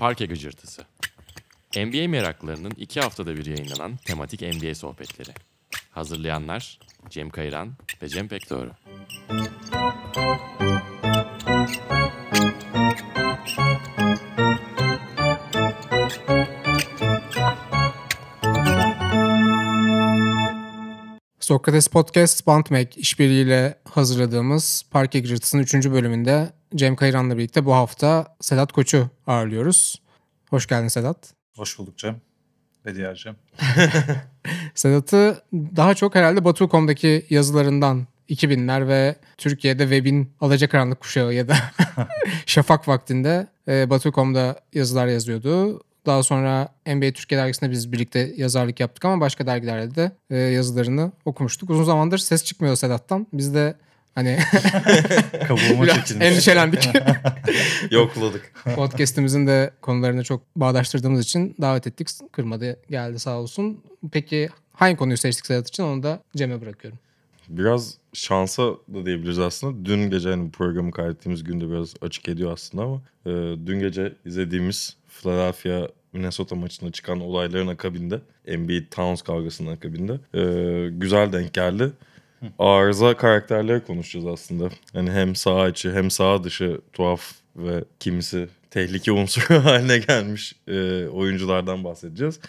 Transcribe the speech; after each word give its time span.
Parke 0.00 0.26
Gıcırtısı. 0.26 0.82
NBA 1.76 2.08
meraklarının 2.08 2.72
iki 2.76 3.00
haftada 3.00 3.36
bir 3.36 3.46
yayınlanan 3.46 3.96
tematik 3.96 4.42
NBA 4.42 4.74
sohbetleri. 4.74 5.30
Hazırlayanlar 5.90 6.78
Cem 7.10 7.30
Kayran 7.30 7.72
ve 8.02 8.08
Cem 8.08 8.28
Pekdoğru. 8.28 8.70
Sokrates 21.50 21.88
Podcast 21.88 22.46
Bandmek 22.46 22.98
işbirliğiyle 22.98 23.78
hazırladığımız 23.84 24.84
Parke 24.90 25.20
Gıcırtısı'nın 25.20 25.62
3. 25.62 25.74
bölümünde 25.74 26.52
Cem 26.74 26.96
Kayıran'la 26.96 27.38
birlikte 27.38 27.64
bu 27.64 27.74
hafta 27.74 28.36
Sedat 28.40 28.72
Koç'u 28.72 29.10
ağırlıyoruz. 29.26 30.02
Hoş 30.50 30.66
geldin 30.66 30.88
Sedat. 30.88 31.34
Hoş 31.56 31.78
bulduk 31.78 31.98
Cem 31.98 32.20
ve 32.86 32.94
diğer 32.94 33.14
Cem. 33.14 33.36
Sedat'ı 34.74 35.42
daha 35.52 35.94
çok 35.94 36.14
herhalde 36.14 36.44
Batu.com'daki 36.44 37.26
yazılarından 37.30 38.06
2000'ler 38.28 38.88
ve 38.88 39.16
Türkiye'de 39.38 39.82
webin 39.82 40.32
alacakaranlık 40.40 41.00
kuşağı 41.00 41.34
ya 41.34 41.48
da 41.48 41.56
şafak 42.46 42.88
vaktinde 42.88 43.46
e, 43.68 43.90
Batu.com'da 43.90 44.60
yazılar 44.72 45.06
yazıyordu. 45.06 45.82
Daha 46.06 46.22
sonra 46.22 46.68
NBA 46.86 47.12
Türkiye 47.12 47.40
dergisinde 47.40 47.70
biz 47.70 47.92
birlikte 47.92 48.32
yazarlık 48.36 48.80
yaptık 48.80 49.04
ama 49.04 49.20
başka 49.20 49.46
dergilerde 49.46 49.94
de 49.94 50.12
e, 50.30 50.36
yazılarını 50.36 51.12
okumuştuk. 51.24 51.70
Uzun 51.70 51.84
zamandır 51.84 52.18
ses 52.18 52.44
çıkmıyor 52.44 52.76
Sedat'tan. 52.76 53.26
Biz 53.32 53.54
de 53.54 53.74
hani 54.14 54.38
Kabuğuma 55.48 55.86
çekilmiş. 55.86 56.26
endişelendik. 56.26 56.88
Yokladık. 57.90 58.52
Podcast'imizin 58.76 59.46
de 59.46 59.70
konularını 59.80 60.24
çok 60.24 60.42
bağdaştırdığımız 60.56 61.20
için 61.24 61.54
davet 61.60 61.86
ettik. 61.86 62.08
Kırmadı 62.32 62.76
geldi 62.90 63.18
sağ 63.18 63.38
olsun. 63.40 63.80
Peki 64.12 64.48
hangi 64.72 64.96
konuyu 64.96 65.16
seçtik 65.16 65.46
Sedat 65.46 65.68
için 65.68 65.82
onu 65.82 66.02
da 66.02 66.22
Cem'e 66.36 66.60
bırakıyorum. 66.60 66.98
Biraz 67.48 67.94
şansa 68.12 68.62
da 68.94 69.06
diyebiliriz 69.06 69.38
aslında. 69.38 69.84
Dün 69.84 70.10
gece 70.10 70.28
hani 70.30 70.46
bu 70.46 70.50
programı 70.50 70.90
kaydettiğimiz 70.90 71.44
günde 71.44 71.70
biraz 71.70 71.94
açık 72.00 72.28
ediyor 72.28 72.52
aslında 72.52 72.84
ama 72.84 73.02
e, 73.26 73.30
dün 73.66 73.80
gece 73.80 74.14
izlediğimiz 74.24 74.96
Philadelphia 75.10 75.88
Minnesota 76.12 76.56
maçında 76.56 76.92
çıkan 76.92 77.20
olayların 77.20 77.66
akabinde 77.66 78.20
NBA 78.46 78.90
Towns 78.90 79.22
kavgasının 79.22 79.72
akabinde 79.76 80.12
e, 80.34 80.42
güzel 80.90 81.32
denk 81.32 81.52
geldi. 81.52 81.92
Arıza 82.58 83.16
karakterleri 83.16 83.84
konuşacağız 83.84 84.26
aslında. 84.26 84.68
Hani 84.92 85.10
hem 85.10 85.36
sağ 85.36 85.68
içi 85.68 85.92
hem 85.92 86.10
sağ 86.10 86.44
dışı 86.44 86.80
tuhaf 86.92 87.32
ve 87.56 87.84
kimisi 88.00 88.48
tehlike 88.70 89.12
unsuru 89.12 89.54
haline 89.64 89.98
gelmiş 89.98 90.54
e, 90.68 91.06
oyunculardan 91.06 91.84
bahsedeceğiz. 91.84 92.40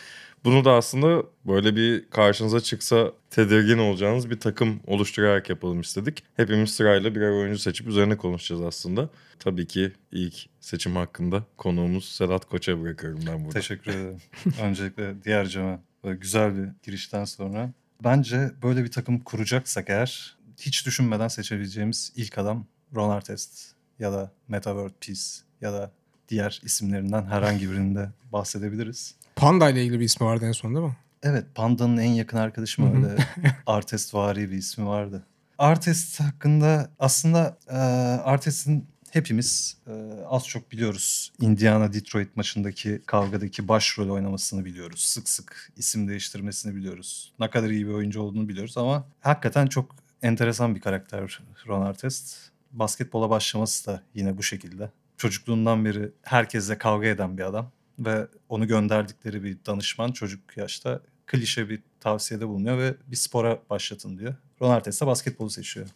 Bunu 0.44 0.66
da 0.66 0.72
aslında 0.72 1.24
böyle 1.46 1.76
bir 1.76 2.10
karşınıza 2.10 2.60
çıksa 2.60 3.12
tedirgin 3.30 3.78
olacağınız 3.78 4.30
bir 4.30 4.40
takım 4.40 4.80
oluşturarak 4.88 5.50
yapalım 5.50 5.82
istedik. 5.82 6.24
Hepimiz 6.38 6.72
sırayla 6.72 7.16
birer 7.16 7.30
oyuncu 7.30 7.60
seçip 7.60 7.88
üzerine 7.88 8.18
konuşacağız 8.18 8.62
aslında. 8.62 9.10
Tabii 9.40 9.68
ki 9.68 9.92
ilk 10.12 10.36
seçim 10.60 10.96
hakkında 10.96 11.44
konuğumuz 11.58 12.06
Sedat 12.10 12.46
Koç'a 12.46 12.82
bırakıyorum 12.82 13.20
ben 13.28 13.40
burada. 13.46 13.60
Teşekkür 13.60 13.92
ederim. 13.92 14.22
Öncelikle 14.62 15.24
diğer 15.24 15.58
böyle 16.04 16.18
güzel 16.18 16.58
bir 16.58 16.70
girişten 16.84 17.26
sonra. 17.26 17.74
Bence 18.04 18.52
böyle 18.64 18.84
bir 18.84 18.92
takım 18.92 19.20
kuracaksak 19.20 19.90
eğer 19.90 20.38
hiç 20.60 20.86
düşünmeden 20.86 21.28
seçebileceğimiz 21.28 22.14
ilk 22.16 22.38
adam 22.38 22.66
Ron 22.96 23.10
Artest 23.10 23.74
ya 24.00 24.12
da 24.14 24.32
Meta 24.48 24.70
World 24.70 25.06
Peace 25.06 25.22
ya 25.62 25.74
da 25.74 25.92
diğer 26.30 26.62
isimlerinden 26.64 27.26
herhangi 27.26 27.72
birinde 27.72 28.10
bahsedebiliriz. 28.32 29.16
Panda 29.42 29.70
ile 29.70 29.82
ilgili 29.82 30.00
bir 30.00 30.06
ismi 30.06 30.28
vardı 30.28 30.46
en 30.46 30.52
son 30.52 30.76
değil 30.76 30.86
mi? 30.86 30.98
Evet 31.24 31.46
Panda'nın 31.56 31.98
en 31.98 32.12
yakın 32.12 32.38
arkadaşı 32.38 32.82
mı 32.82 32.96
öyle 32.96 33.24
Artest 33.66 34.14
vari 34.14 34.52
bir 34.52 34.58
ismi 34.58 34.86
vardı. 34.86 35.26
Artest 35.58 36.20
hakkında 36.20 36.92
aslında 37.00 37.58
e, 37.68 37.76
Artest'in 38.24 38.88
hepimiz 39.12 39.78
e, 39.88 39.92
az 40.28 40.48
çok 40.48 40.72
biliyoruz. 40.72 41.32
Indiana 41.40 41.94
Detroit 41.94 42.38
maçındaki 42.38 43.02
kavgadaki 43.06 43.68
başrol 43.68 44.10
oynamasını 44.10 44.66
biliyoruz. 44.66 45.02
Sık 45.02 45.30
sık 45.30 45.72
isim 45.78 46.08
değiştirmesini 46.08 46.76
biliyoruz. 46.76 47.34
Ne 47.40 47.50
kadar 47.50 47.70
iyi 47.70 47.88
bir 47.88 47.94
oyuncu 47.94 48.22
olduğunu 48.22 48.50
biliyoruz 48.50 48.78
ama 48.78 49.06
hakikaten 49.22 49.68
çok 49.68 49.96
enteresan 50.22 50.76
bir 50.76 50.82
karakter 50.82 51.40
Ron 51.68 51.82
Artest. 51.82 52.36
Basketbola 52.72 53.30
başlaması 53.30 53.88
da 53.88 54.04
yine 54.14 54.38
bu 54.38 54.44
şekilde. 54.44 54.92
Çocukluğundan 55.18 55.86
beri 55.86 56.12
herkesle 56.22 56.78
kavga 56.78 57.08
eden 57.08 57.38
bir 57.38 57.44
adam 57.44 57.72
ve 58.00 58.28
onu 58.50 58.68
gönderdikleri 58.68 59.44
bir 59.44 59.58
danışman 59.66 60.12
çocuk 60.12 60.58
yaşta 60.58 61.02
klişe 61.28 61.70
bir 61.70 61.84
tavsiyede 62.00 62.48
bulunuyor 62.48 62.78
ve 62.78 62.96
bir 63.08 63.16
spora 63.16 63.60
başlatın 63.70 64.18
diyor. 64.18 64.36
Ron 64.62 64.70
Artest 64.70 65.02
de 65.02 65.06
basketbolu 65.08 65.50
seçiyor. 65.50 65.88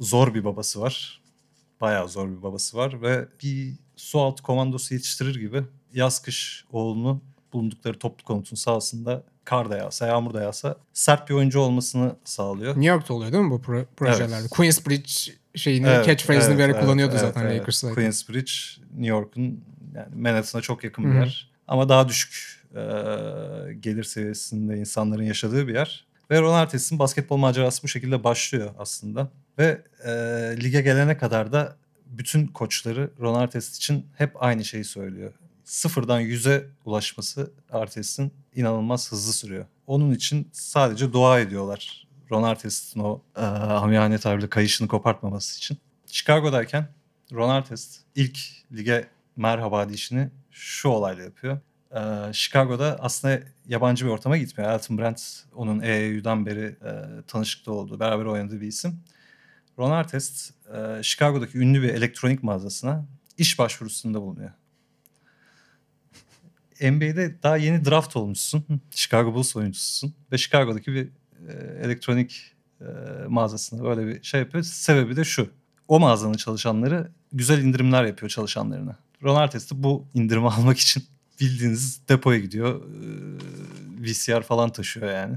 Zor 0.00 0.34
bir 0.34 0.44
babası 0.44 0.80
var. 0.80 1.22
Bayağı 1.80 2.08
zor 2.08 2.28
bir 2.28 2.42
babası 2.42 2.76
var 2.76 3.02
ve 3.02 3.28
bir 3.42 3.74
su 3.96 4.20
altı 4.20 4.42
komandosu 4.42 4.94
yetiştirir 4.94 5.40
gibi 5.40 5.62
yaz 5.92 6.22
kış 6.22 6.64
oğlunu 6.72 7.22
bulundukları 7.52 7.98
toplu 7.98 8.24
konutun 8.24 8.56
sahasında 8.56 9.24
kar 9.44 9.70
da 9.70 9.76
yağsa, 9.76 10.06
yağmur 10.06 10.34
da 10.34 10.42
yağsa 10.42 10.76
sert 10.92 11.28
bir 11.28 11.34
oyuncu 11.34 11.60
olmasını 11.60 12.16
sağlıyor. 12.24 12.70
New 12.70 12.86
York'ta 12.86 13.14
oluyor 13.14 13.32
değil 13.32 13.44
mi 13.44 13.50
bu 13.50 13.56
pro- 13.56 13.86
projelerde? 13.96 14.36
Evet. 14.40 14.50
Queensbridge 14.50 15.12
şeyini 15.54 15.86
Evet, 15.86 16.06
catchphrase'ini 16.06 16.50
evet, 16.50 16.58
bir 16.58 16.64
ara 16.64 16.72
evet, 16.72 16.80
kullanıyordu 16.84 17.12
evet, 17.12 17.20
zaten 17.20 17.46
evet. 17.46 17.60
Lakers'ta. 17.60 17.94
Queensbridge, 17.94 18.52
New 18.90 19.06
York'un 19.06 19.64
yani 19.94 20.14
Manhattan'a 20.14 20.62
çok 20.62 20.84
yakın 20.84 21.04
bir 21.04 21.10
Hı 21.10 21.14
hı. 21.14 21.18
yer. 21.18 21.50
Ama 21.68 21.88
daha 21.88 22.08
düşük 22.08 22.62
e, 22.70 22.80
gelir 23.80 24.04
seviyesinde 24.04 24.76
insanların 24.76 25.22
yaşadığı 25.22 25.68
bir 25.68 25.74
yer. 25.74 26.06
Ve 26.30 26.40
Ron 26.40 26.54
Artest'in 26.54 26.98
basketbol 26.98 27.36
macerası 27.36 27.82
bu 27.82 27.88
şekilde 27.88 28.24
başlıyor 28.24 28.70
aslında. 28.78 29.30
Ve 29.58 29.82
e, 30.04 30.10
lige 30.62 30.80
gelene 30.80 31.16
kadar 31.16 31.52
da 31.52 31.76
bütün 32.06 32.46
koçları 32.46 33.10
Ron 33.20 33.34
Artest 33.34 33.76
için 33.76 34.06
hep 34.16 34.42
aynı 34.42 34.64
şeyi 34.64 34.84
söylüyor. 34.84 35.32
Sıfırdan 35.64 36.20
yüze 36.20 36.66
ulaşması 36.84 37.52
Artest'in 37.70 38.32
inanılmaz 38.54 39.12
hızlı 39.12 39.32
sürüyor. 39.32 39.66
Onun 39.86 40.14
için 40.14 40.48
sadece 40.52 41.12
dua 41.12 41.40
ediyorlar. 41.40 42.06
Ron 42.30 42.42
Artest'in 42.42 43.00
o 43.00 43.22
e, 43.36 43.40
amiyane 43.40 44.18
tabirle 44.18 44.48
kayışını 44.48 44.88
kopartmaması 44.88 45.58
için. 45.58 45.78
Chicago'dayken 46.06 46.88
Ron 47.32 47.48
Artest 47.48 48.00
ilk 48.14 48.38
lige 48.72 49.08
merhaba 49.36 49.88
dişini 49.88 50.30
şu 50.50 50.88
olayla 50.88 51.24
yapıyor. 51.24 51.60
Ee, 51.94 52.32
Chicago'da 52.32 52.96
aslında 53.00 53.40
yabancı 53.66 54.06
bir 54.06 54.10
ortama 54.10 54.36
gitmiyor. 54.36 54.72
Elton 54.72 54.98
Brand 54.98 55.16
onun 55.54 55.80
EEU'dan 55.80 56.46
beri 56.46 56.76
e, 56.84 57.22
tanışıkta 57.26 57.72
olduğu, 57.72 58.00
beraber 58.00 58.24
oynadığı 58.24 58.60
bir 58.60 58.66
isim. 58.66 59.00
Ron 59.78 59.90
Artest 59.90 60.54
e, 60.74 61.02
Chicago'daki 61.02 61.58
ünlü 61.58 61.82
bir 61.82 61.88
elektronik 61.88 62.42
mağazasına 62.42 63.06
iş 63.38 63.58
başvurusunda 63.58 64.20
bulunuyor. 64.20 64.50
NBA'de 66.80 67.42
daha 67.42 67.56
yeni 67.56 67.84
draft 67.84 68.16
olmuşsun. 68.16 68.64
Chicago 68.90 69.34
Bulls 69.34 69.56
oyuncususun. 69.56 70.14
Ve 70.32 70.38
Chicago'daki 70.38 70.92
bir 70.92 71.08
e, 71.48 71.52
elektronik 71.82 72.54
e, 72.80 72.84
mağazasına 73.28 73.84
böyle 73.84 74.06
bir 74.06 74.22
şey 74.22 74.40
yapıyor. 74.40 74.64
Sebebi 74.64 75.16
de 75.16 75.24
şu. 75.24 75.50
O 75.88 76.00
mağazanın 76.00 76.34
çalışanları 76.34 77.10
güzel 77.32 77.62
indirimler 77.62 78.04
yapıyor 78.04 78.30
çalışanlarına. 78.30 78.96
Ron 79.24 79.36
Artest 79.36 79.72
de 79.72 79.82
bu 79.82 80.04
indirimi 80.14 80.48
almak 80.50 80.78
için 80.78 81.04
bildiğiniz 81.40 82.00
depoya 82.08 82.38
gidiyor. 82.38 82.82
Ee, 82.82 84.04
VCR 84.04 84.42
falan 84.42 84.72
taşıyor 84.72 85.12
yani. 85.12 85.36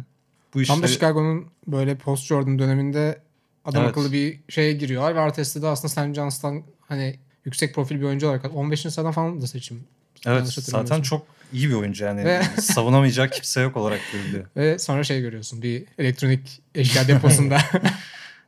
Bu 0.53 0.63
Tam 0.63 0.81
da 0.81 0.85
işleri- 0.85 0.93
Chicago'nun 0.93 1.45
böyle 1.67 1.95
post 1.97 2.25
Jordan 2.25 2.59
döneminde 2.59 3.21
adam 3.65 3.81
Evet. 3.81 3.89
akıllı 3.91 4.11
bir 4.11 4.39
şeye 4.49 4.73
giriyorlar 4.73 5.15
ve 5.15 5.19
Artest'te 5.19 5.61
de 5.61 5.67
aslında 5.67 5.93
Sam 5.93 6.15
Johnston 6.15 6.63
hani 6.87 7.19
yüksek 7.45 7.75
profil 7.75 7.95
bir 7.95 8.03
oyuncu 8.05 8.27
olarak 8.27 8.55
15. 8.55 8.81
sıradan 8.81 9.11
falan 9.11 9.41
da 9.41 9.47
seçim. 9.47 9.84
Evet 10.25 10.47
zaten 10.47 11.01
çok 11.01 11.28
iyi 11.53 11.69
bir 11.69 11.73
oyuncu 11.73 12.03
yani. 12.05 12.25
Ve- 12.25 12.43
Savunamayacak 12.61 13.33
kimse 13.33 13.61
yok 13.61 13.78
olarak 13.78 13.99
görülüyor. 14.13 14.45
Ve 14.55 14.79
sonra 14.79 15.03
şey 15.03 15.22
görüyorsun 15.22 15.61
bir 15.61 15.83
elektronik 15.97 16.61
eşya 16.75 17.07
deposunda. 17.07 17.57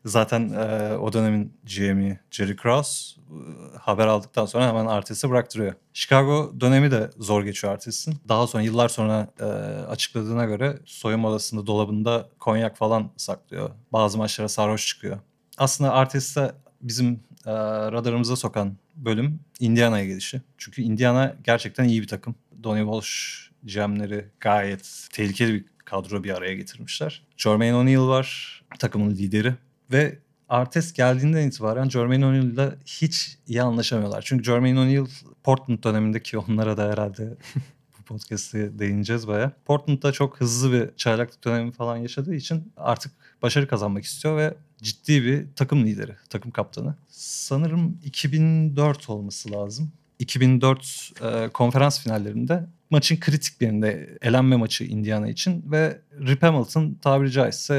Zaten 0.06 0.50
e, 0.50 0.98
o 0.98 1.13
dönemin 1.13 1.54
GM'i 1.63 2.19
Jerry 2.31 2.56
Krause 2.56 3.22
e, 3.22 3.78
haber 3.78 4.07
aldıktan 4.07 4.46
sonra 4.46 4.68
hemen 4.68 4.86
Artest'e 4.86 5.30
bıraktırıyor. 5.30 5.74
Chicago 5.94 6.54
dönemi 6.60 6.92
de 6.92 7.10
zor 7.18 7.44
geçiyor 7.44 7.74
Artest'in. 7.74 8.16
Daha 8.28 8.48
sonra 8.48 8.63
yıllar 8.63 8.90
sonra 8.90 9.28
e, 9.40 9.44
açıkladığına 9.90 10.46
göre 10.46 10.80
soyunma 10.86 11.30
odasında 11.30 11.68
dolabında 11.68 12.30
konyak 12.40 12.78
falan 12.78 13.12
saklıyor. 13.18 13.69
Bazı 13.94 14.18
maçlara 14.18 14.48
sarhoş 14.48 14.88
çıkıyor. 14.88 15.19
Aslında 15.57 15.94
Artest'e 15.94 16.52
bizim 16.81 17.13
e, 17.45 17.52
radarımıza 17.92 18.36
sokan 18.36 18.78
bölüm 18.95 19.40
Indiana'ya 19.60 20.06
gelişi. 20.06 20.42
Çünkü 20.57 20.81
Indiana 20.81 21.36
gerçekten 21.44 21.84
iyi 21.84 22.02
bir 22.02 22.07
takım. 22.07 22.36
Donnie 22.63 22.84
Walsh 22.84 23.50
GM'leri 23.63 24.25
gayet 24.40 25.07
tehlikeli 25.13 25.54
bir 25.54 25.66
kadro 25.86 26.24
bir 26.24 26.38
araya 26.38 26.54
getirmişler. 26.54 27.24
Jermaine 27.38 27.75
O'Neal 27.75 28.07
var 28.07 28.60
takımın 28.80 29.10
lideri. 29.10 29.54
Ve 29.91 30.19
Artest 30.50 30.95
geldiğinden 30.95 31.47
itibaren 31.47 31.89
Jermaine 31.89 32.25
O'Neal'la 32.25 32.75
hiç 32.86 33.38
iyi 33.47 33.62
anlaşamıyorlar. 33.62 34.21
Çünkü 34.25 34.44
Jermaine 34.44 34.80
O'Neal 34.80 35.07
Portland 35.44 35.83
dönemindeki 35.83 36.38
onlara 36.38 36.77
da 36.77 36.91
herhalde 36.91 37.38
bu 38.00 38.03
podcast'te 38.03 38.80
değineceğiz 38.80 39.27
baya. 39.27 39.51
Portland'da 39.65 40.12
çok 40.12 40.39
hızlı 40.39 40.74
bir 40.74 40.95
çaylaklık 40.97 41.44
dönemi 41.44 41.71
falan 41.71 41.97
yaşadığı 41.97 42.36
için 42.36 42.74
artık 42.77 43.12
başarı 43.41 43.68
kazanmak 43.68 44.03
istiyor 44.03 44.38
ve 44.38 44.53
ciddi 44.81 45.24
bir 45.24 45.45
takım 45.56 45.86
lideri, 45.86 46.15
takım 46.30 46.51
kaptanı. 46.51 46.95
Sanırım 47.09 48.00
2004 48.06 49.09
olması 49.09 49.51
lazım. 49.51 49.92
2004 50.19 51.12
e, 51.21 51.50
konferans 51.50 52.03
finallerinde 52.03 52.65
maçın 52.89 53.19
kritik 53.19 53.62
birinde 53.62 54.18
elenme 54.21 54.56
maçı 54.56 54.83
Indiana 54.83 55.27
için 55.27 55.71
ve 55.71 56.01
Rip 56.27 56.44
Hamilton 56.44 56.97
tabiri 57.01 57.31
caizse 57.31 57.75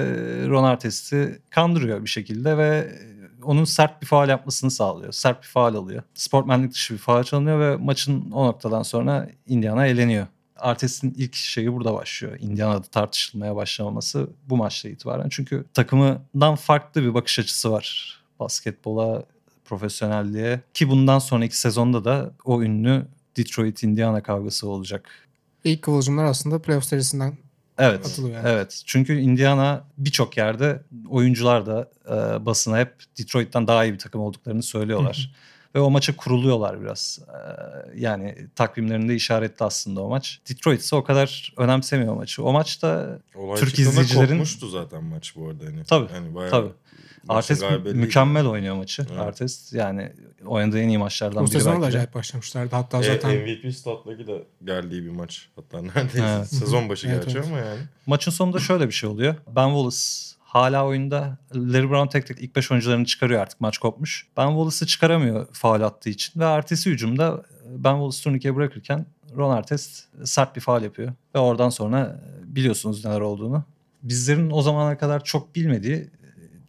Ron 0.49 0.65
Artest'i 0.65 1.43
kandırıyor 1.51 2.05
bir 2.05 2.09
şekilde 2.09 2.59
ve 2.59 2.93
onun 3.43 3.65
sert 3.65 4.03
bir 4.03 4.07
faal 4.07 4.29
yapmasını 4.29 4.71
sağlıyor. 4.71 5.13
Sert 5.13 5.43
bir 5.43 5.49
faal 5.49 5.75
alıyor. 5.75 6.03
Sportmenlik 6.15 6.73
dışı 6.73 6.95
bir 6.95 6.99
faal 6.99 7.23
çalınıyor 7.23 7.61
ve 7.61 7.77
maçın 7.77 8.31
o 8.31 8.47
noktadan 8.47 8.83
sonra 8.83 9.29
Indiana 9.47 9.87
eleniyor. 9.87 10.27
Artest'in 10.57 11.15
ilk 11.17 11.35
şeyi 11.35 11.73
burada 11.73 11.95
başlıyor. 11.95 12.37
Indiana'da 12.41 12.83
tartışılmaya 12.83 13.57
başlamaması 13.57 14.31
bu 14.49 14.57
maçta 14.57 14.89
itibaren. 14.89 15.29
Çünkü 15.29 15.65
takımından 15.75 16.55
farklı 16.55 17.03
bir 17.03 17.15
bakış 17.15 17.39
açısı 17.39 17.73
var 17.73 18.17
basketbola, 18.41 19.25
profesyonelliğe. 19.65 20.61
Ki 20.75 20.89
bundan 20.89 21.19
sonraki 21.19 21.59
sezonda 21.59 22.05
da 22.05 22.33
o 22.45 22.63
ünlü 22.63 23.07
Detroit-Indiana 23.45 24.23
kavgası 24.23 24.69
olacak. 24.69 25.09
İlk 25.65 25.83
kıvılcımlar 25.83 26.25
aslında 26.25 26.63
playoff 26.63 26.85
serisinden 26.85 27.39
Evet. 27.79 28.07
Atılıyor 28.07 28.37
yani. 28.37 28.49
Evet. 28.49 28.83
Çünkü 28.87 29.19
Indiana 29.21 29.85
birçok 29.99 30.37
yerde 30.37 30.83
oyuncular 31.09 31.67
da 31.67 31.91
e, 32.07 32.47
basına 32.47 32.79
hep 32.79 32.95
Detroit'ten 33.19 33.67
daha 33.67 33.85
iyi 33.85 33.93
bir 33.93 33.99
takım 33.99 34.21
olduklarını 34.21 34.63
söylüyorlar. 34.63 35.35
Ve 35.75 35.81
o 35.81 35.91
maça 35.91 36.17
kuruluyorlar 36.17 36.81
biraz. 36.81 37.19
E, 37.29 38.01
yani 38.01 38.37
takvimlerinde 38.57 39.15
işaretli 39.15 39.65
aslında 39.65 40.01
o 40.01 40.09
maç. 40.09 40.41
Detroit 40.49 40.81
ise 40.81 40.97
o 40.97 41.05
kadar 41.05 41.55
önemsemiyor 41.57 42.15
maçı. 42.15 42.45
O 42.45 42.53
maçta 42.53 43.19
Olay 43.35 43.61
Türk 43.61 43.79
izleyicilerin- 43.79 44.29
kopmuştu 44.29 44.69
zaten 44.69 45.05
maç 45.05 45.37
bu 45.37 45.49
arada. 45.49 45.65
Hani. 45.65 45.85
Tabii, 45.85 46.13
Yani 46.15 46.35
bayağı 46.35 46.51
tabii. 46.51 46.73
Artest 47.29 47.65
mükemmel 47.95 48.47
oynuyor 48.47 48.75
maçı. 48.77 49.07
Evet. 49.11 49.21
Artest 49.21 49.73
yani 49.73 50.13
oynadığı 50.47 50.81
en 50.81 50.89
iyi 50.89 50.99
maçlardan 50.99 51.47
bu 51.47 51.51
biri 51.51 51.65
belki 51.67 51.83
de. 51.83 51.87
acayip 51.87 52.15
başlamışlardı. 52.15 52.77
Hatta 52.77 52.99
E, 53.01 53.03
zaten 53.03 53.37
MVP 53.37 53.75
statları 53.75 54.27
da 54.27 54.33
geldiği 54.65 55.05
bir 55.05 55.11
maç. 55.11 55.49
Hatta 55.57 55.83
neredeyse 55.83 56.37
Evet. 56.37 56.49
sezon 56.55 56.89
başı 56.89 57.09
Evet, 57.09 57.25
gerçi 57.25 57.39
evet. 57.39 57.49
ama 57.49 57.59
yani. 57.59 57.81
Maçın 58.07 58.31
sonunda 58.31 58.59
şöyle 58.59 58.87
bir 58.89 58.93
şey 58.93 59.09
oluyor. 59.11 59.35
Ben 59.57 59.69
Wallace 59.69 59.97
hala 60.41 60.87
oyunda. 60.87 61.39
Larry 61.55 61.91
Brown 61.91 62.09
tek 62.09 62.27
tek 62.27 62.41
ilk 62.41 62.57
5 62.57 62.71
oyuncularını 62.71 63.05
çıkarıyor 63.05 63.41
artık 63.41 63.61
maç 63.61 63.79
kopmuş. 63.79 64.27
Ben 64.37 64.47
Wallace'ı 64.49 64.87
çıkaramıyor 64.87 65.47
faal 65.53 65.81
attığı 65.81 66.11
için. 66.11 66.41
Ve 66.41 66.45
ertesi 66.45 66.91
hücumda 66.91 67.43
Ben 67.67 67.93
Wallace 67.93 68.23
turnikeye 68.25 68.57
bırakırken 68.57 69.07
Ron 69.37 69.51
Artest 69.51 70.05
sert 70.25 70.57
bir 70.57 70.61
faal 70.61 70.83
yapıyor. 70.83 71.13
Ve 71.35 71.39
oradan 71.39 71.69
sonra 71.69 72.21
biliyorsunuz 72.45 73.05
neler 73.05 73.21
olduğunu. 73.21 73.65
Bizlerin 74.03 74.51
o 74.51 74.63
zamana 74.63 74.99
kadar 74.99 75.25
çok 75.25 75.55
bilmediği 75.57 76.11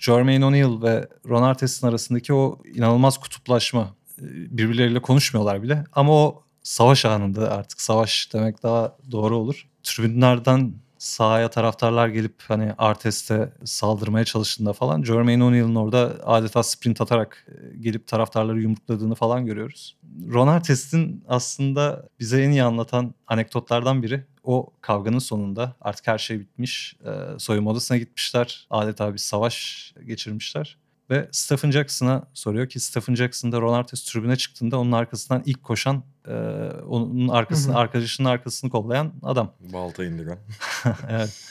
Jermaine 0.01 0.45
O'Neal 0.45 0.81
ve 0.81 1.07
Ron 1.30 1.44
Artest'in 1.44 1.88
arasındaki 1.88 2.33
o 2.33 2.59
inanılmaz 2.75 3.18
kutuplaşma. 3.18 3.95
Birbirleriyle 4.27 5.01
konuşmuyorlar 5.01 5.63
bile. 5.63 5.83
Ama 5.94 6.13
o 6.13 6.44
savaş 6.63 7.06
anında 7.06 7.51
artık 7.51 7.81
savaş 7.81 8.30
demek 8.33 8.63
daha 8.63 8.98
doğru 9.12 9.38
olur. 9.38 9.68
Tribünlerden 9.83 10.74
sahaya 11.01 11.50
taraftarlar 11.50 12.07
gelip 12.07 12.36
hani 12.48 12.74
Artest'e 12.77 13.53
saldırmaya 13.65 14.25
çalıştığında 14.25 14.74
falan 14.74 15.03
Jermaine 15.03 15.44
O'Neal'ın 15.44 15.75
orada 15.75 16.19
adeta 16.24 16.63
sprint 16.63 17.01
atarak 17.01 17.48
e, 17.48 17.77
gelip 17.77 18.07
taraftarları 18.07 18.62
yumrukladığını 18.62 19.15
falan 19.15 19.45
görüyoruz. 19.45 19.98
Ron 20.33 20.48
Artest'in 20.48 21.24
aslında 21.27 22.09
bize 22.19 22.44
en 22.44 22.50
iyi 22.51 22.63
anlatan 22.63 23.13
anekdotlardan 23.27 24.03
biri 24.03 24.25
o 24.44 24.74
kavganın 24.81 25.19
sonunda 25.19 25.75
artık 25.81 26.07
her 26.07 26.18
şey 26.18 26.39
bitmiş. 26.39 26.95
E, 27.06 27.39
soyunma 27.39 27.71
odasına 27.71 27.97
gitmişler. 27.97 28.68
Adeta 28.69 29.13
bir 29.13 29.18
savaş 29.18 29.94
geçirmişler. 30.06 30.77
Ve 31.11 31.29
Stephen 31.31 31.71
Jackson'a 31.71 32.23
soruyor 32.33 32.69
ki 32.69 32.79
Stephen 32.79 33.15
Jackson 33.15 33.51
da 33.51 33.61
Ron 33.61 33.73
Artest 33.73 34.11
tribüne 34.11 34.35
çıktığında 34.35 34.79
onun 34.79 34.91
arkasından 34.91 35.43
ilk 35.45 35.63
koşan, 35.63 36.03
e, 36.27 36.33
onun 36.87 37.27
arkasını, 37.27 37.77
arkadaşının 37.77 38.29
arkasını 38.29 38.69
kollayan 38.69 39.13
adam. 39.23 39.53
Balta 39.59 40.05
indiren. 40.05 40.37
evet. 41.09 41.43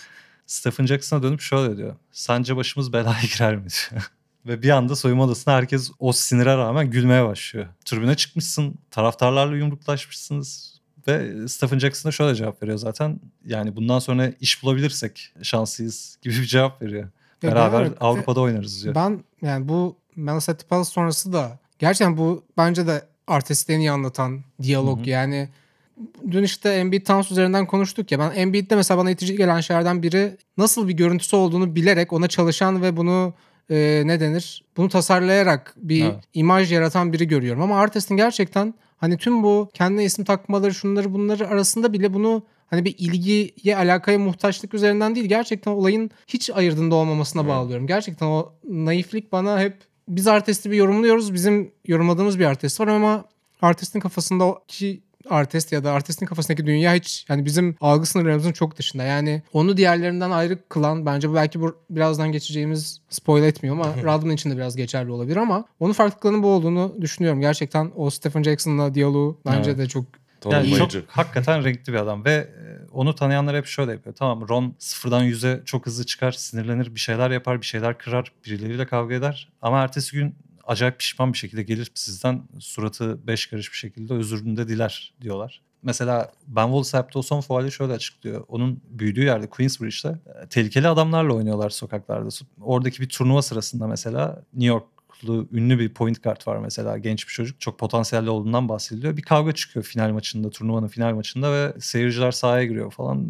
Stephen 0.47 0.87
Jackson'a 0.87 1.23
dönüp 1.23 1.41
şöyle 1.41 1.77
diyor. 1.77 1.97
Sence 2.13 2.57
başımız 2.57 2.93
belaya 2.93 3.23
girer 3.23 3.57
mi? 3.57 3.67
diyor. 3.91 4.11
Ve 4.47 4.63
bir 4.63 4.71
anda 4.71 4.97
soyunma 4.97 5.25
odasında 5.25 5.55
herkes 5.55 5.91
o 5.99 6.13
sinire 6.13 6.57
rağmen 6.57 6.91
gülmeye 6.91 7.25
başlıyor. 7.25 7.67
Tribüne 7.85 8.15
çıkmışsın, 8.15 8.75
taraftarlarla 8.91 9.57
yumruklaşmışsınız. 9.57 10.81
Ve 11.09 11.49
Stephen 11.49 11.79
Jackson 11.79 12.09
da 12.09 12.13
şöyle 12.13 12.35
cevap 12.35 12.63
veriyor 12.63 12.79
zaten. 12.79 13.21
Yani 13.45 13.77
bundan 13.77 13.99
sonra 13.99 14.33
iş 14.41 14.63
bulabilirsek 14.63 15.33
şanslıyız 15.43 16.19
gibi 16.23 16.35
bir 16.35 16.45
cevap 16.45 16.83
veriyor. 16.83 17.09
Ya 17.43 17.51
Beraber 17.51 17.83
evet, 17.83 17.93
Avrupa'da 18.01 18.41
oynarız 18.41 18.85
diyor. 18.85 18.95
ben 18.95 19.21
yani 19.43 19.69
bu 19.69 19.97
Minnesota 20.17 20.67
Palace 20.69 20.91
sonrası 20.91 21.33
da 21.33 21.59
gerçekten 21.79 22.17
bu 22.17 22.43
bence 22.57 22.87
de 22.87 23.03
iyi 23.69 23.91
anlatan 23.91 24.41
diyalog 24.63 24.99
Hı 24.99 25.03
hı. 25.05 25.09
yani 25.11 25.49
dün 26.31 26.43
işte 26.43 26.69
Embiid 26.71 27.07
Towns 27.07 27.31
üzerinden 27.31 27.67
konuştuk 27.67 28.13
ya 28.13 28.19
ben 28.19 28.31
Embiid'de 28.35 28.77
mesela 28.77 28.99
bana 28.99 29.11
itici 29.11 29.37
gelen 29.37 29.61
şeylerden 29.61 30.03
biri 30.03 30.37
nasıl 30.57 30.89
bir 30.89 30.93
görüntüsü 30.93 31.37
olduğunu 31.37 31.75
bilerek 31.75 32.13
ona 32.13 32.29
çalışan 32.29 32.83
ve 32.83 32.97
bunu 32.97 33.35
e, 33.71 34.03
ne 34.05 34.21
denir 34.21 34.65
bunu 34.77 34.89
tasarlayarak 34.89 35.75
bir 35.77 36.05
Evet. 36.05 36.15
imaj 36.35 36.73
yaratan 36.73 37.13
biri 37.13 37.29
görüyorum 37.29 37.63
ama 37.63 37.81
Artest'in 37.81 38.17
gerçekten 38.17 38.75
hani 38.97 39.17
tüm 39.19 39.43
bu 39.43 39.69
kendine 39.75 40.05
isim 40.05 40.25
takmaları 40.25 40.75
şunları 40.75 41.15
bunları 41.15 41.49
arasında 41.49 41.93
bile 41.93 42.15
bunu 42.15 42.43
hani 42.71 42.85
bir 42.85 42.95
ilgiye 42.99 43.77
alakaya 43.77 44.19
muhtaçlık 44.19 44.75
üzerinden 44.75 45.15
değil 45.15 45.27
gerçekten 45.27 45.71
olayın 45.73 46.11
hiç 46.27 46.51
ayırdığında 46.51 46.95
olmamasına 46.95 47.43
Evet. 47.43 47.51
bağlıyorum. 47.51 47.87
Gerçekten 47.87 48.27
o 48.27 48.53
naiflik 48.69 49.33
bana 49.33 49.61
hep 49.61 49.77
biz 50.09 50.27
artisti 50.27 50.71
bir 50.71 50.77
yorumluyoruz. 50.77 51.35
Bizim 51.35 51.73
yorumladığımız 51.87 52.39
bir 52.39 52.45
artist 52.45 52.81
var 52.81 52.89
ama 52.89 53.25
artistin 53.63 54.01
kafasındaki 54.01 55.01
artist 55.31 55.73
ya 55.73 55.85
da 55.85 55.93
artistin 55.93 56.27
kafasındaki 56.27 56.67
dünya 56.67 56.95
hiç 56.95 57.27
yani 57.29 57.45
bizim 57.45 57.77
algı 57.81 58.07
sınırlarımızın 58.07 58.53
çok 58.53 58.77
dışında. 58.79 59.03
Yani 59.03 59.43
onu 59.53 59.77
diğerlerinden 59.77 60.31
ayrı 60.31 60.59
kılan 60.69 61.07
bence 61.07 61.31
bu 61.31 61.35
belki 61.35 61.61
bu 61.61 61.77
birazdan 61.91 62.33
geçeceğimiz 62.33 63.01
spoil 63.11 63.43
etmiyor 63.43 63.77
ama 63.77 63.95
Rodman 64.03 64.31
için 64.35 64.51
de 64.51 64.57
biraz 64.57 64.77
geçerli 64.77 65.11
olabilir 65.11 65.37
ama 65.37 65.65
onun 65.81 65.93
farklılığının 65.93 66.43
bu 66.43 66.47
olduğunu 66.49 66.97
düşünüyorum. 67.01 67.41
Gerçekten 67.41 67.91
o 67.97 68.11
Stephen 68.11 68.43
Jackson'la 68.43 68.95
diyaloğu 68.95 69.39
bence 69.47 69.71
Evet. 69.71 69.79
de 69.79 69.89
çok 69.89 70.05
Yani 70.45 70.89
çok 70.89 70.91
hakikaten 71.09 71.65
renkli 71.65 71.93
bir 71.93 71.99
adam 71.99 72.25
ve 72.25 72.33
e, 72.33 72.87
onu 72.93 73.15
tanıyanlar 73.15 73.57
hep 73.57 73.67
şöyle 73.67 73.93
yapıyor. 73.93 74.15
Tamam 74.17 74.49
Ron 74.49 74.75
sıfırdan 74.79 75.23
yüze 75.23 75.63
çok 75.65 75.87
hızlı 75.87 76.07
çıkar, 76.07 76.33
sinirlenir, 76.33 76.95
bir 76.95 77.01
şeyler 77.01 77.31
yapar, 77.31 77.61
bir 77.61 77.67
şeyler 77.67 77.99
kırar, 77.99 78.33
birileriyle 78.47 78.87
kavga 78.87 79.15
eder. 79.15 79.49
Ama 79.63 79.83
ertesi 79.83 80.17
gün 80.17 80.35
acayip 80.65 80.99
pişman 80.99 81.33
bir 81.33 81.39
şekilde 81.39 81.63
gelir 81.63 81.91
sizden 81.95 82.43
suratı 82.59 83.27
beş 83.27 83.47
karış 83.47 83.73
bir 83.73 83.77
şekilde 83.77 84.15
özürünü 84.15 84.57
de 84.57 84.69
diler 84.69 85.15
diyorlar. 85.21 85.63
Mesela 85.83 86.33
Ben 86.47 86.65
Wallace 86.65 86.97
yaptığı 86.97 87.19
o 87.19 87.23
son 87.23 87.41
faali 87.41 87.73
şöyle 87.73 87.93
açıklıyor. 87.93 88.45
Onun 88.49 88.81
büyüdüğü 88.91 89.25
yerde 89.25 89.47
Queensbridge'de 89.47 90.19
e, 90.43 90.47
tehlikeli 90.47 90.89
adamlarla 90.89 91.35
oynuyorlar 91.35 91.71
sokaklarda. 91.71 92.29
Oradaki 92.61 93.03
bir 93.03 93.09
turnuva 93.09 93.43
sırasında 93.43 93.87
mesela 93.87 94.43
New 94.55 94.79
Yorklu 95.23 95.49
ünlü 95.53 95.79
bir 95.79 95.95
point 95.95 96.23
guard 96.23 96.47
var 96.47 96.57
mesela 96.57 96.99
genç 96.99 97.29
bir 97.29 97.33
çocuk. 97.33 97.61
Çok 97.61 97.79
potansiyelli 97.79 98.31
olduğundan 98.31 98.69
bahsediliyor. 98.69 99.17
Bir 99.17 99.23
kavga 99.23 99.53
çıkıyor 99.53 99.85
final 99.85 100.11
maçında, 100.11 100.51
turnuvanın 100.51 100.89
final 100.89 101.15
maçında 101.15 101.53
ve 101.53 101.81
seyirciler 101.81 102.31
sahaya 102.31 102.65
giriyor 102.65 102.91
falan. 102.91 103.27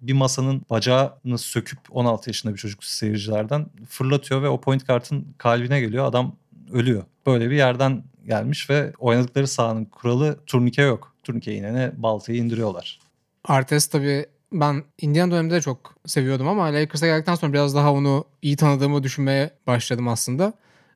Bir 0.00 0.12
masanın 0.12 0.62
bacağını 0.70 1.38
söküp 1.38 1.78
16 1.90 2.30
yaşında 2.30 2.52
bir 2.52 2.58
çocuk 2.58 2.84
seyircilerden 2.84 3.66
fırlatıyor 3.88 4.42
ve 4.42 4.48
o 4.48 4.60
point 4.60 4.86
guard'ın 4.86 5.26
kalbine 5.38 5.80
geliyor. 5.80 6.04
Adam 6.04 6.36
ölüyor. 6.72 7.04
Böyle 7.26 7.50
bir 7.50 7.56
yerden 7.56 8.04
gelmiş 8.26 8.70
ve 8.70 8.92
oynadıkları 8.98 9.48
sahanın 9.48 9.84
kuralı 9.84 10.38
turnike 10.46 10.82
yok. 10.82 11.14
Turnike 11.24 11.54
inene 11.54 11.92
baltayı 11.96 12.38
indiriyorlar. 12.38 12.98
Artest 13.44 13.92
tabii 13.92 14.26
ben 14.52 14.84
Indiana 15.00 15.32
döneminde 15.32 15.54
de 15.54 15.60
çok 15.60 15.94
seviyordum 16.06 16.48
ama 16.48 16.64
Lakers'a 16.64 17.06
geldikten 17.06 17.34
sonra 17.34 17.52
biraz 17.52 17.74
daha 17.74 17.92
onu 17.92 18.24
iyi 18.42 18.56
tanıdığımı 18.56 19.02
düşünmeye 19.02 19.50
başladım 19.66 20.08
aslında. 20.08 20.52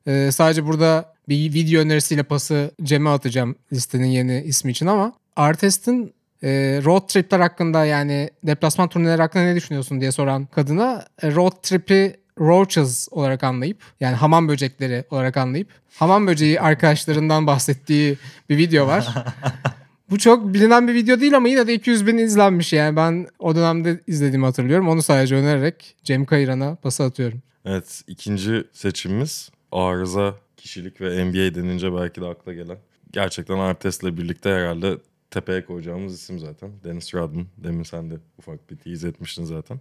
Ee, 0.06 0.30
sadece 0.32 0.66
burada 0.66 1.14
bir 1.28 1.54
video 1.54 1.80
önerisiyle 1.80 2.22
pası 2.22 2.70
Cem'e 2.82 3.10
atacağım 3.10 3.56
listenin 3.72 4.06
yeni 4.06 4.42
ismi 4.42 4.70
için 4.70 4.86
ama 4.86 5.12
Artest'in 5.36 6.14
e, 6.42 6.80
road 6.84 7.08
tripler 7.08 7.40
hakkında 7.40 7.84
yani 7.84 8.30
deplasman 8.42 8.88
turneleri 8.88 9.22
hakkında 9.22 9.42
ne 9.42 9.54
düşünüyorsun 9.54 10.00
diye 10.00 10.12
soran 10.12 10.46
kadına 10.46 11.04
e, 11.22 11.34
road 11.34 11.62
trip'i 11.62 12.16
roaches 12.40 13.08
olarak 13.10 13.44
anlayıp 13.44 13.82
yani 14.00 14.14
hamam 14.14 14.48
böcekleri 14.48 15.04
olarak 15.10 15.36
anlayıp 15.36 15.68
hamam 15.96 16.26
böceği 16.26 16.60
arkadaşlarından 16.60 17.46
bahsettiği 17.46 18.18
bir 18.50 18.56
video 18.56 18.86
var. 18.86 19.14
Bu 20.10 20.18
çok 20.18 20.54
bilinen 20.54 20.88
bir 20.88 20.94
video 20.94 21.20
değil 21.20 21.36
ama 21.36 21.48
yine 21.48 21.66
de 21.66 21.74
200 21.74 22.06
bin 22.06 22.18
izlenmiş 22.18 22.72
yani. 22.72 22.96
Ben 22.96 23.26
o 23.38 23.56
dönemde 23.56 24.00
izlediğimi 24.06 24.44
hatırlıyorum. 24.44 24.88
Onu 24.88 25.02
sadece 25.02 25.34
önererek 25.34 25.96
Cem 26.04 26.24
Kayıran'a 26.24 26.74
pası 26.74 27.04
atıyorum. 27.04 27.42
Evet 27.64 28.02
ikinci 28.06 28.64
seçimimiz 28.72 29.50
arıza 29.74 30.34
kişilik 30.56 31.00
ve 31.00 31.24
NBA 31.24 31.54
denince 31.54 31.94
belki 31.94 32.20
de 32.20 32.26
akla 32.26 32.52
gelen. 32.52 32.78
Gerçekten 33.12 33.58
Artest'le 33.58 34.04
birlikte 34.04 34.50
herhalde 34.50 34.98
tepeye 35.30 35.64
koyacağımız 35.64 36.14
isim 36.14 36.38
zaten. 36.38 36.70
Dennis 36.84 37.14
Rodman. 37.14 37.46
Demin 37.56 37.82
sen 37.82 38.10
de 38.10 38.14
ufak 38.38 38.70
bir 38.70 38.76
tease 38.76 39.08
etmiştin 39.08 39.44
zaten. 39.44 39.80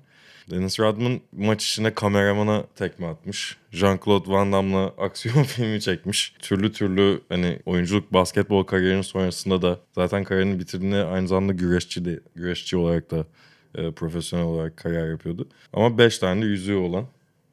Dennis 0.52 0.80
Rodman 0.80 1.22
maç 1.32 1.66
içine 1.66 1.94
kameramana 1.94 2.64
tekme 2.76 3.08
atmış. 3.08 3.58
Jean-Claude 3.72 4.32
Van 4.32 4.52
Damme'la 4.52 4.86
aksiyon 4.86 5.44
filmi 5.44 5.82
çekmiş. 5.82 6.36
Türlü 6.40 6.72
türlü 6.72 7.22
hani 7.30 7.60
oyunculuk 7.66 8.14
basketbol 8.14 8.64
kariyerinin 8.64 9.02
sonrasında 9.02 9.62
da 9.62 9.80
zaten 9.96 10.24
kariyerini 10.24 10.60
bitirdiğinde 10.60 11.04
aynı 11.04 11.28
zamanda 11.28 11.54
güreşçi 11.54 12.06
de 12.06 12.20
güreşçi 12.36 12.78
olarak 12.78 13.12
da 13.12 13.26
e, 13.76 13.92
profesyonel 13.92 14.46
olarak 14.46 14.78
kariyer 14.78 15.10
yapıyordu. 15.10 15.48
Ama 15.74 15.98
5 15.98 16.18
tane 16.18 16.42
de 16.42 16.46
yüzüğü 16.46 16.76
olan 16.76 17.06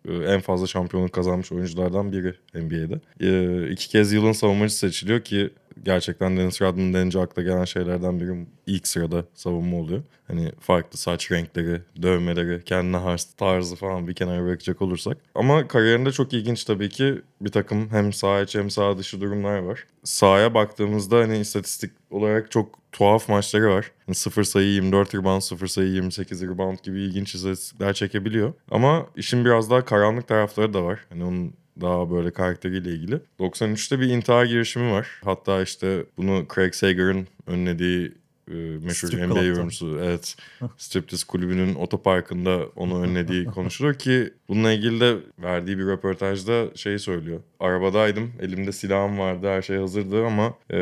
en 0.09 0.41
fazla 0.41 0.67
şampiyonluk 0.67 1.13
kazanmış 1.13 1.53
oyunculardan 1.53 2.13
biri 2.13 2.35
NBA'de. 2.55 3.01
E, 3.21 3.71
iki 3.71 3.89
kez 3.89 4.13
yılın 4.13 4.33
savunmacısı 4.33 4.79
seçiliyor 4.79 5.21
ki 5.21 5.51
gerçekten 5.83 6.37
Dennis 6.37 6.63
Rodman 6.63 6.95
denince 6.95 7.21
akla 7.21 7.43
gelen 7.43 7.65
şeylerden 7.65 8.21
biri 8.21 8.47
ilk 8.67 8.89
sırada 8.89 9.25
savunma 9.35 9.77
oluyor. 9.77 10.03
Hani 10.27 10.53
farklı 10.61 10.99
saç 10.99 11.33
renkleri, 11.33 11.81
dövmeleri, 12.03 12.65
kendine 12.65 12.97
has 12.97 13.35
tarzı 13.35 13.77
falan 13.77 14.09
bir 14.09 14.15
kenara 14.15 14.45
bırakacak 14.45 14.83
olursak. 14.83 15.19
Ama 15.35 15.69
kariyerinde 15.69 16.13
çok 16.13 16.33
ilginç 16.33 16.65
tabii 16.65 16.89
ki 16.89 17.23
bir 17.41 17.51
takım 17.51 17.91
hem 17.91 18.13
sağ 18.13 18.41
içi 18.41 18.59
hem 18.59 18.71
sağ 18.71 18.99
dışı 18.99 19.21
durumlar 19.21 19.59
var. 19.59 19.87
Sahaya 20.05 20.55
baktığımızda 20.55 21.19
hani 21.19 21.39
istatistik 21.39 21.93
olarak 22.11 22.51
çok 22.51 22.81
tuhaf 22.93 23.29
maçları 23.29 23.71
var. 23.71 23.93
Yani 24.09 24.15
0 24.15 24.45
sayı 24.45 24.69
24 24.69 25.15
rebound, 25.15 25.41
0 25.41 25.67
sayı 25.67 25.89
28 25.89 26.43
rebound 26.43 26.79
gibi 26.83 27.01
ilginç 27.01 27.35
istatistikler 27.35 27.93
çekebiliyor. 27.93 28.53
Ama 28.71 29.07
işin 29.17 29.45
biraz 29.45 29.71
daha 29.71 29.85
karanlık 29.85 30.29
tarafları 30.29 30.75
da 30.75 30.85
var. 30.85 31.01
Hani 31.09 31.25
onun 31.25 31.55
daha 31.81 32.11
böyle 32.11 32.31
karakteriyle 32.31 32.91
ilgili. 32.91 33.21
93'te 33.41 34.01
bir 34.01 34.09
intihar 34.09 34.45
girişimi 34.45 34.93
var. 34.93 35.09
Hatta 35.25 35.63
işte 35.63 36.05
bunu 36.17 36.47
Craig 36.55 36.75
Sager'ın 36.75 37.27
önlediği 37.47 38.13
e, 38.51 38.55
meşhur 38.55 39.09
Strip 39.09 39.27
NBA 39.27 39.43
yorumcusu. 39.43 39.99
Evet. 40.03 40.37
Striptease 40.77 41.27
kulübünün 41.27 41.75
otoparkında 41.75 42.67
onu 42.77 43.03
önlediği 43.03 43.45
konuşulur 43.45 43.95
ki 43.95 44.35
bununla 44.49 44.73
ilgili 44.73 45.01
de 45.01 45.17
verdiği 45.39 45.79
bir 45.79 45.87
röportajda 45.87 46.77
şey 46.77 46.99
söylüyor. 46.99 47.41
Arabadaydım, 47.61 48.33
elimde 48.41 48.73
silahım 48.73 49.19
vardı, 49.19 49.49
her 49.49 49.63
şey 49.63 49.77
hazırdı 49.77 50.27
ama 50.27 50.55
e, 50.71 50.79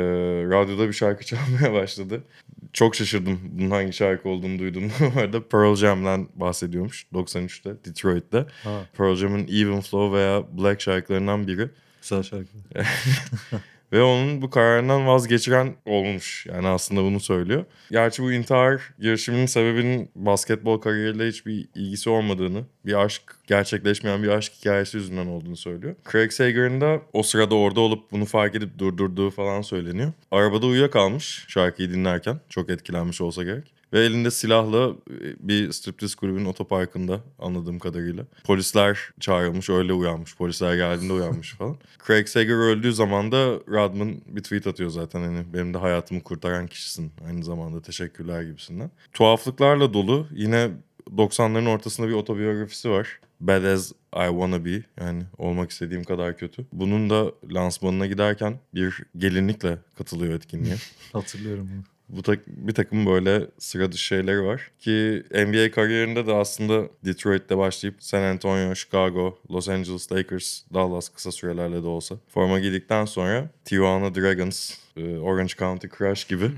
radyoda 0.51 0.89
bir 0.89 0.93
şarkı 0.93 1.25
çalmaya 1.27 1.73
başladı. 1.73 2.23
Çok 2.73 2.95
şaşırdım 2.95 3.41
bunun 3.53 3.71
hangi 3.71 3.93
şarkı 3.93 4.29
olduğunu 4.29 4.59
duyduğumda. 4.59 4.93
Bu 5.15 5.21
arada 5.21 5.49
Pearl 5.49 5.75
Jam'den 5.75 6.29
bahsediyormuş 6.35 7.07
93'te 7.15 7.85
Detroit'te. 7.85 8.47
Ha, 8.65 8.81
Pearl 8.97 9.15
Jam'ın 9.15 9.47
Even 9.49 9.81
Flow 9.81 10.19
veya 10.19 10.43
Black 10.59 10.81
şarkılarından 10.81 11.47
biri. 11.47 11.71
güzel 12.03 12.23
şarkı. 12.23 12.49
Ve 13.93 14.03
onun 14.03 14.43
bu 14.43 14.51
kararından 14.51 15.07
vazgeçiren 15.07 15.75
olmuş. 15.87 16.47
Yani 16.47 16.69
aslında 16.69 17.03
bunu 17.03 17.21
söylüyor. 17.21 17.65
Gerçi 17.91 18.23
bu 18.23 18.33
intihar 18.33 18.83
girişiminin 18.99 19.47
sebebinin 19.47 20.11
basketbol 20.15 20.79
kariyeriyle 20.79 21.29
hiçbir 21.29 21.69
ilgisi 21.75 22.11
olmadığını, 22.11 22.65
bir 22.87 23.05
aşk, 23.05 23.23
gerçekleşmeyen 23.47 24.23
bir 24.23 24.29
aşk 24.29 24.53
hikayesi 24.53 24.97
yüzünden 24.97 25.27
olduğunu 25.27 25.57
söylüyor. 25.57 25.95
Craig 26.13 26.33
Sager'ın 26.33 26.81
da 26.81 27.01
o 27.13 27.23
sırada 27.23 27.55
orada 27.55 27.81
olup 27.81 28.13
bunu 28.13 28.25
fark 28.25 28.55
edip 28.55 28.79
durdurduğu 28.79 29.31
falan 29.31 29.63
söyleniyor. 29.63 30.13
Arabada 30.31 30.67
uyuyakalmış 30.67 31.45
şarkıyı 31.49 31.91
dinlerken. 31.91 32.41
Çok 32.49 32.71
etkilenmiş 32.71 33.21
olsa 33.21 33.43
gerek. 33.43 33.78
Ve 33.93 34.01
elinde 34.01 34.31
silahla 34.31 34.89
e, 34.89 35.49
bir 35.49 35.73
striptease 35.73 36.17
kulübünün 36.17 36.45
otoparkında 36.45 37.21
anladığım 37.39 37.79
kadarıyla. 37.79 38.25
Polisler 38.45 38.99
çağrılmış 39.21 39.71
öyle 39.71 39.93
uyanmış. 39.93 40.37
Polisler 40.37 40.77
geldiğinde 40.77 41.13
uyanmış 41.13 41.55
falan. 41.55 41.77
Craig 42.07 42.29
Sager 42.29 42.55
öldüğü 42.55 42.93
zaman 42.93 43.33
da 43.33 43.53
Rodman 43.69 44.15
bir 44.27 44.43
tweet 44.43 44.67
atıyor 44.67 44.91
zaten 44.91 45.21
hani 45.21 45.55
benim 45.55 45.75
de 45.75 45.79
hayatımı 45.79 46.23
kurtaran 46.23 46.67
kişisin. 46.67 47.13
Aynı 47.27 47.45
zamanda 47.45 47.83
teşekkürler 47.83 48.43
gibisinden. 48.43 48.91
Tuhaflıklarla 49.13 49.93
dolu 49.93 50.27
yine 50.31 50.71
90'ların 51.17 51.69
ortasında 51.69 52.09
bir 52.09 52.13
otobiyografisi 52.13 52.91
var. 52.91 53.21
Bad 53.41 53.65
as 53.65 53.93
I 54.17 54.29
Wanna 54.29 54.65
Be 54.65 54.83
yani 55.01 55.23
olmak 55.39 55.71
istediğim 55.71 56.05
kadar 56.05 56.37
kötü. 56.37 56.67
Bunun 56.73 57.11
da 57.11 57.33
lansmanına 57.53 58.07
giderken 58.07 58.59
bir 58.75 59.03
gelinlikle 59.17 59.79
katılıyor 59.99 60.35
etkinliğe. 60.35 60.77
Hatırlıyorum 61.13 61.69
bunu. 61.75 61.98
Bu 62.09 62.23
tak- 62.23 62.47
bir 62.47 62.75
takım 62.75 63.07
böyle 63.07 63.47
sıra 63.59 63.93
dışı 63.93 64.05
şeyleri 64.05 64.43
var. 64.45 64.71
Ki 64.79 65.23
NBA 65.31 65.71
kariyerinde 65.71 66.27
de 66.27 66.35
aslında 66.35 66.89
Detroit'te 67.05 67.59
başlayıp 67.59 67.97
San 68.03 68.23
Antonio, 68.23 68.75
Chicago, 68.75 69.39
Los 69.51 69.69
Angeles 69.69 70.13
Lakers, 70.13 70.63
Dallas 70.75 71.09
kısa 71.09 71.33
sürelerle 71.33 71.83
de 71.83 71.87
olsa 71.87 72.17
forma 72.29 72.61
giydikten 72.61 73.05
sonra 73.05 73.51
Tijuana 73.65 74.15
Dragons, 74.15 74.75
e, 74.97 75.19
Orange 75.19 75.55
County 75.59 75.87
Crush 75.99 76.25
gibi 76.25 76.51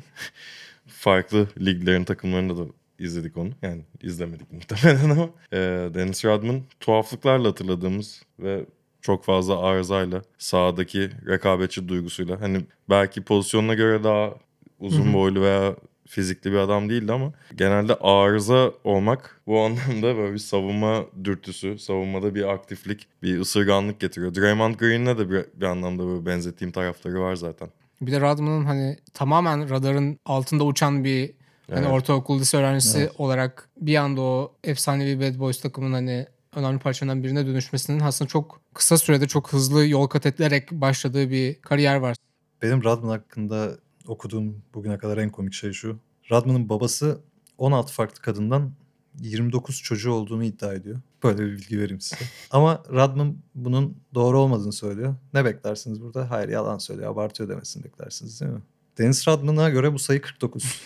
farklı 0.87 1.49
liglerin 1.61 2.05
takımlarında 2.05 2.57
da 2.57 2.71
izledik 2.99 3.37
onu. 3.37 3.51
Yani 3.63 3.83
izlemedik 4.03 4.53
muhtemelen 4.53 5.11
ama 5.11 5.31
e, 5.53 5.59
Dennis 5.95 6.25
Rodman 6.25 6.63
tuhaflıklarla 6.81 7.49
hatırladığımız 7.49 8.23
ve 8.39 8.65
çok 9.03 9.25
fazla 9.25 9.61
arızayla 9.63 10.23
sahadaki 10.39 11.11
rekabetçi 11.27 11.89
duygusuyla 11.89 12.41
hani 12.41 12.61
belki 12.91 13.23
pozisyonuna 13.23 13.75
göre 13.75 14.05
daha 14.05 14.35
uzun 14.81 15.15
boylu 15.15 15.41
veya 15.41 15.77
fizikli 16.09 16.53
bir 16.53 16.57
adam 16.57 16.91
değildi 16.91 17.13
ama 17.13 17.33
genelde 17.55 17.95
arıza 17.95 18.73
olmak 18.85 19.41
bu 19.47 19.61
anlamda 19.65 20.17
böyle 20.17 20.33
bir 20.33 20.39
savunma 20.39 21.05
dürtüsü, 21.25 21.79
savunmada 21.79 22.35
bir 22.35 22.49
aktiflik, 22.53 23.07
bir 23.23 23.41
ısırganlık 23.41 24.01
getiriyor. 24.01 24.35
Draymond 24.35 24.75
Green'le 24.75 25.19
de 25.19 25.31
bir, 25.31 25.45
bir 25.55 25.67
anlamda 25.67 26.07
böyle 26.07 26.27
benzettiğim 26.27 26.73
tarafları 26.73 27.21
var 27.21 27.35
zaten. 27.37 27.69
Bir 28.01 28.13
de 28.13 28.21
Rodman'ın 28.21 28.65
hani 28.65 28.97
tamamen 29.15 29.71
radarın 29.71 30.19
altında 30.25 30.65
uçan 30.65 31.05
bir 31.05 31.35
hani 31.71 31.81
Evet. 31.81 31.93
ortaokul 31.93 32.41
lise 32.41 32.57
öğrencisi 32.57 32.99
Evet. 32.99 33.13
olarak 33.19 33.69
bir 33.77 33.97
anda 33.97 34.21
o 34.21 34.53
efsanevi 34.65 35.21
Bad 35.21 35.39
Boys 35.39 35.61
takımın 35.61 35.93
hani 35.93 36.27
önemli 36.57 36.79
parçalarından 36.79 37.25
birine 37.25 37.47
dönüşmesinin 37.47 38.01
aslında 38.01 38.29
çok 38.29 38.61
kısa 38.75 38.99
sürede 38.99 39.29
çok 39.29 39.53
hızlı 39.53 39.87
yol 39.87 40.07
kat 40.07 40.27
edilerek 40.27 40.71
başladığı 40.73 41.31
bir 41.31 41.55
kariyer 41.55 41.97
var. 41.97 42.17
Benim 42.63 42.85
Radman 42.85 43.09
hakkında 43.11 43.71
okuduğum 44.07 44.63
bugüne 44.75 44.99
kadar 44.99 45.19
en 45.19 45.31
komik 45.31 45.53
şey 45.53 45.73
şu. 45.73 45.99
Radman'ın 46.31 46.69
babası 46.69 47.21
16 47.59 47.93
farklı 47.93 48.23
kadından 48.23 48.73
29 49.19 49.83
çocuğu 49.83 50.13
olduğunu 50.13 50.45
iddia 50.45 50.75
ediyor. 50.75 51.01
Böyle 51.23 51.39
bir 51.39 51.53
bilgi 51.53 51.81
vereyim 51.81 52.01
size. 52.01 52.25
Ama 52.51 52.83
Radman 52.93 53.37
bunun 53.55 53.97
doğru 54.15 54.39
olmadığını 54.39 54.73
söylüyor. 54.73 55.15
Ne 55.35 55.45
beklersiniz 55.45 56.03
burada? 56.03 56.31
Hayır 56.31 56.49
yalan 56.49 56.79
söylüyor. 56.79 57.13
Abartıyor 57.13 57.49
demesini 57.49 57.85
beklersiniz 57.85 58.41
değil 58.41 58.53
mi? 58.53 58.63
Dennis 58.99 59.29
Rodman'a 59.29 59.71
göre 59.71 59.93
bu 59.93 59.99
sayı 59.99 60.21
49. 60.21 60.65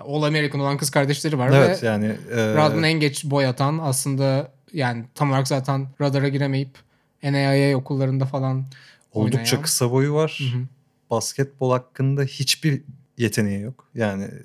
All 0.00 0.22
American 0.22 0.60
olan 0.60 0.76
kız 0.76 0.90
kardeşleri 0.90 1.38
var 1.38 1.50
evet 1.52 1.82
ve 1.82 1.86
yani 1.86 2.06
e, 2.30 2.54
Rodman 2.54 2.82
en 2.82 3.00
geç 3.00 3.24
boy 3.24 3.46
atan 3.46 3.78
aslında 3.82 4.52
yani 4.72 5.04
tam 5.14 5.30
olarak 5.30 5.48
zaten 5.48 5.88
radara 6.00 6.28
giremeyip 6.28 6.78
NAIA 7.22 7.76
okullarında 7.76 8.26
falan 8.26 8.64
oldukça 9.12 9.38
oynayan. 9.38 9.62
kısa 9.62 9.90
boyu 9.90 10.14
var. 10.14 10.38
Hı 10.52 10.58
hı. 10.58 10.62
Basketbol 11.10 11.70
hakkında 11.70 12.22
hiçbir 12.22 12.82
yeteneği 13.18 13.60
yok. 13.60 13.88
Yani 13.94 14.24
e, 14.24 14.40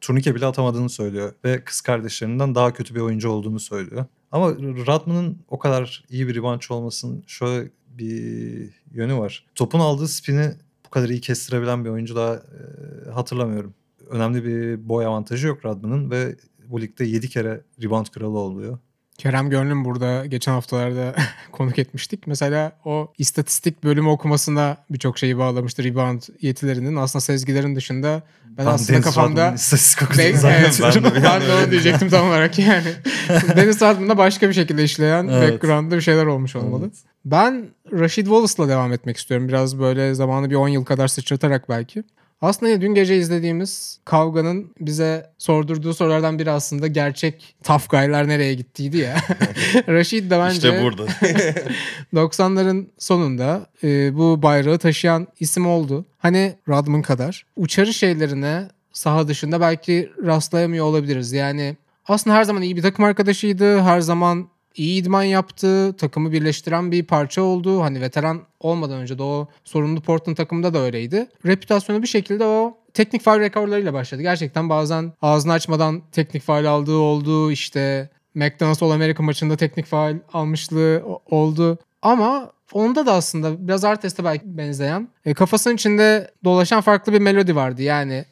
turnike 0.00 0.34
bile 0.34 0.46
atamadığını 0.46 0.88
söylüyor 0.88 1.32
ve 1.44 1.64
kız 1.64 1.80
kardeşlerinden 1.80 2.54
daha 2.54 2.72
kötü 2.72 2.94
bir 2.94 3.00
oyuncu 3.00 3.30
olduğunu 3.30 3.60
söylüyor. 3.60 4.04
Ama 4.32 4.50
Radman'ın 4.86 5.38
o 5.48 5.58
kadar 5.58 6.04
iyi 6.10 6.28
bir 6.28 6.34
reboundçı 6.34 6.74
olmasının 6.74 7.24
şöyle 7.26 7.70
bir 7.88 8.70
yönü 8.90 9.18
var. 9.18 9.46
Topun 9.54 9.80
aldığı 9.80 10.08
spini 10.08 10.52
bu 10.86 10.90
kadar 10.90 11.08
iyi 11.08 11.20
kestirebilen 11.20 11.84
bir 11.84 11.90
oyuncu 11.90 12.16
daha 12.16 12.34
e, 12.34 13.10
hatırlamıyorum. 13.10 13.74
Önemli 14.08 14.44
bir 14.44 14.88
boy 14.88 15.06
avantajı 15.06 15.46
yok 15.46 15.64
Radman'ın 15.64 16.10
ve 16.10 16.36
bu 16.66 16.80
ligde 16.80 17.04
7 17.04 17.28
kere 17.28 17.60
rebound 17.82 18.06
kralı 18.06 18.38
oluyor. 18.38 18.78
Kerem 19.20 19.50
Gönlüm 19.50 19.84
burada 19.84 20.26
geçen 20.26 20.52
haftalarda 20.52 21.14
konuk 21.52 21.78
etmiştik. 21.78 22.26
Mesela 22.26 22.72
o 22.84 23.12
istatistik 23.18 23.84
bölümü 23.84 24.08
okumasına 24.08 24.76
birçok 24.90 25.18
şeyi 25.18 25.38
bağlamıştı 25.38 25.84
rebound 25.84 26.22
yetilerinin. 26.40 26.96
Aslında 26.96 27.20
sezgilerin 27.20 27.76
dışında 27.76 28.22
ben, 28.58 28.66
aslında 28.66 28.92
Dennis 28.92 29.04
kafamda 29.04 29.52
istatistik 29.52 30.08
evet, 30.18 30.38
zannediyorum. 30.38 31.04
Ben 31.04 31.10
de 31.10 31.16
bir 31.16 31.24
ben 31.24 31.40
de 31.40 31.54
onu 31.54 31.70
diyecektim 31.70 32.08
tam 32.08 32.28
olarak 32.28 32.58
yani. 32.58 32.92
Dennis 33.56 33.82
Rodman'da 33.82 34.18
başka 34.18 34.48
bir 34.48 34.54
şekilde 34.54 34.84
işleyen 34.84 35.28
Evet. 35.28 35.52
background'da 35.52 35.96
bir 35.96 36.00
şeyler 36.00 36.26
olmuş 36.26 36.56
olmalı. 36.56 36.82
Evet. 36.84 36.94
Ben 37.24 37.66
Rashid 37.92 38.24
Wallace'la 38.24 38.68
devam 38.68 38.92
etmek 38.92 39.16
istiyorum. 39.16 39.48
Biraz 39.48 39.78
böyle 39.78 40.14
zamanı 40.14 40.50
bir 40.50 40.54
10 40.54 40.68
yıl 40.68 40.84
kadar 40.84 41.08
sıçratarak 41.08 41.68
belki. 41.68 42.04
Aslında 42.42 42.80
dün 42.80 42.94
gece 42.94 43.16
izlediğimiz 43.16 44.00
kavganın 44.04 44.72
bize 44.80 45.30
sordurduğu 45.38 45.94
sorulardan 45.94 46.38
biri 46.38 46.50
aslında 46.50 46.86
gerçek 46.86 47.54
tough 47.64 47.88
guy'lar 47.88 48.28
nereye 48.28 48.54
gittiydi 48.54 48.98
ya. 48.98 49.16
Rashid 49.88 50.30
de 50.30 50.38
bence 50.38 50.54
İşte 50.54 50.82
burada. 50.82 51.02
90'ların 52.14 52.86
sonunda 52.98 53.66
e, 53.84 54.16
bu 54.16 54.42
bayrağı 54.42 54.78
taşıyan 54.78 55.26
isim 55.40 55.66
oldu. 55.66 56.04
Hani 56.18 56.54
Rodman 56.68 57.02
kadar. 57.02 57.46
Uçarı 57.56 57.94
şeylerine 57.94 58.68
saha 58.92 59.28
dışında 59.28 59.60
belki 59.60 60.10
rastlayamıyor 60.24 60.84
olabiliriz. 60.84 61.32
Yani 61.32 61.76
aslında 62.06 62.36
her 62.36 62.44
zaman 62.44 62.62
iyi 62.62 62.76
bir 62.76 62.82
takım 62.82 63.04
arkadaşıydı. 63.04 63.80
Her 63.80 64.00
zaman 64.00 64.48
iyi 64.76 65.02
idman 65.02 65.22
yaptı. 65.22 65.96
Takımı 65.96 66.32
birleştiren 66.32 66.92
bir 66.92 67.02
parça 67.04 67.42
oldu. 67.42 67.82
Hani 67.82 68.00
veteran 68.00 68.42
olmadan 68.60 68.98
önce 68.98 69.18
de 69.18 69.22
o 69.22 69.48
sorumlu 69.64 70.00
Portland 70.00 70.36
takımında 70.36 70.74
da 70.74 70.78
öyleydi. 70.78 71.26
Reputasyonu 71.46 72.02
bir 72.02 72.06
şekilde 72.06 72.44
o 72.44 72.78
teknik 72.94 73.22
faul 73.22 73.40
rekorlarıyla 73.40 73.92
başladı. 73.92 74.22
Gerçekten 74.22 74.68
bazen 74.68 75.12
ağzını 75.22 75.52
açmadan 75.52 76.02
teknik 76.12 76.42
faul 76.42 76.64
aldığı 76.64 76.96
oldu. 76.96 77.52
İşte 77.52 78.10
McDonald's 78.34 78.82
All 78.82 78.90
America 78.90 79.22
maçında 79.22 79.56
teknik 79.56 79.86
faul 79.86 80.14
almışlığı 80.32 81.02
oldu. 81.30 81.78
Ama 82.02 82.52
onda 82.72 83.06
da 83.06 83.12
aslında 83.12 83.68
biraz 83.68 83.84
Artest'e 83.84 84.24
belki 84.24 84.42
benzeyen 84.44 85.08
e, 85.24 85.34
kafasının 85.34 85.74
içinde 85.74 86.30
dolaşan 86.44 86.80
farklı 86.80 87.12
bir 87.12 87.20
melodi 87.20 87.56
vardı. 87.56 87.82
Yani 87.82 88.24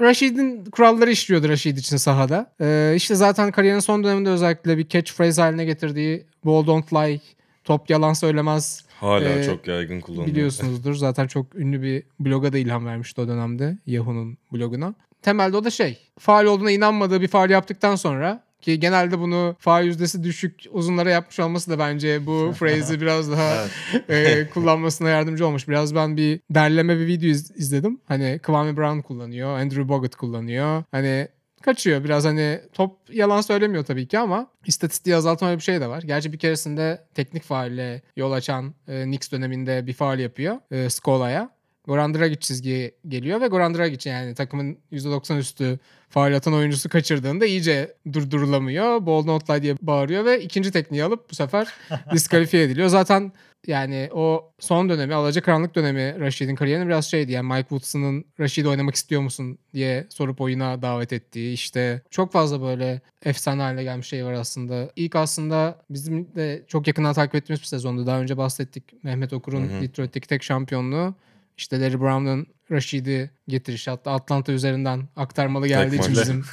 Rashid'in 0.00 0.64
kuralları 0.64 1.10
işliyordu 1.10 1.48
Rashid 1.48 1.76
için 1.76 1.96
sahada. 1.96 2.52
Ee, 2.60 2.92
işte 2.96 3.14
zaten 3.14 3.50
kariyerinin 3.50 3.80
son 3.80 4.04
döneminde 4.04 4.30
özellikle 4.30 4.78
bir 4.78 4.88
catchphrase 4.88 5.42
haline 5.42 5.64
getirdiği 5.64 6.26
ball 6.44 6.66
don't 6.66 6.92
lie, 6.92 7.20
top 7.64 7.90
yalan 7.90 8.12
söylemez 8.12 8.84
Hala 9.00 9.28
Ee, 9.28 9.44
çok 9.44 9.66
yaygın 9.66 10.00
kullanılıyor. 10.00 10.28
biliyorsunuzdur. 10.28 10.94
Zaten 10.94 11.26
çok 11.26 11.54
ünlü 11.54 11.82
bir 11.82 12.02
bloga 12.20 12.52
da 12.52 12.58
ilham 12.58 12.86
vermişti 12.86 13.20
o 13.20 13.28
dönemde 13.28 13.78
Yahoo'nun 13.86 14.38
bloguna. 14.52 14.94
Temelde 15.22 15.56
o 15.56 15.64
da 15.64 15.70
şey, 15.70 15.98
faal 16.18 16.44
olduğuna 16.44 16.70
inanmadığı 16.70 17.20
bir 17.20 17.28
faal 17.28 17.50
yaptıktan 17.50 17.96
sonra 17.96 18.44
ki 18.62 18.80
genelde 18.80 19.18
bunu 19.18 19.56
faal 19.58 19.84
yüzdesi 19.84 20.24
düşük 20.24 20.60
uzunlara 20.70 21.10
yapmış 21.10 21.40
olması 21.40 21.70
da 21.70 21.78
bence 21.78 22.26
bu 22.26 22.52
phrase'i 22.58 23.00
biraz 23.00 23.30
daha 23.32 23.64
e, 24.08 24.48
kullanmasına 24.54 25.08
yardımcı 25.08 25.46
olmuş. 25.46 25.68
Biraz 25.68 25.94
ben 25.94 26.16
bir 26.16 26.40
derleme 26.50 26.98
bir 26.98 27.06
video 27.06 27.28
iz- 27.28 27.50
izledim. 27.56 28.00
Hani 28.08 28.40
Kwame 28.42 28.76
Brown 28.76 29.00
kullanıyor, 29.00 29.58
Andrew 29.58 29.88
Bogut 29.88 30.14
kullanıyor. 30.16 30.82
Hani 30.90 31.28
kaçıyor 31.62 32.04
biraz 32.04 32.24
hani 32.24 32.60
top 32.72 32.96
yalan 33.12 33.40
söylemiyor 33.40 33.84
tabii 33.84 34.08
ki 34.08 34.18
ama 34.18 34.46
istatistiği 34.66 35.16
azaltma 35.16 35.48
öyle 35.48 35.58
bir 35.58 35.62
şey 35.64 35.80
de 35.80 35.86
var. 35.88 36.02
Gerçi 36.02 36.32
bir 36.32 36.38
keresinde 36.38 37.04
teknik 37.14 37.42
faulle 37.42 38.02
yol 38.16 38.32
açan 38.32 38.74
e, 38.88 39.02
Knicks 39.04 39.32
döneminde 39.32 39.86
bir 39.86 39.92
faul 39.92 40.18
yapıyor 40.18 40.56
e, 40.70 40.90
Skola'ya. 40.90 41.50
Goran 41.84 42.14
Dragic 42.14 42.40
çizgiye 42.40 42.94
geliyor 43.08 43.40
ve 43.40 43.46
Goran 43.46 43.74
Dragic 43.74 44.10
yani 44.10 44.34
takımın 44.34 44.78
%90 44.92 45.38
üstü 45.38 45.78
faul 46.08 46.32
atan 46.32 46.54
oyuncusu 46.54 46.88
kaçırdığında 46.88 47.46
iyice 47.46 47.94
durdurulamıyor. 48.12 49.06
Ball 49.06 49.24
not 49.24 49.50
lie 49.50 49.62
diye 49.62 49.76
bağırıyor 49.82 50.24
ve 50.24 50.42
ikinci 50.42 50.70
tekniği 50.70 51.04
alıp 51.04 51.30
bu 51.30 51.34
sefer 51.34 51.68
diskalifiye 52.12 52.62
ediliyor. 52.62 52.88
Zaten 52.88 53.32
yani 53.66 54.08
o 54.12 54.52
son 54.58 54.88
dönemi, 54.88 55.14
alacakaranlık 55.14 55.74
dönemi 55.74 56.20
Rashid'in 56.20 56.54
kariyerinin 56.54 56.88
biraz 56.88 57.06
şeydi. 57.06 57.32
Yani 57.32 57.46
Mike 57.46 57.68
Woodson'ın 57.68 58.24
Rashid 58.40 58.66
oynamak 58.66 58.94
istiyor 58.94 59.22
musun 59.22 59.58
diye 59.74 60.06
sorup 60.10 60.40
oyuna 60.40 60.82
davet 60.82 61.12
ettiği 61.12 61.52
işte 61.52 62.02
çok 62.10 62.32
fazla 62.32 62.62
böyle 62.62 63.00
efsane 63.24 63.62
haline 63.62 63.82
gelmiş 63.82 64.06
şey 64.06 64.24
var 64.24 64.32
aslında. 64.32 64.90
İlk 64.96 65.16
aslında 65.16 65.78
bizim 65.90 66.34
de 66.34 66.62
çok 66.68 66.86
yakından 66.86 67.14
takip 67.14 67.34
ettiğimiz 67.34 67.60
bir 67.60 67.66
sezondu. 67.66 68.06
Daha 68.06 68.20
önce 68.20 68.36
bahsettik. 68.36 69.04
Mehmet 69.04 69.32
Okur'un. 69.32 69.68
Detroit'teki 69.80 70.28
tek 70.28 70.42
şampiyonluğu. 70.42 71.14
İşte 71.56 71.80
Larry 71.80 72.00
Brown'un 72.00 72.46
Rashid'i 72.70 73.30
getirişi 73.48 73.90
hatta 73.90 74.12
Atlanta 74.12 74.52
üzerinden 74.52 75.08
aktarmalı 75.16 75.68
geldiği 75.68 76.00
için 76.00 76.12
bizim 76.12 76.44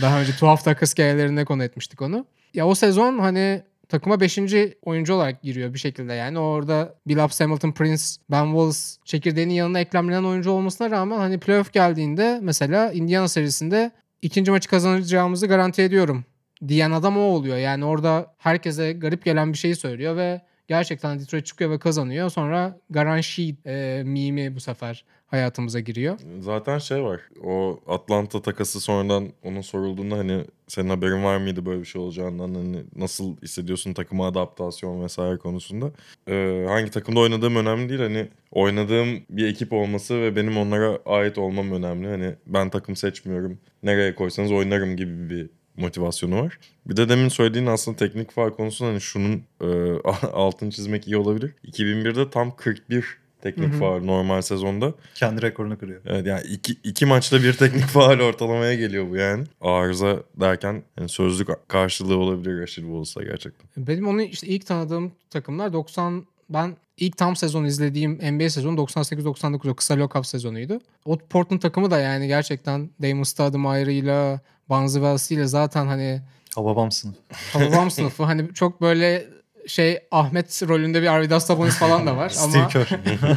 daha 0.00 0.20
önce 0.20 0.32
tuhaf 0.32 0.64
takas 0.64 0.92
hikayelerine 0.92 1.44
konu 1.44 1.64
etmiştik 1.64 2.02
onu. 2.02 2.26
Ya 2.54 2.66
o 2.66 2.74
sezon 2.74 3.18
hani 3.18 3.62
takıma 3.88 4.20
5. 4.20 4.38
oyuncu 4.82 5.14
olarak 5.14 5.42
giriyor 5.42 5.74
bir 5.74 5.78
şekilde 5.78 6.12
yani. 6.12 6.38
Orada 6.38 6.94
Billups, 7.06 7.40
Hamilton, 7.40 7.72
Prince, 7.72 8.02
Ben 8.30 8.44
Wallace 8.44 8.78
çekirdeğinin 9.04 9.54
yanına 9.54 9.80
eklemlenen 9.80 10.24
oyuncu 10.24 10.50
olmasına 10.50 10.90
rağmen 10.90 11.18
hani 11.18 11.38
playoff 11.38 11.72
geldiğinde 11.72 12.38
mesela 12.42 12.92
Indiana 12.92 13.28
serisinde 13.28 13.90
ikinci 14.22 14.50
maçı 14.50 14.68
kazanacağımızı 14.68 15.46
garanti 15.46 15.82
ediyorum 15.82 16.24
diyen 16.68 16.90
adam 16.90 17.18
o 17.18 17.20
oluyor. 17.20 17.56
Yani 17.56 17.84
orada 17.84 18.34
herkese 18.38 18.92
garip 18.92 19.24
gelen 19.24 19.52
bir 19.52 19.58
şeyi 19.58 19.76
söylüyor 19.76 20.16
ve 20.16 20.40
gerçekten 20.68 21.20
Detroit 21.20 21.46
çıkıyor 21.46 21.70
ve 21.70 21.78
kazanıyor. 21.78 22.30
Sonra 22.30 22.78
Garanshi 22.90 23.56
e, 23.66 24.02
mimi 24.04 24.54
bu 24.54 24.60
sefer 24.60 25.04
hayatımıza 25.26 25.80
giriyor. 25.80 26.18
Zaten 26.40 26.78
şey 26.78 27.02
var. 27.02 27.20
O 27.44 27.80
Atlanta 27.86 28.42
takası 28.42 28.80
sonradan 28.80 29.32
onun 29.44 29.60
sorulduğunda 29.60 30.18
hani 30.18 30.44
senin 30.68 30.88
haberin 30.88 31.24
var 31.24 31.36
mıydı 31.36 31.66
böyle 31.66 31.80
bir 31.80 31.86
şey 31.86 32.00
olacağından 32.00 32.54
hani 32.54 32.84
nasıl 32.96 33.36
hissediyorsun 33.36 33.92
takıma 33.92 34.26
adaptasyon 34.26 35.02
vesaire 35.02 35.38
konusunda. 35.38 35.90
Ee, 36.28 36.64
hangi 36.68 36.90
takımda 36.90 37.20
oynadığım 37.20 37.56
önemli 37.56 37.88
değil. 37.88 38.00
Hani 38.00 38.28
oynadığım 38.50 39.22
bir 39.30 39.46
ekip 39.46 39.72
olması 39.72 40.20
ve 40.20 40.36
benim 40.36 40.58
onlara 40.58 40.98
ait 41.06 41.38
olmam 41.38 41.72
önemli. 41.72 42.08
Hani 42.08 42.34
ben 42.46 42.70
takım 42.70 42.96
seçmiyorum. 42.96 43.58
Nereye 43.82 44.14
koysanız 44.14 44.52
oynarım 44.52 44.96
gibi 44.96 45.30
bir 45.30 45.50
motivasyonu 45.78 46.42
var. 46.42 46.58
Bir 46.86 46.96
de 46.96 47.08
demin 47.08 47.28
söylediğin 47.28 47.66
aslında 47.66 47.96
teknik 47.96 48.30
faal 48.30 48.50
konusunda 48.50 48.90
hani 48.90 49.00
şunun 49.00 49.42
e, 49.60 49.66
altını 50.32 50.70
çizmek 50.70 51.06
iyi 51.06 51.16
olabilir. 51.16 51.54
2001'de 51.64 52.30
tam 52.30 52.56
41 52.56 53.18
teknik 53.42 53.74
faal 53.74 54.00
normal 54.00 54.42
sezonda. 54.42 54.94
Kendi 55.14 55.42
rekorunu 55.42 55.78
kırıyor. 55.78 56.00
Evet 56.06 56.26
yani 56.26 56.42
iki, 56.46 56.72
iki 56.72 57.06
maçta 57.06 57.42
bir 57.42 57.52
teknik 57.52 57.84
faal 57.86 58.20
ortalamaya 58.20 58.74
geliyor 58.74 59.10
bu 59.10 59.16
yani. 59.16 59.44
Arıza 59.60 60.22
derken 60.40 60.82
yani 60.98 61.08
sözlük 61.08 61.48
karşılığı 61.68 62.16
olabilir 62.16 62.60
Rashid 62.60 62.82
Wallace'a 62.82 63.22
gerçekten. 63.22 63.86
Benim 63.86 64.08
onu 64.08 64.22
işte 64.22 64.46
ilk 64.46 64.66
tanıdığım 64.66 65.12
takımlar 65.30 65.72
90 65.72 66.26
ben 66.50 66.76
ilk 66.96 67.16
tam 67.16 67.36
sezon 67.36 67.64
izlediğim 67.64 68.12
NBA 68.12 68.50
sezonu 68.50 68.80
98-99 68.80 69.70
o 69.70 69.74
kısa 69.74 69.96
lockout 69.96 70.26
sezonuydu. 70.26 70.80
O 71.04 71.18
Portland 71.18 71.60
takımı 71.60 71.90
da 71.90 71.98
yani 71.98 72.26
gerçekten 72.26 72.90
Damon 73.02 73.22
Stoudemire'ıyla 73.22 74.40
Banzi 74.70 75.34
ile 75.34 75.46
zaten 75.46 75.86
hani 75.86 76.20
Hababam 76.54 76.90
sınıfı. 76.90 77.18
Hababam 77.52 77.90
sınıfı 77.90 78.24
hani 78.24 78.54
çok 78.54 78.80
böyle 78.80 79.26
şey 79.66 79.98
Ahmet 80.10 80.62
rolünde 80.68 81.02
bir 81.02 81.06
Arvidas 81.06 81.46
Sabonis 81.46 81.74
falan 81.74 82.06
da 82.06 82.16
var 82.16 82.28
Steve 82.28 82.58
ama 82.58 82.68
Kerr. 82.68 82.86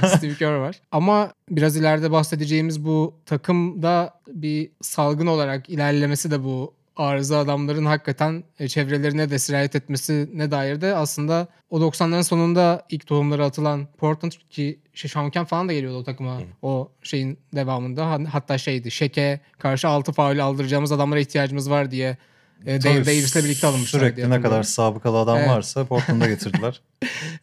Steve 0.18 0.36
Kerr 0.36 0.56
var. 0.56 0.82
Ama 0.92 1.32
biraz 1.50 1.78
ileride 1.78 2.12
bahsedeceğimiz 2.12 2.86
bu 2.86 3.14
takımda 3.26 4.14
bir 4.28 4.72
salgın 4.82 5.28
olarak 5.28 5.70
ilerlemesi 5.70 6.32
de 6.32 6.44
bu 6.44 6.74
arıza 6.96 7.40
adamların 7.40 7.86
hakikaten 7.86 8.44
e, 8.60 8.68
çevrelerine 8.68 9.30
de 9.30 9.40
sirayet 9.40 9.76
etmesine 9.76 10.52
dair 10.52 10.82
de 10.82 10.96
aslında 10.96 11.48
o 11.70 11.80
90'ların 11.80 12.24
sonunda 12.24 12.86
ilk 12.90 13.08
tohumları 13.08 13.46
atılan 13.46 13.88
Portland 13.98 14.32
ki 14.50 14.80
şey, 15.02 15.12
Sean 15.12 15.30
Kemp 15.32 15.48
falan 15.50 15.70
da 15.70 15.74
geliyordu 15.74 15.98
o 15.98 16.04
takıma 16.04 16.42
o 16.62 16.92
şeyin 17.04 17.40
devamında. 17.56 18.26
Hatta 18.32 18.58
şeydi 18.58 18.92
Şeke 18.92 19.40
karşı 19.60 19.88
6 19.88 20.12
faul 20.12 20.40
aldıracağımız 20.40 20.92
adamlara 20.92 21.20
ihtiyacımız 21.20 21.70
var 21.70 21.92
diye 21.92 22.18
e, 22.66 22.84
Davis'le 22.84 23.36
birlikte 23.36 23.68
alınmışlar. 23.68 24.00
Sürekli 24.00 24.30
ne 24.30 24.42
kadar 24.42 24.64
sabıkalı 24.64 25.20
adam 25.20 25.38
Evet. 25.38 25.50
varsa 25.50 25.86
Portland'a 25.86 26.28
getirdiler. 26.28 26.82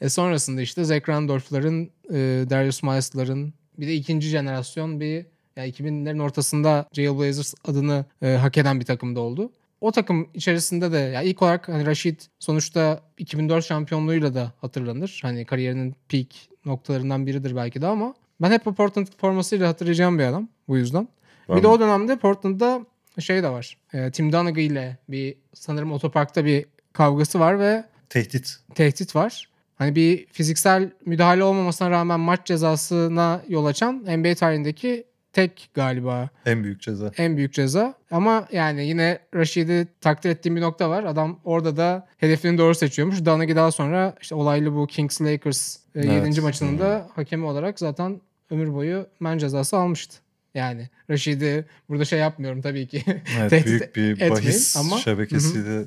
E 0.00 0.08
sonrasında 0.08 0.60
işte 0.60 0.84
Zach 0.84 1.08
Randolph'ların, 1.08 1.90
e, 2.10 2.16
Darius 2.50 2.82
Miles'ların 2.82 3.54
bir 3.78 3.86
de 3.86 3.94
ikinci 3.94 4.28
jenerasyon 4.28 5.00
bir 5.00 5.26
yani 5.56 5.70
2000'lerin 5.70 6.22
ortasında 6.22 6.88
Jailblazers 6.92 7.54
adını 7.64 8.04
e, 8.22 8.26
hak 8.26 8.58
eden 8.58 8.80
bir 8.80 8.84
takımda 8.84 9.20
oldu. 9.20 9.52
O 9.80 9.92
takım 9.92 10.28
içerisinde 10.34 10.92
de 10.92 10.98
ya 10.98 11.22
ilk 11.22 11.42
olarak 11.42 11.68
hani 11.68 11.86
Rashid 11.86 12.20
sonuçta 12.38 13.00
2004 13.18 13.64
şampiyonluğuyla 13.64 14.34
da 14.34 14.52
hatırlanır. 14.60 15.18
Hani 15.22 15.44
kariyerinin 15.44 15.94
peak 16.08 16.26
noktalarından 16.64 17.26
biridir 17.26 17.56
belki 17.56 17.82
de 17.82 17.86
ama 17.86 18.14
ben 18.42 18.50
hep 18.50 18.64
Portland 18.64 19.06
formasıyla 19.20 19.68
hatırlayacağım 19.68 20.18
bir 20.18 20.24
adam 20.24 20.48
bu 20.68 20.76
yüzden. 20.76 21.08
Ben- 21.48 21.56
Bir 21.56 21.62
de 21.62 21.66
o 21.68 21.80
dönemde 21.80 22.16
Portland'da 22.16 22.80
şey 23.18 23.42
de 23.42 23.48
var. 23.48 23.76
E, 23.92 24.10
Tim 24.10 24.32
Donaghy 24.32 24.66
ile 24.66 24.96
bir 25.08 25.34
sanırım 25.54 25.92
otoparkta 25.92 26.44
bir 26.44 26.66
kavgası 26.92 27.40
var 27.40 27.58
ve 27.60 27.84
Tehdit. 28.08 28.56
tehdit 28.74 29.16
var. 29.16 29.48
Hani 29.76 29.94
bir 29.94 30.26
fiziksel 30.26 30.90
müdahale 31.06 31.44
olmamasına 31.44 31.90
rağmen 31.90 32.20
maç 32.20 32.46
cezasına 32.46 33.42
yol 33.48 33.66
açan 33.66 34.04
NBA 34.18 34.34
tarihindeki 34.34 35.04
tek 35.38 35.70
galiba 35.74 36.28
En 36.46 36.64
büyük 36.64 36.80
ceza. 36.80 37.12
en 37.16 37.36
büyük 37.36 37.52
ceza. 37.52 37.94
Ama 38.10 38.48
yani 38.52 38.86
yine 38.86 39.18
Rashid'i 39.34 39.88
takdir 40.00 40.30
ettiğim 40.30 40.56
bir 40.56 40.60
nokta 40.60 40.90
var. 40.90 41.04
Adam 41.04 41.40
orada 41.44 41.76
da 41.76 42.06
hedefini 42.16 42.58
doğru 42.58 42.74
seçiyormuş. 42.74 43.24
Donaghy 43.24 43.56
daha 43.56 43.70
sonra 43.70 44.14
işte 44.20 44.34
olaylı 44.34 44.74
bu 44.74 44.86
Kings 44.86 45.20
Lakers 45.22 45.76
e, 45.76 46.00
Evet. 46.00 46.26
7. 46.26 46.40
maçının 46.40 46.78
da 46.78 47.08
hakemi 47.14 47.44
olarak 47.44 47.78
zaten 47.78 48.20
ömür 48.50 48.74
boyu 48.74 49.06
men 49.20 49.38
cezası 49.38 49.76
almıştı. 49.76 50.16
Yani 50.54 50.88
Rashid'i 51.10 51.64
burada 51.88 52.04
şey 52.04 52.18
yapmıyorum 52.18 52.62
tabii 52.62 52.86
ki. 52.86 53.02
Evet, 53.38 53.50
Tehdit 53.50 53.94
büyük 53.96 54.16
bir 54.18 54.22
etmeyin 54.22 54.30
bahis 54.34 54.76
ama- 54.76 54.96
şebekesiyle 54.98 55.80
e, 55.80 55.86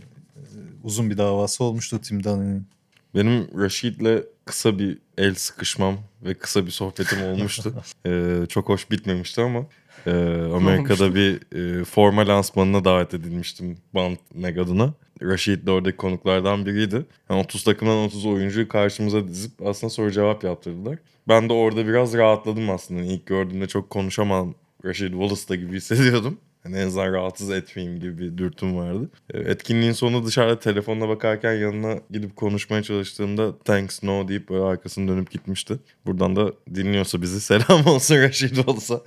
uzun 0.84 1.10
bir 1.10 1.18
davası 1.18 1.64
olmuştu 1.64 2.02
Tim 2.02 2.18
Duncan'ın. 2.18 2.68
Benim 3.16 3.48
Rashid'le 3.60 4.24
kısa 4.52 4.80
bir 4.80 4.98
el 5.18 5.36
sıkışmam 5.36 5.98
ve 6.24 6.34
kısa 6.34 6.66
bir 6.66 6.72
sohbetim 6.72 7.24
olmuştu. 7.24 7.74
Ee, 8.06 8.46
çok 8.50 8.70
hoş 8.70 8.92
bitmemişti 8.92 9.42
ama 9.42 9.66
e, 10.08 10.12
Amerika'da 10.56 11.16
bir 11.16 11.56
e, 11.56 11.84
forma 11.84 12.28
lansmanına 12.28 12.86
davet 12.86 13.14
edilmiştim 13.14 13.78
Band 13.94 14.18
Meg 14.34 14.58
adına. 14.58 14.94
Rashid 15.22 15.68
de 15.68 15.72
oradaki 15.72 15.98
konuklardan 15.98 16.66
biriydi. 16.66 17.06
Yani 17.30 17.42
30 17.42 17.64
takımdan 17.64 17.98
30 17.98 18.26
oyuncuyu 18.26 18.68
karşımıza 18.68 19.28
dizip 19.28 19.52
aslında 19.66 19.90
soru 19.90 20.12
cevap 20.12 20.44
yaptırdılar. 20.44 21.00
Ben 21.28 21.50
de 21.50 21.54
orada 21.54 21.88
biraz 21.88 22.14
rahatladım 22.14 22.70
aslında. 22.70 23.02
İlk 23.02 23.26
gördüğümde 23.26 23.68
çok 23.68 23.90
konuşamam 23.90 24.56
Rashid 24.86 25.12
Wallace'da 25.12 25.56
gibi 25.56 25.78
hissediyordum. 25.78 26.38
Hani 26.64 26.78
en 26.78 26.88
azından 26.88 27.14
rahatsız 27.14 27.52
etmeyeyim 27.52 28.00
gibi 28.00 28.18
bir 28.18 28.38
dürtüm 28.38 28.78
vardı. 28.78 29.10
E, 29.34 29.40
Etkinliğin 29.40 29.92
sonunda 29.92 30.28
dışarıda 30.28 30.60
telefonla 30.60 31.10
bakarken 31.10 31.54
yanına 31.54 32.00
gidip 32.12 32.36
konuşmaya 32.36 32.84
çalıştığında 32.84 33.58
thanks 33.60 34.04
no 34.04 34.28
deyip 34.28 34.50
böyle 34.50 34.64
arkasını 34.64 35.08
dönüp 35.08 35.32
gitmişti. 35.32 35.80
Buradan 36.06 36.36
da 36.36 36.54
dinliyorsa 36.76 37.22
bizi 37.22 37.42
selam 37.52 37.88
olsun 37.88 38.16
Raşit 38.16 38.68
olsa 38.68 39.02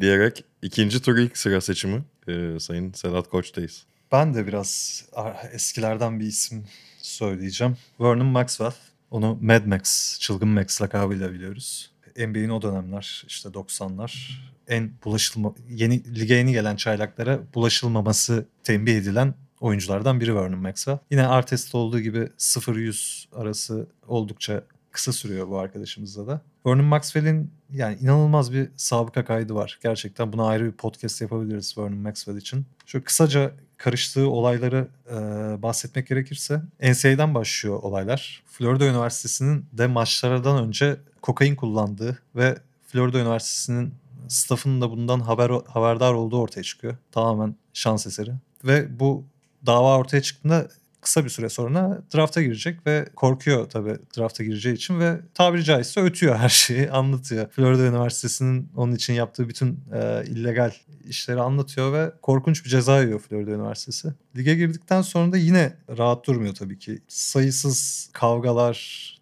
diyerek 0.00 0.44
ikinci 0.62 1.02
tur 1.02 1.18
ilk 1.18 1.38
sıra 1.38 1.60
seçimi 1.60 2.02
e, 2.28 2.58
Sayın 2.60 2.92
Sedat 2.92 3.30
Koç'tayız. 3.30 3.86
Ben 4.12 4.34
de 4.34 4.46
biraz 4.46 5.04
eskilerden 5.52 6.20
bir 6.20 6.24
isim 6.24 6.64
söyleyeceğim. 6.98 7.76
Vernon 8.00 8.26
Maxwell. 8.26 8.72
Onu 9.10 9.38
Mad 9.42 9.66
Max, 9.66 10.18
Çılgın 10.20 10.48
Max 10.48 10.82
lakabıyla 10.82 11.32
biliyoruz. 11.32 11.90
NBA'in 12.16 12.48
o 12.48 12.62
dönemler 12.62 13.24
işte 13.26 13.48
90'lar 13.48 14.30
en 14.70 14.90
bulaşılma 15.04 15.54
yeni 15.68 16.14
lige 16.14 16.34
yeni 16.34 16.52
gelen 16.52 16.76
çaylaklara 16.76 17.40
bulaşılmaması 17.54 18.46
tembih 18.64 18.96
edilen 18.96 19.34
oyunculardan 19.60 20.20
biri 20.20 20.36
Vernon 20.36 20.58
Maxwell. 20.58 20.98
Yine 21.10 21.26
Artest'te 21.26 21.78
olduğu 21.78 22.00
gibi 22.00 22.28
0-100 22.38 23.24
arası 23.32 23.86
oldukça 24.08 24.62
kısa 24.90 25.12
sürüyor 25.12 25.48
bu 25.48 25.58
arkadaşımızda 25.58 26.26
da. 26.26 26.40
Vernon 26.66 26.84
Maxwell'in 26.84 27.50
yani 27.72 27.98
inanılmaz 28.00 28.52
bir 28.52 28.68
sabıka 28.76 29.24
kaydı 29.24 29.54
var. 29.54 29.78
Gerçekten 29.82 30.32
buna 30.32 30.46
ayrı 30.46 30.64
bir 30.64 30.72
podcast 30.72 31.20
yapabiliriz 31.20 31.78
Vernon 31.78 31.98
Maxwell 31.98 32.36
için. 32.36 32.66
Şöyle 32.86 33.04
kısaca 33.04 33.52
karıştığı 33.76 34.30
olayları 34.30 34.88
e, 35.10 35.14
bahsetmek 35.62 36.06
gerekirse 36.06 36.62
NCAA'den 36.82 37.34
başlıyor 37.34 37.82
olaylar. 37.82 38.42
Florida 38.46 38.86
Üniversitesi'nin 38.86 39.66
de 39.72 39.86
maçlardan 39.86 40.64
önce 40.66 40.96
kokain 41.22 41.56
kullandığı 41.56 42.18
ve 42.36 42.58
Florida 42.86 43.18
Üniversitesi'nin 43.18 43.94
staffının 44.30 44.80
da 44.80 44.90
bundan 44.90 45.20
haber 45.20 45.50
haberdar 45.66 46.12
olduğu 46.12 46.40
ortaya 46.40 46.62
çıkıyor. 46.62 46.96
Tamamen 47.12 47.56
şans 47.72 48.06
eseri. 48.06 48.32
Ve 48.64 49.00
bu 49.00 49.24
dava 49.66 49.98
ortaya 49.98 50.22
çıktığında 50.22 50.68
kısa 51.00 51.24
bir 51.24 51.30
süre 51.30 51.48
sonra 51.48 52.02
drafta 52.14 52.42
girecek 52.42 52.86
ve 52.86 53.08
korkuyor 53.16 53.70
tabii 53.70 53.96
drafta 54.18 54.44
gireceği 54.44 54.74
için 54.74 55.00
ve 55.00 55.20
tabiri 55.34 55.64
caizse 55.64 56.00
ötüyor 56.00 56.36
her 56.36 56.48
şeyi 56.48 56.90
anlatıyor. 56.92 57.50
Florida 57.50 57.86
Üniversitesi'nin 57.86 58.72
onun 58.76 58.94
için 58.94 59.14
yaptığı 59.14 59.48
bütün 59.48 59.80
e, 59.92 60.24
illegal 60.26 60.72
işleri 61.10 61.40
anlatıyor 61.40 61.92
ve 61.92 62.12
korkunç 62.22 62.64
bir 62.64 62.70
ceza 62.70 63.02
yiyor 63.02 63.20
Florida 63.20 63.50
Üniversitesi. 63.50 64.14
Lige 64.36 64.54
girdikten 64.54 65.02
sonra 65.02 65.32
da 65.32 65.36
yine 65.36 65.76
rahat 65.98 66.26
durmuyor 66.26 66.54
tabii 66.54 66.78
ki. 66.78 67.02
Sayısız 67.08 68.10
kavgalar, 68.12 68.76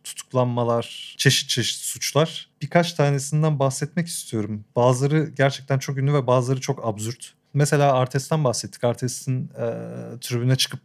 tutuklanmalar, 0.04 1.14
çeşit 1.18 1.48
çeşit 1.48 1.80
suçlar. 1.80 2.50
Birkaç 2.62 2.92
tanesinden 2.92 3.58
bahsetmek 3.58 4.06
istiyorum. 4.06 4.64
Bazıları 4.76 5.32
gerçekten 5.36 5.78
çok 5.78 5.98
ünlü 5.98 6.14
ve 6.14 6.26
bazıları 6.26 6.60
çok 6.60 6.86
absürt. 6.86 7.38
Mesela 7.54 7.92
Artest'ten 7.92 8.44
bahsettik. 8.44 8.84
Artest'in 8.84 9.44
e, 9.44 9.66
tribüne 10.20 10.56
çıkıp 10.56 10.80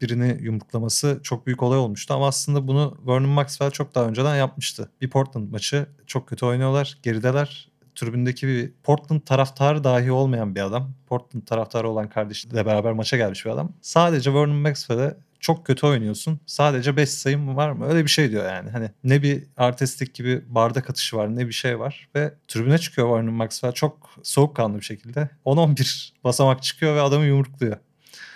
birini 0.00 0.38
yumruklaması 0.40 1.20
çok 1.22 1.46
büyük 1.46 1.62
olay 1.62 1.78
olmuştu. 1.78 2.14
Ama 2.14 2.28
aslında 2.28 2.68
bunu 2.68 2.98
Vernon 3.06 3.28
Maxwell 3.28 3.70
çok 3.70 3.94
daha 3.94 4.04
önceden 4.04 4.36
yapmıştı. 4.36 4.90
Bir 5.00 5.10
Portland 5.10 5.50
maçı 5.50 5.86
çok 6.06 6.28
kötü 6.28 6.46
oynuyorlar. 6.46 6.98
Gerideler. 7.02 7.67
Tribündeki 7.98 8.46
bir 8.46 8.72
Portland 8.82 9.20
taraftarı 9.20 9.84
dahi 9.84 10.12
olmayan 10.12 10.54
bir 10.54 10.60
adam. 10.60 10.94
Portland 11.06 11.42
taraftarı 11.42 11.88
olan 11.88 12.08
kardeşiyle 12.08 12.66
beraber 12.66 12.92
maça 12.92 13.16
gelmiş 13.16 13.44
bir 13.46 13.50
adam. 13.50 13.72
Sadece 13.80 14.34
Vernon 14.34 14.56
Maxwell'e 14.56 15.16
çok 15.40 15.66
kötü 15.66 15.86
oynuyorsun. 15.86 16.40
Sadece 16.46 16.96
5 16.96 17.10
sayım 17.10 17.56
var 17.56 17.70
mı? 17.72 17.86
Öyle 17.86 18.04
bir 18.04 18.10
şey 18.10 18.30
diyor 18.30 18.44
yani. 18.44 18.70
Hani 18.70 18.90
ne 19.04 19.22
bir 19.22 19.44
artistik 19.56 20.14
gibi 20.14 20.42
bardak 20.54 20.90
atışı 20.90 21.16
var 21.16 21.36
ne 21.36 21.46
bir 21.46 21.52
şey 21.52 21.78
var. 21.78 22.08
Ve 22.14 22.34
tribüne 22.48 22.78
çıkıyor 22.78 23.16
Vernon 23.16 23.34
Maxwell 23.34 23.72
çok 23.72 24.10
soğukkanlı 24.22 24.76
bir 24.76 24.84
şekilde. 24.84 25.28
10-11 25.46 26.10
basamak 26.24 26.62
çıkıyor 26.62 26.96
ve 26.96 27.00
adamı 27.00 27.24
yumrukluyor. 27.24 27.76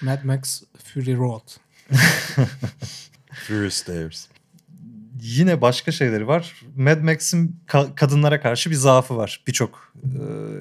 Mad 0.02 0.24
Max 0.24 0.62
Fury 0.84 1.16
Road. 1.16 1.48
Furious 3.32 3.74
Stairs. 3.74 4.26
Yine 5.22 5.60
başka 5.60 5.92
şeyleri 5.92 6.26
var. 6.26 6.52
Mad 6.76 7.00
Max'in 7.00 7.56
ka- 7.68 7.94
kadınlara 7.94 8.40
karşı 8.40 8.70
bir 8.70 8.74
zaafı 8.74 9.16
var. 9.16 9.42
Birçok 9.46 9.92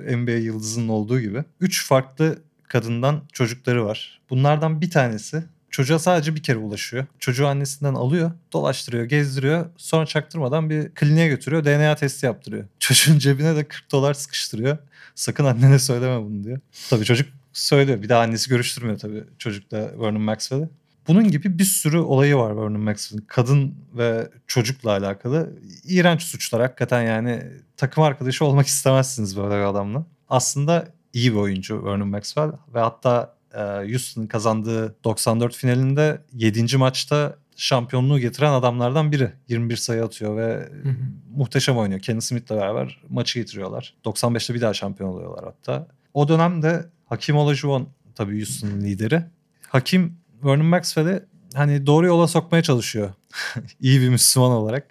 e, 0.08 0.18
NBA 0.18 0.32
yıldızının 0.32 0.88
olduğu 0.88 1.20
gibi. 1.20 1.44
Üç 1.60 1.88
farklı 1.88 2.40
kadından 2.68 3.22
çocukları 3.34 3.86
var. 3.86 4.22
Bunlardan 4.30 4.82
bir 4.82 4.90
tanesi 4.90 5.44
çocuğa 5.70 6.00
sadece 6.00 6.36
bir 6.36 6.44
kere 6.44 6.58
ulaşıyor. 6.58 7.06
Çocuğu 7.20 7.48
annesinden 7.48 7.94
alıyor, 7.94 8.32
dolaştırıyor, 8.54 9.04
gezdiriyor. 9.04 9.66
Sonra 9.78 10.06
çaktırmadan 10.06 10.70
bir 10.70 10.90
kliniğe 10.90 11.28
götürüyor, 11.28 11.66
DNA 11.66 11.96
testi 11.96 12.26
yaptırıyor. 12.26 12.64
Çocuğun 12.80 13.18
cebine 13.18 13.56
de 13.56 13.64
40 13.68 13.92
dolar 13.92 14.14
sıkıştırıyor. 14.14 14.78
Sakın 15.16 15.46
annene 15.46 15.80
söyleme 15.80 16.22
bunu 16.22 16.44
diyor. 16.44 16.60
Tabii 16.90 17.06
çocuk 17.06 17.30
söylüyor. 17.54 18.02
Bir 18.02 18.10
daha 18.10 18.22
annesi 18.22 18.50
görüştürmüyor 18.50 19.00
tabii 19.00 19.24
çocukla 19.40 19.78
Vernon 19.78 20.22
Maxwell'i. 20.22 20.70
Bunun 21.12 21.32
gibi 21.32 21.60
bir 21.60 21.64
sürü 21.64 21.98
olayı 21.98 22.36
var 22.36 22.58
Vernon 22.58 22.82
Maxwell'in. 22.82 23.26
Kadın 23.28 23.76
ve 23.94 24.30
çocukla 24.48 24.92
alakalı. 24.92 25.50
iğrenç 25.84 26.22
suçlar 26.22 26.62
hakikaten 26.62 27.02
yani 27.02 27.44
takım 27.78 28.04
arkadaşı 28.04 28.46
olmak 28.46 28.68
istemezsiniz 28.68 29.38
böyle 29.38 29.56
bir 29.56 29.66
adamla. 29.66 30.06
Aslında 30.30 30.88
iyi 31.14 31.32
bir 31.32 31.38
oyuncu 31.38 31.86
Vernon 31.86 32.08
Maxwell 32.08 32.52
ve 32.74 32.80
hatta 32.80 33.36
e, 33.54 33.60
Houston'ın 33.62 34.28
kazandığı 34.28 34.96
94 35.04 35.56
finalinde 35.56 36.22
7. 36.34 36.78
maçta 36.78 37.36
şampiyonluğu 37.56 38.20
getiren 38.20 38.52
adamlardan 38.52 39.12
biri. 39.12 39.32
21 39.48 39.76
sayı 39.76 40.04
atıyor 40.04 40.38
ve 40.38 40.70
Hı 40.84 40.90
hı. 40.90 40.96
muhteşem 41.36 41.78
oynuyor. 41.78 42.00
Kenny 42.00 42.22
Smith'le 42.22 42.50
beraber 42.50 43.02
maçı 43.10 43.40
getiriyorlar. 43.40 43.94
95'te 44.06 44.54
bir 44.54 44.62
daha 44.62 44.74
şampiyon 44.74 45.10
oluyorlar 45.10 45.46
hatta. 45.46 45.88
O 46.14 46.28
dönemde 46.28 46.86
Hakim 47.06 47.36
Olajuwon 47.36 47.88
tabii 48.16 48.38
Houston'ın 48.38 48.82
lideri. 48.82 49.24
Hakim 49.70 50.21
Vernon 50.46 50.66
Maxwell'i 50.66 51.24
hani 51.54 51.86
doğru 51.88 52.06
yola 52.08 52.28
sokmaya 52.28 52.64
çalışıyor. 52.64 53.10
İyi 53.80 54.02
bir 54.02 54.10
Müslüman 54.10 54.52
olarak. 54.52 54.88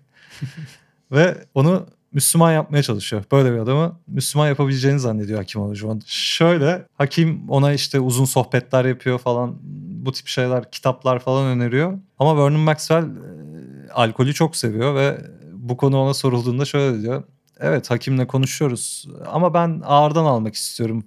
Ve 1.13 1.45
onu 1.55 1.87
Müslüman 2.13 2.53
yapmaya 2.53 2.83
çalışıyor. 2.83 3.25
Böyle 3.33 3.53
bir 3.53 3.59
adamı 3.59 4.01
Müslüman 4.07 4.49
yapabileceğini 4.49 5.01
zannediyor 5.01 5.39
Hakim 5.39 5.61
Olajuwon. 5.63 6.03
Şöyle 6.07 6.87
Hakim 6.95 7.51
ona 7.51 7.73
işte 7.73 8.01
uzun 8.01 8.25
sohbetler 8.25 8.85
yapıyor 8.85 9.19
falan 9.19 9.59
bu 10.05 10.13
tip 10.13 10.27
şeyler 10.27 10.71
kitaplar 10.71 11.19
falan 11.19 11.47
öneriyor. 11.47 11.99
Ama 12.19 12.45
Vernon 12.45 12.61
Maxwell 12.61 13.03
e, 13.05 13.93
alkolü 13.93 14.35
çok 14.35 14.57
seviyor 14.57 14.95
ve 14.95 15.19
bu 15.53 15.77
konu 15.77 15.99
ona 15.99 16.15
sorulduğunda 16.15 16.65
şöyle 16.65 17.03
diyor. 17.03 17.23
Evet 17.61 17.91
hakimle 17.91 18.27
konuşuyoruz 18.27 19.09
ama 19.27 19.55
ben 19.55 19.83
ağırdan 19.85 20.25
almak 20.25 20.55
istiyorum. 20.55 21.05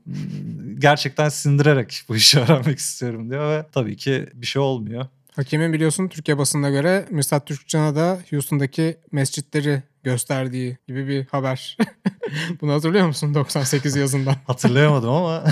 Gerçekten 0.83 1.29
sindirerek 1.29 2.03
bu 2.09 2.15
işi 2.15 2.39
öğrenmek 2.39 2.79
istiyorum 2.79 3.29
diyor 3.29 3.49
ve 3.51 3.65
tabii 3.71 3.97
ki 3.97 4.29
bir 4.33 4.45
şey 4.45 4.61
olmuyor. 4.61 5.05
Hakemin 5.35 5.73
biliyorsun 5.73 6.07
Türkiye 6.07 6.37
basınına 6.37 6.69
göre 6.69 7.05
Mirsat 7.09 7.47
Türkcan'a 7.47 7.95
da 7.95 8.19
Houston'daki 8.29 8.97
mescitleri 9.11 9.83
gösterdiği 10.03 10.77
gibi 10.87 11.07
bir 11.07 11.25
haber. 11.25 11.77
Bunu 12.61 12.73
hatırlıyor 12.73 13.07
musun 13.07 13.33
98 13.35 13.95
yazından? 13.95 14.35
Hatırlayamadım 14.47 15.09
ama 15.09 15.43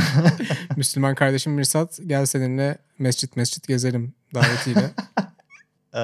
Müslüman 0.78 1.16
kardeşim 1.16 1.54
Mirsat 1.54 2.00
gel 2.08 2.26
seninle 2.26 2.78
mescit 3.00 3.36
mescit 3.36 3.68
gezelim 3.68 4.14
davetiyle. 4.34 4.92
Ee, 5.96 6.00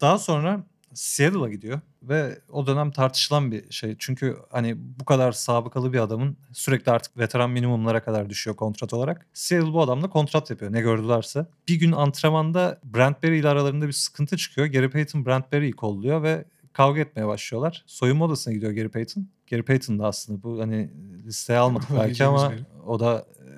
daha 0.00 0.18
sonra 0.18 0.60
Seattle'a 0.94 1.48
gidiyor 1.48 1.80
ve 2.02 2.38
o 2.48 2.66
dönem 2.66 2.90
tartışılan 2.90 3.52
bir 3.52 3.70
şey. 3.72 3.96
Çünkü 3.98 4.36
hani 4.50 4.76
bu 5.00 5.04
kadar 5.04 5.32
sabıkalı 5.32 5.92
bir 5.92 5.98
adamın 5.98 6.36
sürekli 6.52 6.92
artık 6.92 7.18
veteran 7.18 7.50
minimumlara 7.50 8.04
kadar 8.04 8.30
düşüyor 8.30 8.56
kontrat 8.56 8.94
olarak. 8.94 9.26
Seattle 9.34 9.72
bu 9.72 9.82
adamla 9.82 10.10
kontrat 10.10 10.50
yapıyor 10.50 10.72
ne 10.72 10.80
gördülerse. 10.80 11.46
Bir 11.68 11.74
gün 11.74 11.92
antrenmanda 11.92 12.80
Brent 12.84 13.22
Berry 13.22 13.38
ile 13.38 13.48
aralarında 13.48 13.86
bir 13.86 13.92
sıkıntı 13.92 14.36
çıkıyor. 14.36 14.66
Gary 14.66 14.88
Payton 14.88 15.26
Brent 15.26 15.52
Berry'i 15.52 15.72
kolluyor 15.72 16.22
ve 16.22 16.44
kavga 16.72 17.00
etmeye 17.00 17.26
başlıyorlar. 17.26 17.84
Soyunma 17.86 18.24
odasına 18.24 18.54
gidiyor 18.54 18.72
Gary 18.72 18.88
Payton. 18.88 19.26
Gary 19.50 19.62
Payton 19.62 19.98
da 19.98 20.06
aslında 20.06 20.42
bu 20.42 20.60
hani 20.60 20.90
listeye 21.26 21.58
almadık 21.58 21.88
belki 21.98 22.24
ama 22.24 22.52
o 22.86 23.00
da 23.00 23.26
e, 23.38 23.50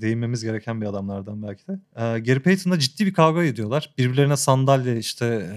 değinmemiz 0.00 0.44
gereken 0.44 0.80
bir 0.80 0.86
adamlardan 0.86 1.42
belki 1.42 1.66
de. 1.66 1.72
E, 1.72 2.00
Gary 2.18 2.38
Payton'la 2.38 2.78
ciddi 2.78 3.06
bir 3.06 3.12
kavga 3.14 3.44
ediyorlar. 3.44 3.94
Birbirlerine 3.98 4.36
sandalye 4.36 4.98
işte 4.98 5.50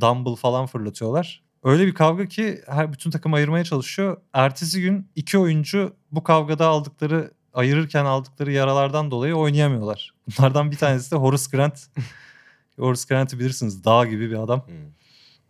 dumbbell 0.00 0.34
falan 0.34 0.66
fırlatıyorlar. 0.66 1.42
Öyle 1.64 1.86
bir 1.86 1.94
kavga 1.94 2.26
ki 2.26 2.60
her 2.66 2.92
bütün 2.92 3.10
takım 3.10 3.34
ayırmaya 3.34 3.64
çalışıyor. 3.64 4.16
Ertesi 4.32 4.80
gün 4.80 5.08
iki 5.16 5.38
oyuncu 5.38 5.96
bu 6.12 6.22
kavgada 6.22 6.66
aldıkları 6.66 7.30
ayırırken 7.54 8.04
aldıkları 8.04 8.52
yaralardan 8.52 9.10
dolayı 9.10 9.34
oynayamıyorlar. 9.34 10.14
Bunlardan 10.38 10.70
bir 10.70 10.76
tanesi 10.76 11.10
de 11.10 11.16
Horace 11.16 11.44
Grant. 11.52 11.78
Horace 12.78 13.02
Grant'ı 13.08 13.38
bilirsiniz. 13.38 13.84
Dağ 13.84 14.06
gibi 14.06 14.30
bir 14.30 14.42
adam. 14.42 14.66
Hmm. 14.66 14.74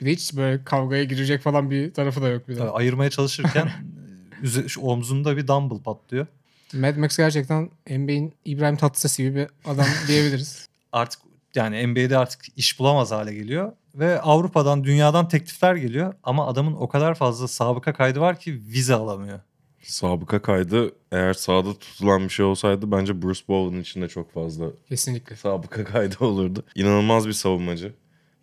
Bir 0.01 0.07
de 0.07 0.11
hiç 0.11 0.37
böyle 0.37 0.65
kavgaya 0.65 1.05
girecek 1.05 1.43
falan 1.43 1.71
bir 1.71 1.95
tarafı 1.95 2.23
da 2.23 2.29
yok 2.29 2.49
bir 2.49 2.55
de. 2.55 2.59
Tabii 2.59 2.71
ayırmaya 2.71 3.11
çalışırken 3.11 3.71
üze- 4.43 4.69
şu 4.69 4.81
omzunda 4.81 5.37
bir 5.37 5.49
dumbbell 5.49 5.83
patlıyor. 5.83 6.27
Mad 6.75 6.97
Max 6.97 7.17
gerçekten 7.17 7.71
NBA'in 7.91 8.35
İbrahim 8.45 8.77
Tatlıses 8.77 9.19
gibi 9.19 9.35
bir 9.35 9.71
adam 9.71 9.87
diyebiliriz. 10.09 10.69
Artık 10.93 11.21
yani 11.55 11.87
NBA'de 11.87 12.19
artık 12.19 12.41
iş 12.57 12.79
bulamaz 12.79 13.11
hale 13.11 13.35
geliyor. 13.35 13.73
Ve 13.95 14.21
Avrupa'dan, 14.21 14.85
dünyadan 14.85 15.29
teklifler 15.29 15.77
geliyor. 15.77 16.15
Ama 16.23 16.47
adamın 16.47 16.73
o 16.73 16.89
kadar 16.89 17.15
fazla 17.15 17.49
sabıka 17.49 17.93
kaydı 17.93 18.21
var 18.21 18.41
ki 18.41 18.61
vize 18.67 18.95
alamıyor. 18.95 19.41
Sabıka 19.83 20.43
kaydı 20.43 20.93
eğer 21.13 21.33
sahada 21.33 21.75
tutulan 21.75 22.25
bir 22.25 22.29
şey 22.29 22.47
olsaydı 22.47 22.91
bence 22.93 23.23
Bruce 23.23 23.41
Bowen'ın 23.49 23.81
içinde 23.81 24.09
çok 24.09 24.33
fazla 24.33 24.67
Kesinlikle. 24.89 25.37
sabıka 25.37 25.85
kaydı 25.85 26.17
olurdu. 26.25 26.65
İnanılmaz 26.75 27.27
bir 27.29 27.33
savunmacı. 27.33 27.95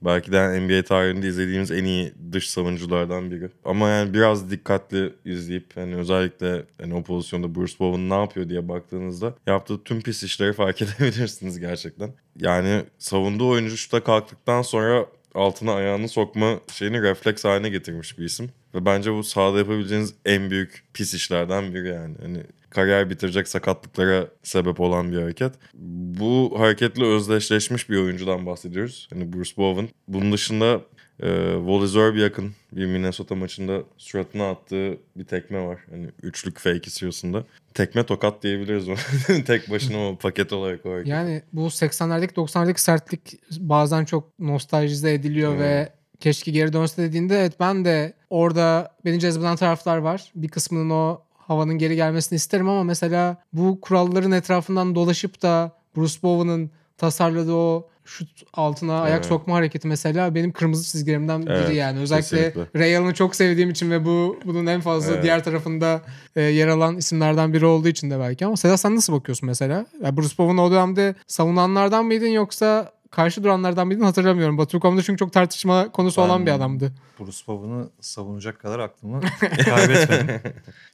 Belki 0.02 0.32
de 0.32 0.60
NBA 0.60 0.84
tarihinde 0.84 1.28
izlediğimiz 1.28 1.72
en 1.72 1.84
iyi 1.84 2.14
dış 2.32 2.50
savunuculardan 2.50 3.32
biri. 3.32 3.50
Ama 3.66 3.90
yani 3.90 4.14
biraz 4.14 4.52
dikkatli 4.52 5.14
izleyip 5.26 5.78
hani 5.78 5.96
özellikle 5.96 6.64
hani 6.82 6.94
o 6.94 7.04
pozisyonda 7.04 7.56
Bruce 7.56 7.74
Bowen 7.80 8.10
ne 8.10 8.14
yapıyor 8.14 8.50
diye 8.50 8.70
baktığınızda 8.70 9.34
yaptığı 9.48 9.84
tüm 9.84 10.02
pis 10.02 10.24
işleri 10.24 10.54
fark 10.54 10.82
edebilirsiniz 10.82 11.60
gerçekten. 11.60 12.14
Yani 12.36 12.84
savunduğu 12.98 13.50
oyuncu 13.50 13.78
şuta 13.78 14.04
kalktıktan 14.04 14.62
sonra 14.62 15.06
altına 15.36 15.74
ayağını 15.74 16.10
sokma 16.10 16.60
şeyini 16.72 17.02
refleks 17.02 17.46
haline 17.46 17.70
getirmiş 17.70 18.20
bir 18.20 18.26
isim. 18.26 18.50
Ve 18.76 18.86
bence 18.86 19.14
bu 19.14 19.24
sahada 19.24 19.58
yapabileceğiniz 19.58 20.14
en 20.26 20.50
büyük 20.50 20.84
pis 20.94 21.14
işlerden 21.14 21.74
biri 21.74 21.88
yani. 21.88 22.16
Hani 22.22 22.44
kariyer 22.70 23.10
bitirecek 23.10 23.48
sakatlıklara 23.48 24.28
sebep 24.44 24.80
olan 24.80 25.12
bir 25.12 25.22
hareket. 25.22 25.54
Bu 26.20 26.56
hareketle 26.58 27.06
özdeşleşmiş 27.06 27.90
bir 27.90 27.98
oyuncudan 27.98 28.46
bahsediyoruz. 28.46 29.08
Hani 29.14 29.34
Bruce 29.34 29.52
Bowen. 29.58 29.90
Bunun 30.08 30.32
dışında 30.32 30.82
e, 31.20 31.28
Wally 31.58 31.88
Zerbiak'ın 31.88 32.52
bir 32.72 32.86
Minnesota 32.86 33.36
maçında 33.36 33.84
suratına 33.98 34.50
attığı 34.50 34.98
bir 35.16 35.26
tekme 35.26 35.66
var. 35.66 35.80
Hani 35.90 36.08
üçlük 36.24 36.60
fake 36.60 36.82
istiyorsun 36.86 37.46
Tekme 37.74 38.06
tokat 38.06 38.44
diyebiliriz 38.44 38.90
onu. 38.90 38.98
Tek 39.48 39.70
başına 39.70 40.10
o 40.10 40.16
paket 40.16 40.54
olarak 40.54 40.86
o 40.86 40.92
hareket. 40.92 41.08
Yani 41.08 41.42
bu 41.54 41.68
80'lerdeki 41.68 42.34
90'lardaki 42.34 42.80
sertlik 42.80 43.40
bazen 43.60 44.06
çok 44.06 44.40
nostaljize 44.40 45.14
ediliyor 45.14 45.52
Hmm. 45.52 45.60
ve 45.60 45.90
keşke 46.20 46.52
geri 46.52 46.74
dönse 46.74 47.02
dediğinde 47.02 47.40
evet 47.40 47.60
ben 47.60 47.86
de 47.86 48.14
orada 48.30 48.96
beni 49.06 49.20
cezbeden 49.20 49.56
taraflar 49.56 49.98
var. 49.98 50.32
Bir 50.36 50.48
kısmının 50.48 50.90
o 50.90 51.22
havanın 51.38 51.78
geri 51.78 51.96
gelmesini 51.96 52.36
isterim 52.38 52.70
ama 52.70 52.84
mesela 52.84 53.44
bu 53.54 53.82
kuralların 53.82 54.32
etrafından 54.32 54.96
dolaşıp 54.96 55.42
da 55.42 55.72
Bruce 55.98 56.22
Bowen'ın 56.24 56.72
tasarladığı 56.98 57.54
o 57.54 57.90
şut 58.06 58.44
altına 58.54 59.02
ayak 59.02 59.16
Evet. 59.18 59.26
sokma 59.26 59.56
hareketi 59.56 59.88
mesela 59.88 60.36
benim 60.36 60.52
kırmızı 60.52 60.92
çizgilerimden 60.92 61.46
biri 61.46 61.54
Evet, 61.54 61.76
yani. 61.76 62.00
Özellikle 62.00 62.44
kesinlikle. 62.50 62.80
Ray 62.80 62.98
Allen'ı 62.98 63.14
çok 63.14 63.36
sevdiğim 63.36 63.70
için 63.70 63.92
ve 63.92 64.06
bu 64.06 64.40
bunun 64.46 64.66
en 64.66 64.82
fazla 64.82 65.14
Evet. 65.14 65.24
diğer 65.24 65.44
tarafında 65.44 66.02
e, 66.36 66.42
yer 66.42 66.68
alan 66.68 66.98
isimlerden 66.98 67.54
biri 67.54 67.66
olduğu 67.66 67.88
için 67.88 68.12
de 68.12 68.20
belki 68.20 68.46
ama 68.46 68.58
Sedat 68.58 68.80
sen 68.80 68.96
nasıl 68.96 69.14
bakıyorsun 69.14 69.48
mesela? 69.48 69.86
Ya 70.04 70.18
Bruce 70.18 70.38
Bowen 70.38 70.58
o 70.58 70.72
dönemde 70.72 71.16
savunanlardan 71.28 72.06
mıydın 72.06 72.28
yoksa 72.28 72.92
karşı 73.12 73.44
duranlardan 73.44 73.88
mıydın 73.88 74.04
hatırlamıyorum. 74.04 74.58
Batu.com'da 74.58 75.02
çünkü 75.04 75.18
çok 75.18 75.34
tartışma 75.34 75.92
konusu 75.92 76.22
olan 76.22 76.40
Ben- 76.40 76.46
bir 76.46 76.52
adamdı. 76.52 76.92
Bruce 77.20 77.38
Bowen'ı 77.48 77.90
savunacak 78.02 78.60
kadar 78.60 78.80
aklımı 78.80 79.22
kaybetmedim. 79.66 80.42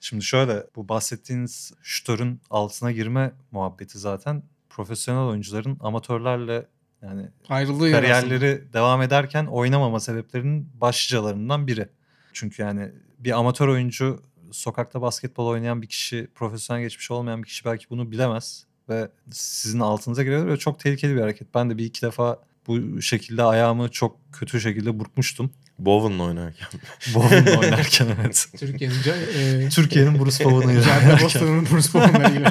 Şimdi 0.02 0.24
şöyle 0.24 0.63
bu 0.76 0.89
bahsettiğiniz 0.89 1.74
şutörün 1.84 2.41
altına 2.50 2.91
girme 2.91 3.32
muhabbeti 3.52 4.00
zaten 4.00 4.43
profesyonel 4.69 5.30
oyuncuların 5.30 5.78
amatörlerle 5.80 6.65
yani 7.01 7.27
Ayrıldığı 7.49 7.89
yer 7.89 8.03
aslında. 8.03 8.19
kariyerleri 8.19 8.73
devam 8.73 9.01
ederken 9.01 9.45
oynamama 9.45 9.99
sebeplerinin 9.99 10.69
başlıcalarından 10.73 11.67
biri. 11.67 11.89
Çünkü 12.33 12.61
yani 12.61 12.91
bir 13.19 13.39
amatör 13.39 13.67
oyuncu 13.67 14.23
sokakta 14.51 15.01
basketbol 15.01 15.47
oynayan 15.47 15.81
bir 15.81 15.87
kişi, 15.87 16.27
profesyonel 16.35 16.81
geçmiş 16.81 17.11
olmayan 17.11 17.43
bir 17.43 17.47
kişi 17.47 17.65
belki 17.65 17.89
bunu 17.89 18.11
bilemez 18.11 18.65
ve 18.89 19.09
sizin 19.31 19.79
altınıza 19.79 20.23
giriyor 20.23 20.47
ve 20.47 20.57
çok 20.57 20.79
tehlikeli 20.79 21.15
bir 21.15 21.21
hareket. 21.21 21.55
Ben 21.55 21.69
de 21.69 21.77
bir 21.77 21.85
iki 21.85 22.01
defa 22.01 22.39
bu 22.67 23.01
şekilde 23.01 23.43
ayağımı 23.43 23.89
çok 23.89 24.17
kötü 24.33 24.61
şekilde 24.61 24.99
burkmuştum. 24.99 25.51
Bowen'la 25.85 26.23
oynarken. 26.23 26.67
Bowen'la 27.15 27.59
oynarken 27.59 28.07
evet. 28.21 28.47
Türkiye'nin 28.59 29.65
e, 29.65 29.69
Türkiye'nin 29.69 30.19
Bruce 30.19 30.45
Bowen'ı 30.45 30.81
Cadde 30.83 31.05
oynarken. 31.05 31.25
Boston'ın 31.25 31.65
Bruce 31.65 31.93
Bowen'la 31.93 32.29
ilgili. 32.29 32.47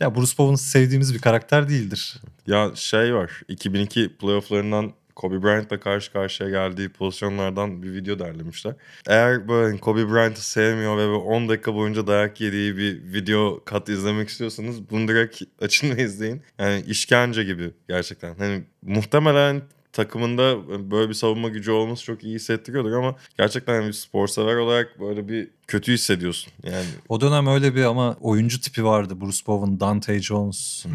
Ya 0.00 0.14
Bruce 0.14 0.32
Bowen 0.38 0.54
sevdiğimiz 0.54 1.14
bir 1.14 1.18
karakter 1.18 1.68
değildir. 1.68 2.20
Ya 2.46 2.70
şey 2.74 3.14
var 3.14 3.30
2002 3.48 4.16
playofflarından 4.16 4.92
Kobe 5.14 5.42
Bryant'la 5.42 5.80
karşı 5.80 6.12
karşıya 6.12 6.50
geldiği 6.50 6.88
pozisyonlardan 6.88 7.82
bir 7.82 7.92
video 7.92 8.18
derlemişler. 8.18 8.74
Eğer 9.06 9.48
böyle 9.48 9.78
Kobe 9.78 10.12
Bryant'ı 10.12 10.50
sevmiyor 10.50 10.96
ve 10.96 11.06
böyle 11.06 11.16
10 11.16 11.48
dakika 11.48 11.74
boyunca 11.74 12.06
dayak 12.06 12.40
yediği 12.40 12.76
bir 12.76 13.12
video 13.12 13.64
kat 13.64 13.88
izlemek 13.88 14.28
istiyorsanız 14.28 14.90
bunu 14.90 15.08
direkt 15.08 15.42
açın 15.60 15.96
ve 15.96 16.02
izleyin. 16.04 16.42
Yani 16.58 16.84
işkence 16.86 17.44
gibi 17.44 17.70
gerçekten. 17.88 18.34
Hani 18.34 18.62
muhtemelen 18.82 19.62
takımında 19.92 20.68
böyle 20.90 21.08
bir 21.08 21.14
savunma 21.14 21.48
gücü 21.48 21.70
olması 21.70 22.04
çok 22.04 22.24
iyi 22.24 22.34
hissettiriyordur 22.34 22.92
ama 22.92 23.14
gerçekten 23.38 23.86
bir 23.86 23.92
spor 23.92 24.28
sever 24.28 24.56
olarak 24.56 25.00
böyle 25.00 25.28
bir 25.28 25.48
kötü 25.66 25.92
hissediyorsun. 25.92 26.52
Yani 26.62 26.84
O 27.08 27.20
dönem 27.20 27.46
öyle 27.46 27.74
bir 27.74 27.84
ama 27.84 28.16
oyuncu 28.20 28.60
tipi 28.60 28.84
vardı. 28.84 29.20
Bruce 29.20 29.46
Bowen, 29.46 29.80
Dante 29.80 30.20
Jones, 30.22 30.84
eee 30.86 30.92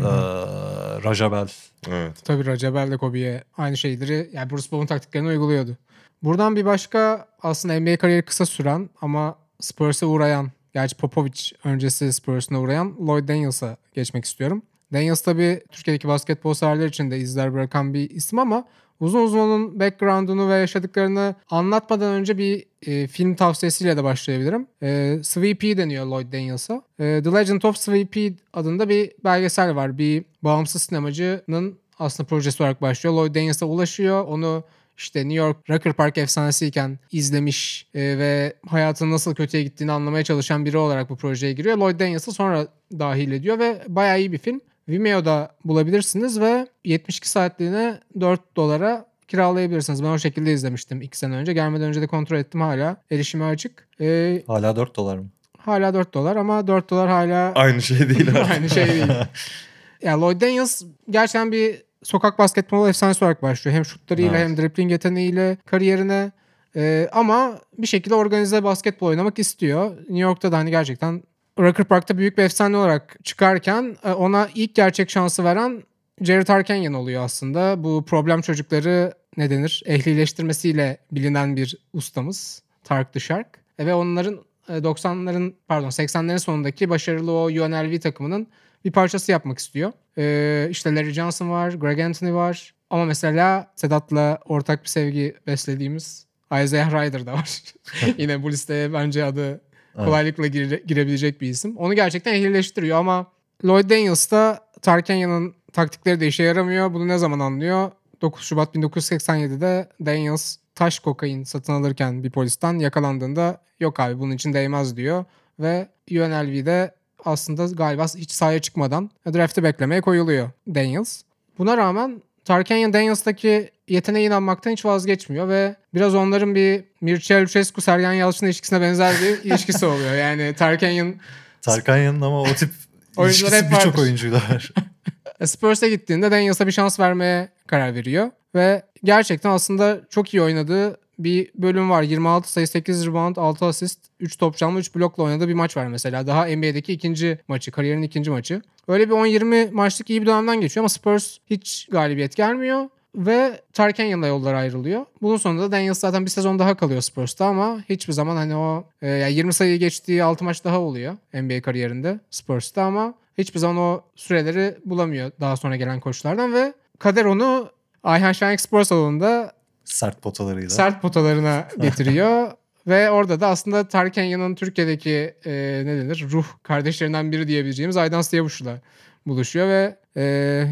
Raja 1.03 1.31
Bell. 1.31 1.47
evet. 1.89 2.25
Tabii 2.25 2.45
Rajabel 2.45 2.91
de 2.91 2.97
Kobe'ye 2.97 3.43
aynı 3.57 3.77
şeyleri 3.77 4.29
yani 4.33 4.49
Bruce 4.49 4.71
Bowen 4.71 4.87
taktiklerini 4.87 5.27
uyguluyordu. 5.27 5.77
Buradan 6.23 6.55
bir 6.55 6.65
başka 6.65 7.27
aslında 7.41 7.79
NBA 7.79 7.97
kariyeri 7.97 8.21
kısa 8.25 8.45
süren 8.45 8.89
ama 9.01 9.35
Spurs'e 9.59 10.05
uğrayan 10.05 10.51
gerçi 10.73 10.95
Popovich 10.97 11.51
öncesi 11.63 12.13
Spurs'una 12.13 12.61
uğrayan 12.61 12.95
Lloyd 13.07 13.27
Daniels'a 13.27 13.77
geçmek 13.93 14.25
istiyorum. 14.25 14.61
Daniels 14.93 15.21
tabii 15.21 15.61
Türkiye'deki 15.71 16.07
basketbol 16.07 16.53
severler 16.53 16.87
için 16.87 17.11
de 17.11 17.17
izler 17.17 17.53
bırakan 17.53 17.93
bir 17.93 18.09
isim 18.09 18.39
ama 18.39 18.67
uzun 18.99 19.23
uzun 19.23 19.39
onun 19.39 19.79
background'unu 19.79 20.49
ve 20.49 20.55
yaşadıklarını 20.55 21.35
anlatmadan 21.49 22.13
önce 22.13 22.37
bir 22.37 22.65
e, 22.87 23.07
film 23.07 23.35
tavsiyesiyle 23.35 23.97
de 23.97 24.03
başlayabilirim. 24.03 24.67
E, 24.83 25.19
Sweepy 25.23 25.77
deniyor 25.77 26.05
Lloyd 26.05 26.33
Daniels'a. 26.33 26.81
E, 26.99 27.21
The 27.23 27.31
Legend 27.31 27.61
of 27.61 27.77
Sweepy 27.77 28.27
adında 28.53 28.89
bir 28.89 29.11
belgesel 29.23 29.75
var. 29.75 29.97
Bir 29.97 30.25
bağımsız 30.41 30.81
sinemacının 30.81 31.79
aslında 31.99 32.27
projesi 32.27 32.63
olarak 32.63 32.81
başlıyor. 32.81 33.15
Lloyd 33.15 33.35
Daniels'a 33.35 33.65
ulaşıyor. 33.65 34.25
Onu 34.25 34.63
işte 34.97 35.19
New 35.19 35.33
York 35.33 35.69
Rucker 35.69 35.93
Park 35.93 36.17
efsanesiyken 36.17 36.99
izlemiş 37.11 37.87
e, 37.93 37.99
ve 37.99 38.53
hayatının 38.67 39.11
nasıl 39.11 39.35
kötüye 39.35 39.63
gittiğini 39.63 39.91
anlamaya 39.91 40.23
çalışan 40.23 40.65
biri 40.65 40.77
olarak 40.77 41.09
bu 41.09 41.15
projeye 41.15 41.53
giriyor. 41.53 41.77
Lloyd 41.77 41.99
Daniels'ı 41.99 42.31
sonra 42.31 42.67
dahil 42.99 43.31
ediyor 43.31 43.59
ve 43.59 43.83
bayağı 43.87 44.19
iyi 44.19 44.31
bir 44.31 44.37
film. 44.37 44.61
Vimeo'da 44.89 45.51
bulabilirsiniz 45.65 46.39
ve 46.39 46.67
72 46.85 47.29
saatliğine 47.29 47.99
4 48.19 48.55
dolara 48.55 49.05
kiralayabilirsiniz. 49.27 50.03
Ben 50.03 50.07
o 50.07 50.19
şekilde 50.19 50.53
izlemiştim 50.53 51.01
2 51.01 51.17
sene 51.17 51.35
önce. 51.35 51.53
Gelmeden 51.53 51.87
önce 51.87 52.01
de 52.01 52.07
kontrol 52.07 52.37
ettim 52.37 52.61
hala. 52.61 52.97
Erişime 53.11 53.45
açık. 53.45 53.87
E, 54.01 54.41
Hala 54.47 54.75
4 54.75 54.95
dolar 54.95 55.17
mı? 55.17 55.25
hala 55.57 55.93
4 55.93 56.13
dolar 56.13 56.35
ama 56.35 56.67
4 56.67 56.89
dolar 56.89 57.09
hala 57.09 57.51
Aynı 57.55 57.81
şey 57.81 58.09
değil 58.09 58.27
artık. 58.37 58.51
Aynı 58.51 58.69
şey 58.69 58.87
değil. 58.87 59.05
ya 60.01 60.21
Lloyd 60.21 60.41
Daniels 60.41 60.83
gerçekten 61.09 61.51
bir 61.51 61.83
sokak 62.03 62.39
basketbolu 62.39 62.89
efsanesi 62.89 63.25
olarak 63.25 63.41
başlıyor. 63.41 63.75
Hem 63.77 63.85
şutlarıyla 63.85 64.31
Evet. 64.31 64.39
hem 64.47 64.57
dribbling 64.57 64.91
yeteneğiyle 64.91 65.57
kariyerine. 65.65 66.31
Ee, 66.75 67.09
ama 67.11 67.59
bir 67.77 67.87
şekilde 67.87 68.15
organize 68.15 68.63
basketbol 68.63 69.07
oynamak 69.07 69.39
istiyor. 69.39 69.97
New 69.97 70.17
York'ta 70.19 70.51
da 70.51 70.57
hani 70.57 70.69
gerçekten 70.71 71.23
Rucker 71.59 71.85
Park'ta 71.85 72.17
büyük 72.17 72.37
bir 72.37 72.43
efsane 72.43 72.77
olarak 72.77 73.17
çıkarken 73.23 73.97
e, 74.03 74.11
ona 74.11 74.49
ilk 74.55 74.75
gerçek 74.75 75.09
şansı 75.09 75.43
veren 75.43 75.83
Jared 76.21 76.49
Harkenyan 76.49 76.93
oluyor 76.93 77.23
aslında. 77.23 77.83
Bu 77.83 78.05
problem 78.05 78.41
çocukları 78.41 79.13
ne 79.37 79.49
denir? 79.49 79.83
Ehlileştirmesiyle 79.85 80.97
bilinen 81.11 81.55
bir 81.55 81.77
ustamız. 81.93 82.61
Tarık 82.83 83.19
Shark. 83.19 83.47
E, 83.79 83.85
ve 83.85 83.93
onların 83.93 84.39
e, 84.69 84.71
90'ların 84.71 85.53
pardon 85.67 85.89
80'lerin 85.89 86.39
sonundaki 86.39 86.89
başarılı 86.89 87.31
o 87.31 87.45
UNLV 87.45 87.99
takımının 87.99 88.47
bir 88.85 88.91
parçası 88.91 89.31
yapmak 89.31 89.59
istiyor. 89.59 89.91
Ee, 90.17 90.67
işte 90.71 90.95
Larry 90.95 91.11
Johnson 91.11 91.49
var, 91.49 91.71
Greg 91.71 91.99
Anthony 91.99 92.33
var. 92.33 92.73
Ama 92.89 93.05
mesela 93.05 93.71
Sedat'la 93.75 94.39
ortak 94.45 94.83
bir 94.83 94.89
sevgi 94.89 95.35
beslediğimiz 95.47 96.25
Isaiah 96.63 96.91
Ryder 96.91 97.25
da 97.25 97.33
var. 97.33 97.61
Yine 98.17 98.43
bu 98.43 98.51
listeye 98.51 98.93
bence 98.93 99.23
adı 99.23 99.61
kolaylıkla 100.05 100.47
gire- 100.47 100.83
girebilecek 100.87 101.41
bir 101.41 101.49
isim. 101.49 101.77
Onu 101.77 101.93
gerçekten 101.93 102.33
ehlileştiriyor 102.33 102.97
ama 102.97 103.25
Lloyd 103.65 103.89
Daniels 103.89 104.31
da 104.31 104.59
Tarkanian'ın 104.81 105.55
taktikleri 105.73 106.19
de 106.19 106.27
işe 106.27 106.43
yaramıyor. 106.43 106.93
Bunu 106.93 107.07
ne 107.07 107.17
zaman 107.17 107.39
anlıyor? 107.39 107.91
9 108.21 108.43
Şubat 108.43 108.75
1987'de 108.75 109.89
Daniels 110.05 110.57
taş 110.75 110.99
kokain 110.99 111.43
satın 111.43 111.73
alırken 111.73 112.23
bir 112.23 112.29
polisten 112.31 112.79
yakalandığında 112.79 113.61
yok 113.79 113.99
abi 113.99 114.19
bunun 114.19 114.31
için 114.35 114.53
değmez 114.53 114.97
diyor. 114.97 115.25
Ve 115.59 115.87
UNLV'de 116.11 116.95
aslında 117.25 117.65
galiba 117.65 118.05
hiç 118.17 118.31
sahaya 118.31 118.59
çıkmadan 118.59 119.09
draft'ı 119.33 119.63
beklemeye 119.63 120.01
koyuluyor 120.01 120.49
Daniels. 120.67 121.21
Buna 121.57 121.77
rağmen 121.77 122.21
Tarkanian 122.47 122.93
Daniels'taki 122.93 123.71
yeteneğe 123.87 124.25
inanmaktan 124.25 124.71
hiç 124.71 124.85
vazgeçmiyor 124.85 125.49
ve 125.49 125.75
biraz 125.93 126.15
onların 126.15 126.55
bir 126.55 126.83
Mircea 127.01 127.41
Lucescu 127.41 127.81
Sergen 127.81 128.13
Yalçın 128.13 128.45
ilişkisine 128.45 128.81
benzer 128.81 129.15
bir 129.21 129.43
ilişkisi 129.49 129.85
oluyor. 129.85 130.13
Yani 130.13 130.53
Tarkanian 130.57 131.15
Tarkanyan'ın 131.61 132.21
ama 132.21 132.41
o 132.41 132.47
tip 132.53 132.69
ilişkisi 133.19 133.69
birçok 133.71 133.99
oyuncuyla 133.99 134.37
var. 134.37 134.71
Spurs'a 135.45 135.87
gittiğinde 135.87 136.31
Daniels'a 136.31 136.67
bir 136.67 136.71
şans 136.71 136.99
vermeye 136.99 137.49
karar 137.67 137.95
veriyor. 137.95 138.31
Ve 138.55 138.83
gerçekten 139.03 139.49
aslında 139.49 140.01
çok 140.09 140.33
iyi 140.33 140.41
oynadığı 140.41 140.97
bir 141.19 141.51
bölüm 141.55 141.89
var. 141.89 142.01
26 142.01 142.51
sayı 142.51 142.67
8 142.67 143.07
rebound 143.07 143.35
6 143.35 143.65
asist 143.65 143.99
3 144.19 144.37
top 144.37 144.57
çalma 144.57 144.79
3 144.79 144.95
blokla 144.95 145.23
oynadığı 145.23 145.47
bir 145.47 145.53
maç 145.53 145.77
var 145.77 145.87
mesela. 145.87 146.27
Daha 146.27 146.45
NBA'deki 146.45 146.93
ikinci 146.93 147.39
maçı. 147.47 147.71
Kariyerin 147.71 148.01
ikinci 148.01 148.31
maçı. 148.31 148.61
Öyle 148.87 149.09
bir 149.09 149.13
10-20 149.13 149.71
maçlık 149.71 150.09
iyi 150.09 150.21
bir 150.21 150.27
dönemden 150.27 150.61
geçiyor 150.61 150.81
ama 150.81 150.89
Spurs 150.89 151.37
hiç 151.49 151.87
galibiyet 151.91 152.35
gelmiyor. 152.35 152.89
Ve 153.15 153.61
Tarkenyan'la 153.73 154.27
yollar 154.27 154.53
ayrılıyor. 154.53 155.05
Bunun 155.21 155.37
sonunda 155.37 155.61
da 155.61 155.71
Daniels 155.71 155.99
zaten 155.99 156.25
bir 156.25 156.29
sezon 156.29 156.59
daha 156.59 156.75
kalıyor 156.75 157.01
Spurs'ta 157.01 157.45
ama 157.45 157.83
hiçbir 157.89 158.13
zaman 158.13 158.35
hani 158.35 158.55
o 158.55 158.83
e, 159.01 159.07
yani 159.07 159.33
20 159.33 159.53
sayı 159.53 159.79
geçtiği 159.79 160.23
6 160.23 160.43
maç 160.43 160.63
daha 160.63 160.79
oluyor 160.79 161.17
NBA 161.33 161.61
kariyerinde 161.61 162.19
Spurs'ta 162.29 162.83
ama 162.83 163.13
hiçbir 163.37 163.59
zaman 163.59 163.77
o 163.77 164.01
süreleri 164.15 164.77
bulamıyor 164.85 165.31
daha 165.41 165.57
sonra 165.57 165.75
gelen 165.75 165.99
koçlardan 165.99 166.53
ve 166.53 166.73
kader 166.99 167.25
onu 167.25 167.71
Ayhan 168.03 168.31
Şahenk 168.31 168.61
spor 168.61 168.83
salonunda 168.83 169.51
Sert 169.87 170.21
potalarıyla. 170.21 170.69
sert 170.69 171.01
potalarına 171.01 171.67
getiriyor. 171.81 172.51
Ve 172.87 173.09
orada 173.09 173.39
da 173.39 173.47
aslında 173.47 173.87
Tarkenyan'ın 173.87 174.55
Türkiye'deki 174.55 175.35
e, 175.45 175.81
ne 175.85 175.97
denir 175.97 176.25
ruh 176.31 176.45
kardeşlerinden 176.63 177.31
biri 177.31 177.47
diyebileceğimiz 177.47 177.97
Aydan 177.97 178.21
Siyavuş'la 178.21 178.81
buluşuyor 179.25 179.67
ve 179.67 179.99
e, 180.15 180.23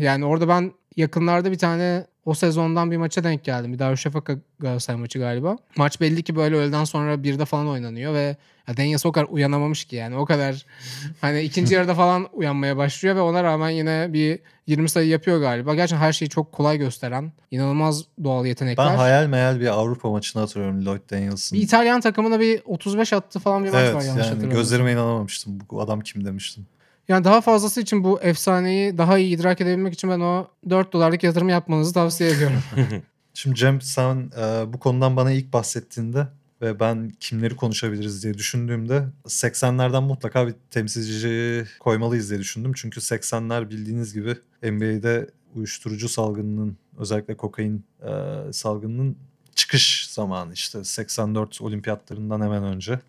yani 0.02 0.26
orada 0.26 0.48
ben 0.48 0.72
yakınlarda 0.96 1.52
bir 1.52 1.58
tane 1.58 2.06
o 2.26 2.34
sezondan 2.34 2.92
bir 2.92 2.98
maça 2.98 3.24
denk 3.24 3.44
geldim. 3.44 3.74
Bir 3.74 3.80
Darüşşafaka 3.80 4.36
Galatasaray 4.60 5.00
maçı 5.00 5.20
galiba. 5.20 5.58
Maç 5.78 6.02
belli 6.02 6.24
ki 6.24 6.36
böyle 6.36 6.56
öğleden 6.56 6.84
sonra 6.84 7.24
birde 7.24 7.46
falan 7.46 7.68
oynanıyor 7.68 8.14
ve 8.14 8.38
ya 8.68 8.78
Daniels 8.78 9.06
o 9.06 9.12
kadar 9.12 9.28
uyanamamış 9.30 9.86
ki 9.86 9.96
yani 9.96 10.16
o 10.18 10.26
kadar 10.26 10.66
hani 11.22 11.42
ikinci 11.42 11.74
yarıda 11.74 11.96
falan 11.96 12.28
uyanmaya 12.34 12.78
başlıyor 12.78 13.16
ve 13.16 13.22
ona 13.22 13.44
rağmen 13.44 13.70
yine 13.70 14.14
bir 14.14 14.40
20 14.68 14.90
sayı 14.90 15.08
yapıyor 15.10 15.40
galiba. 15.40 15.76
Gerçekten 15.76 16.06
her 16.06 16.14
şeyi 16.14 16.30
çok 16.30 16.52
kolay 16.52 16.78
gösteren 16.78 17.32
inanılmaz 17.52 18.04
doğal 18.24 18.46
yetenekler. 18.46 18.86
Ben 18.92 18.96
hayal 18.96 19.28
meyal 19.28 19.60
bir 19.60 19.68
Avrupa 19.68 20.10
maçını 20.10 20.42
hatırlıyorum 20.42 20.86
Lloyd 20.86 21.12
Daniels'ın. 21.12 21.58
Bir 21.58 21.64
İtalyan 21.64 22.02
takımına 22.02 22.40
bir 22.40 22.62
35 22.66 23.14
attı 23.14 23.40
falan 23.40 23.64
bir 23.64 23.70
maç 23.70 23.80
Evet 23.82 23.96
var 23.96 24.02
yanlış 24.02 24.08
yani 24.10 24.20
hatırlamıyorsam. 24.22 24.60
gözlerime 24.62 24.92
inanamamıştım. 24.92 25.60
Bu 25.72 25.82
adam 25.82 26.02
kim 26.02 26.26
demiştim. 26.26 26.66
Yani 27.08 27.24
daha 27.24 27.42
fazlası 27.42 27.82
için 27.82 28.04
bu 28.04 28.22
efsaneyi 28.22 28.98
daha 28.98 29.18
iyi 29.18 29.36
idrak 29.36 29.62
edebilmek 29.62 29.94
için 29.94 30.10
ben 30.10 30.20
o 30.20 30.48
4 30.70 30.94
dolarlık 30.94 31.24
yatırım 31.24 31.50
yapmanızı 31.50 31.94
tavsiye 31.94 32.30
ediyorum. 32.30 32.64
Şimdi 33.34 33.56
Cem 33.56 33.82
sen 33.82 34.32
e, 34.38 34.74
bu 34.74 34.80
konudan 34.80 35.16
bana 35.16 35.32
ilk 35.32 35.54
bahsettiğinde 35.54 36.28
ve 36.62 36.80
ben 36.80 37.12
kimleri 37.20 37.56
konuşabiliriz 37.56 38.24
diye 38.24 38.34
düşündüğümde 38.34 39.04
80'lerden 39.26 40.04
mutlaka 40.04 40.48
bir 40.48 40.54
temsilci 40.72 41.66
koymalıyız 41.80 42.30
diye 42.30 42.40
düşündüm. 42.40 42.72
Çünkü 42.76 43.00
80'ler 43.00 43.70
bildiğiniz 43.70 44.14
gibi 44.14 44.36
NBA'de 44.64 45.30
uyuşturucu 45.56 46.10
salgınının 46.10 46.78
özellikle 46.98 47.38
kokain 47.38 47.86
e, 48.02 48.12
salgınının 48.54 49.18
çıkış 49.56 50.08
zamanı 50.10 50.54
işte 50.54 50.84
84 50.84 51.62
olimpiyatlarından 51.62 52.42
hemen 52.42 52.64
önce. 52.64 53.00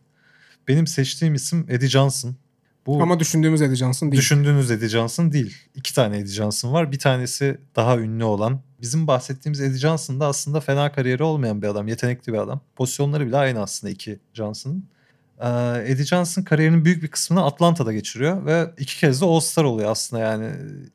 Benim 0.68 0.86
seçtiğim 0.86 1.34
isim 1.34 1.66
Eddie 1.68 1.88
Johnson. 1.88 2.34
Bu 2.86 3.02
Ama 3.02 3.20
düşündüğümüz 3.20 3.62
Eddie 3.62 3.76
Johnson 3.76 4.12
değil. 4.12 4.20
Düşündüğünüz 4.20 4.70
Eddie 4.70 4.88
Johnson 4.88 5.32
değil. 5.32 5.56
İki 5.74 5.94
tane 5.94 6.18
Eddie 6.18 6.32
Johnson 6.32 6.72
var. 6.72 6.92
Bir 6.92 6.98
tanesi 6.98 7.58
daha 7.76 7.98
ünlü 7.98 8.24
olan. 8.24 8.60
Bizim 8.80 9.06
bahsettiğimiz 9.06 9.60
Eddie 9.60 9.78
Johnson 9.78 10.20
da 10.20 10.26
aslında 10.26 10.60
fena 10.60 10.92
kariyeri 10.92 11.22
olmayan 11.22 11.62
bir 11.62 11.66
adam. 11.66 11.88
Yetenekli 11.88 12.32
bir 12.32 12.38
adam. 12.38 12.60
Pozisyonları 12.76 13.26
bile 13.26 13.36
aynı 13.36 13.62
aslında 13.62 13.92
iki 13.92 14.18
Johnson'ın. 14.34 14.84
Ee, 15.40 15.46
Eddie 15.86 16.04
Johnson 16.04 16.42
kariyerinin 16.42 16.84
büyük 16.84 17.02
bir 17.02 17.08
kısmını 17.08 17.44
Atlanta'da 17.44 17.92
geçiriyor 17.92 18.46
ve 18.46 18.70
iki 18.78 18.98
kez 18.98 19.20
de 19.20 19.24
All-Star 19.24 19.64
oluyor 19.64 19.90
aslında 19.90 20.22
yani 20.22 20.50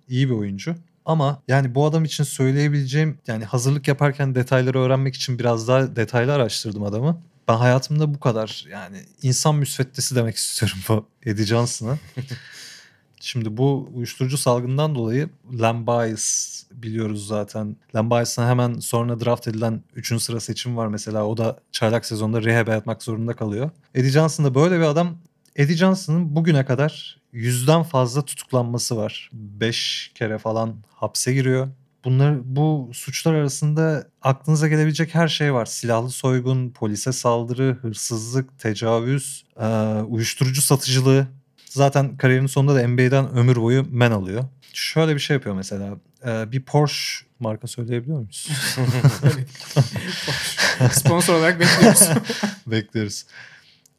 iyi 0.09 0.29
bir 0.29 0.33
oyuncu. 0.33 0.75
Ama 1.05 1.41
yani 1.47 1.75
bu 1.75 1.85
adam 1.85 2.03
için 2.03 2.23
söyleyebileceğim 2.23 3.17
yani 3.27 3.45
hazırlık 3.45 3.87
yaparken 3.87 4.35
detayları 4.35 4.79
öğrenmek 4.79 5.15
için 5.15 5.39
biraz 5.39 5.67
daha 5.67 5.95
detaylı 5.95 6.33
araştırdım 6.33 6.83
adamı. 6.83 7.21
Ben 7.51 7.57
hayatımda 7.57 8.13
bu 8.13 8.19
kadar 8.19 8.65
yani 8.69 8.97
insan 9.21 9.55
müsveddesi 9.55 10.15
demek 10.15 10.35
istiyorum 10.35 10.77
bu 10.87 11.05
Eddie 11.29 11.45
Johnson'a. 11.45 11.97
Şimdi 13.21 13.57
bu 13.57 13.89
uyuşturucu 13.93 14.37
salgından 14.37 14.95
dolayı 14.95 15.29
Bias 15.43 16.63
biliyoruz 16.71 17.27
zaten. 17.27 17.75
Len 17.95 18.09
Bias'ın 18.09 18.47
hemen 18.47 18.73
sonra 18.73 19.19
draft 19.19 19.47
edilen 19.47 19.83
3. 19.95 20.21
sıra 20.21 20.39
seçim 20.39 20.77
var 20.77 20.87
mesela. 20.87 21.25
O 21.25 21.37
da 21.37 21.59
çaylak 21.71 22.05
sezonda 22.05 22.43
rehab 22.43 22.67
yapmak 22.67 23.03
zorunda 23.03 23.35
kalıyor. 23.35 23.69
Eddie 23.95 24.09
Johnson 24.09 24.45
da 24.45 24.55
böyle 24.55 24.77
bir 24.77 24.85
adam. 24.85 25.17
Eddie 25.55 25.75
Johnson'ın 25.75 26.35
bugüne 26.35 26.65
kadar 26.65 27.21
yüzden 27.33 27.83
fazla 27.83 28.25
tutuklanması 28.25 28.97
var. 28.97 29.29
5 29.33 30.11
kere 30.15 30.37
falan 30.37 30.75
hapse 30.95 31.33
giriyor. 31.33 31.67
Bunlar 32.05 32.55
bu 32.55 32.91
suçlar 32.93 33.33
arasında 33.33 34.07
aklınıza 34.21 34.67
gelebilecek 34.67 35.15
her 35.15 35.27
şey 35.27 35.53
var. 35.53 35.65
Silahlı 35.65 36.09
soygun, 36.09 36.69
polise 36.69 37.11
saldırı, 37.11 37.77
hırsızlık, 37.81 38.59
tecavüz, 38.59 39.45
eee, 39.59 39.65
uyuşturucu 40.07 40.61
satıcılığı. 40.61 41.27
Zaten 41.65 42.17
kariyerinin 42.17 42.47
sonunda 42.47 42.75
da 42.75 42.87
NBA'den 42.87 43.31
ömür 43.37 43.55
boyu 43.55 43.85
men 43.91 44.11
alıyor. 44.11 44.43
Şöyle 44.73 45.15
bir 45.15 45.19
şey 45.19 45.33
yapıyor 45.33 45.55
mesela. 45.55 45.97
Eee, 46.25 46.45
bir 46.51 46.61
Porsche 46.61 47.25
marka 47.39 47.67
söyleyebiliyor 47.67 48.17
muyuz? 48.17 48.49
Sponsor 50.91 51.33
olarak 51.33 51.59
bekliyoruz. 51.59 52.09
Bekleriz. 52.67 53.25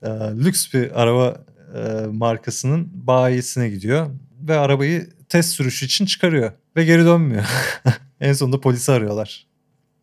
Eee, 0.05 0.11
lüks 0.45 0.75
bir 0.75 1.03
araba 1.03 1.45
eee, 1.75 2.07
markasının 2.07 2.89
bayisine 3.07 3.69
gidiyor 3.69 4.07
ve 4.49 4.59
arabayı 4.59 5.11
test 5.33 5.55
sürüşü 5.55 5.87
için 5.87 6.07
çıkarıyor 6.07 6.53
ve 6.77 6.85
geri 6.85 7.05
dönmüyor. 7.05 7.45
en 8.21 8.33
sonunda 8.33 8.61
polisi 8.61 8.93
arıyorlar. 8.93 9.47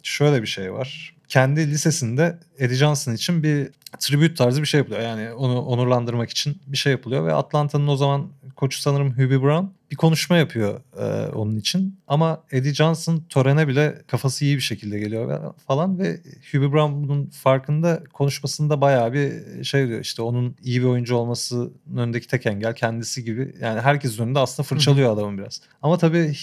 Şöyle 0.03 0.41
bir 0.41 0.47
şey 0.47 0.73
var. 0.73 1.15
Kendi 1.27 1.67
lisesinde 1.67 2.39
Eddie 2.57 2.75
Johnson 2.75 3.13
için 3.13 3.43
bir 3.43 3.69
tribute 3.99 4.33
tarzı 4.33 4.61
bir 4.61 4.67
şey 4.67 4.77
yapılıyor. 4.77 5.01
Yani 5.01 5.33
onu 5.33 5.61
onurlandırmak 5.61 6.29
için 6.29 6.61
bir 6.67 6.77
şey 6.77 6.91
yapılıyor 6.91 7.25
ve 7.25 7.33
Atlanta'nın 7.33 7.87
o 7.87 7.95
zaman 7.95 8.31
koçu 8.55 8.81
sanırım 8.81 9.11
Hubie 9.11 9.41
Brown 9.41 9.65
bir 9.91 9.95
konuşma 9.95 10.37
yapıyor 10.37 10.81
e, 10.97 11.31
onun 11.31 11.55
için. 11.55 11.99
Ama 12.07 12.43
Eddie 12.51 12.73
Johnson 12.73 13.23
törene 13.29 13.67
bile 13.67 14.01
kafası 14.07 14.45
iyi 14.45 14.55
bir 14.55 14.61
şekilde 14.61 14.99
geliyor 14.99 15.53
falan 15.67 15.99
ve 15.99 16.21
Hubie 16.51 16.71
Brown 16.71 17.03
bunun 17.03 17.25
farkında 17.25 18.03
konuşmasında 18.13 18.81
bayağı 18.81 19.13
bir 19.13 19.63
şey 19.63 19.87
diyor 19.87 19.99
işte 19.99 20.21
onun 20.21 20.55
iyi 20.63 20.81
bir 20.81 20.85
oyuncu 20.85 21.15
olmasının 21.15 21.73
önündeki 21.97 22.27
tek 22.27 22.45
engel 22.45 22.75
kendisi 22.75 23.23
gibi. 23.23 23.55
Yani 23.61 23.81
herkesin 23.81 24.23
önünde 24.23 24.39
aslında 24.39 24.67
fırçalıyor 24.67 25.13
adamın 25.13 25.37
biraz. 25.37 25.61
Ama 25.81 25.97
tabii 25.97 26.33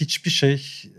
hiçbir 0.00 0.30
şey 0.30 0.54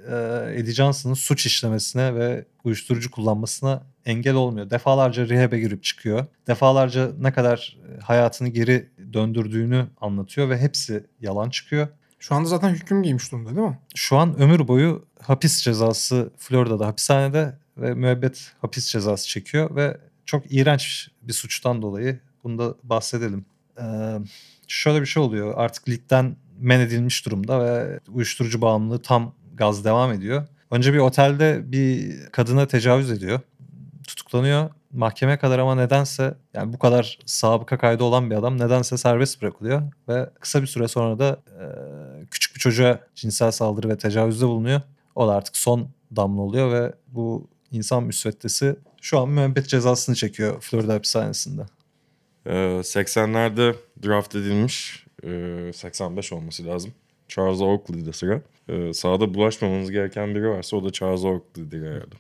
e, 0.10 0.15
Eddie 0.56 0.73
Johnson'ın 0.73 1.13
suç 1.13 1.45
işlemesine 1.45 2.15
ve 2.15 2.45
uyuşturucu 2.63 3.12
kullanmasına 3.12 3.84
engel 4.06 4.36
olmuyor. 4.36 4.69
Defalarca 4.69 5.29
rehab'e 5.29 5.60
girip 5.60 5.84
çıkıyor. 5.84 6.25
Defalarca 6.47 7.12
ne 7.19 7.34
kadar 7.34 7.77
e, 7.88 8.01
hayatını 8.01 8.49
geri 8.49 8.89
döndürdüğünü 9.13 9.88
anlatıyor 10.02 10.49
ve 10.49 10.58
hepsi 10.58 11.06
yalan 11.21 11.49
çıkıyor. 11.49 11.88
Şu 12.19 12.36
anda 12.36 12.49
zaten 12.49 12.69
hüküm 12.69 13.04
giymiş 13.04 13.32
durumda 13.32 13.56
değil 13.56 13.67
mi? 13.67 13.80
Şu 13.95 14.17
an 14.17 14.39
ömür 14.39 14.67
boyu 14.67 15.06
hapis 15.21 15.62
cezası 15.62 16.32
Florida'da 16.38 16.88
hapishanede 16.88 17.58
ve 17.78 17.93
müebbet 17.93 18.52
hapis 18.62 18.91
cezası 18.91 19.28
çekiyor 19.28 19.76
ve 19.76 19.97
çok 20.26 20.52
iğrenç 20.52 21.10
bir 21.21 21.34
suçtan 21.34 21.82
dolayı 21.82 22.19
bunu 22.43 22.58
da 22.58 22.76
bahsedelim. 22.84 23.45
Ee, 23.80 23.84
şöyle 24.67 25.02
bir 25.02 25.06
şey 25.06 25.23
oluyor 25.23 25.54
artık 25.58 25.89
ligden 25.89 26.36
men 26.60 26.80
edilmiş 26.80 27.26
durumda 27.26 27.65
ve 27.65 27.99
uyuşturucu 28.08 28.62
bağımlılığı 28.62 29.02
tam 29.02 29.36
gaz 29.54 29.86
devam 29.86 30.12
ediyor. 30.12 30.47
Önce 30.71 30.93
bir 30.93 30.99
otelde 30.99 31.71
bir 31.71 32.15
kadına 32.32 32.67
tecavüz 32.67 33.12
ediyor. 33.12 33.39
Tutuklanıyor. 34.08 34.69
Mahkeme 34.93 35.38
kadar 35.38 35.60
ama 35.60 35.75
nedense 35.75 36.34
yani 36.53 36.73
bu 36.73 36.79
kadar 36.79 37.19
sabıka 37.25 37.77
kaydı 37.77 38.03
olan 38.03 38.32
bir 38.32 38.36
adam 38.36 38.60
nedense 38.60 38.97
serbest 38.97 39.41
bırakılıyor 39.41 39.82
ve 40.10 40.29
kısa 40.39 40.62
bir 40.62 40.67
süre 40.67 40.88
sonra 40.88 41.19
da 41.19 41.41
e, 41.47 41.65
küçük 42.32 42.56
bir 42.56 42.60
çocuğa 42.60 42.99
cinsel 43.15 43.51
saldırı 43.51 43.89
ve 43.89 43.97
tecavüzde 43.97 44.47
bulunuyor. 44.47 44.82
O 45.15 45.27
da 45.27 45.36
artık 45.36 45.58
son 45.58 45.89
damla 46.15 46.41
oluyor 46.41 46.71
ve 46.71 46.93
bu 47.08 47.47
insan 47.71 48.03
müsveddesi 48.03 48.75
şu 49.01 49.19
an 49.19 49.29
müebbet 49.29 49.67
cezasını 49.69 50.15
çekiyor 50.15 50.62
Florida 50.62 50.93
hapishanesinde. 50.93 51.62
Ee, 52.45 52.51
80'lerde 52.84 53.75
draft 54.06 54.36
edilmiş. 54.36 55.06
ee, 55.23 55.71
85 55.73 56.34
olması 56.34 56.65
lazım. 56.65 56.93
Charles 57.27 57.62
Oakley'de 57.62 58.13
sıra. 58.13 58.41
Ee, 58.69 58.93
sahada 58.93 59.34
bulaşmamanız 59.34 59.91
gereken 59.91 60.36
biri 60.36 60.49
varsa 60.49 60.77
o 60.77 60.84
da 60.84 60.91
Charles 60.91 61.23
Oakley'dir 61.23 61.82
herhalde. 61.82 62.15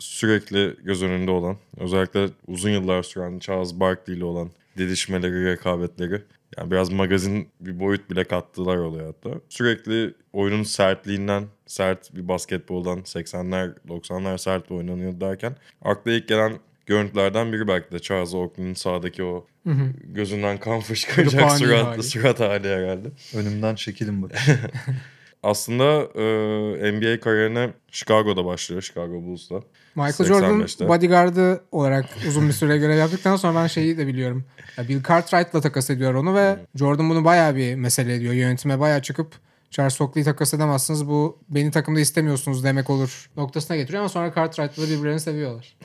Sürekli 0.00 0.76
göz 0.82 1.02
önünde 1.02 1.30
olan, 1.30 1.56
özellikle 1.76 2.28
uzun 2.46 2.70
yıllar 2.70 3.02
süren 3.02 3.38
Charles 3.38 3.74
Barkley 3.74 4.16
ile 4.16 4.24
olan 4.24 4.50
didişmeleri, 4.76 5.44
rekabetleri. 5.44 6.22
Yani 6.58 6.70
biraz 6.70 6.90
magazin 6.90 7.48
bir 7.60 7.80
boyut 7.80 8.10
bile 8.10 8.24
kattılar 8.24 8.76
olaya 8.76 9.08
hatta. 9.08 9.30
Sürekli 9.48 10.14
oyunun 10.32 10.62
sertliğinden, 10.62 11.44
sert 11.66 12.14
bir 12.14 12.28
basketboldan 12.28 12.98
80'ler 12.98 13.72
90'lar 13.88 14.38
sert 14.38 14.70
oynanıyor 14.70 15.20
derken 15.20 15.56
akla 15.82 16.10
ilk 16.10 16.28
gelen 16.28 16.52
görüntülerden 16.86 17.52
biri 17.52 17.68
belki 17.68 17.92
de 17.92 17.98
Charles 17.98 18.34
Oakley'nin 18.34 18.74
sahadaki 18.74 19.24
o 19.24 19.46
Hı 19.66 19.70
hı. 19.70 19.92
gözünden 20.04 20.58
kan 20.60 20.80
fışkıracak 20.80 21.52
suratlı 21.52 21.84
hali. 21.84 22.02
surat 22.02 22.40
hali 22.40 22.68
herhalde. 22.68 23.08
Önümden 23.34 23.74
çekilin 23.74 24.22
bu. 24.22 24.28
aslında 25.42 25.84
e, 26.14 26.92
NBA 26.92 27.20
kariyerine 27.20 27.70
Chicago'da 27.90 28.44
başlıyor. 28.44 28.82
Chicago 28.82 29.12
Bulls'ta. 29.12 29.60
Michael 29.94 30.28
Jordan 30.28 30.60
85'te. 30.60 30.88
bodyguardı 30.88 31.64
olarak 31.72 32.06
uzun 32.28 32.48
bir 32.48 32.52
süre 32.52 32.78
görev 32.78 32.98
yaptıktan 32.98 33.36
sonra 33.36 33.60
ben 33.62 33.66
şeyi 33.66 33.98
de 33.98 34.06
biliyorum. 34.06 34.44
Bill 34.88 35.02
Cartwright'la 35.02 35.60
takas 35.60 35.90
ediyor 35.90 36.14
onu 36.14 36.34
ve 36.34 36.56
Jordan 36.74 37.10
bunu 37.10 37.24
bayağı 37.24 37.56
bir 37.56 37.74
mesele 37.74 38.14
ediyor. 38.14 38.34
Yönetime 38.34 38.80
bayağı 38.80 39.02
çıkıp 39.02 39.32
Charles 39.70 40.00
Oakley'i 40.00 40.24
takas 40.24 40.54
edemezsiniz 40.54 41.08
bu 41.08 41.38
beni 41.48 41.70
takımda 41.70 42.00
istemiyorsunuz 42.00 42.64
demek 42.64 42.90
olur 42.90 43.30
noktasına 43.36 43.76
getiriyor 43.76 44.00
ama 44.00 44.08
sonra 44.08 44.34
Cartwright'la 44.34 44.82
birbirlerini 44.82 45.20
seviyorlar. 45.20 45.76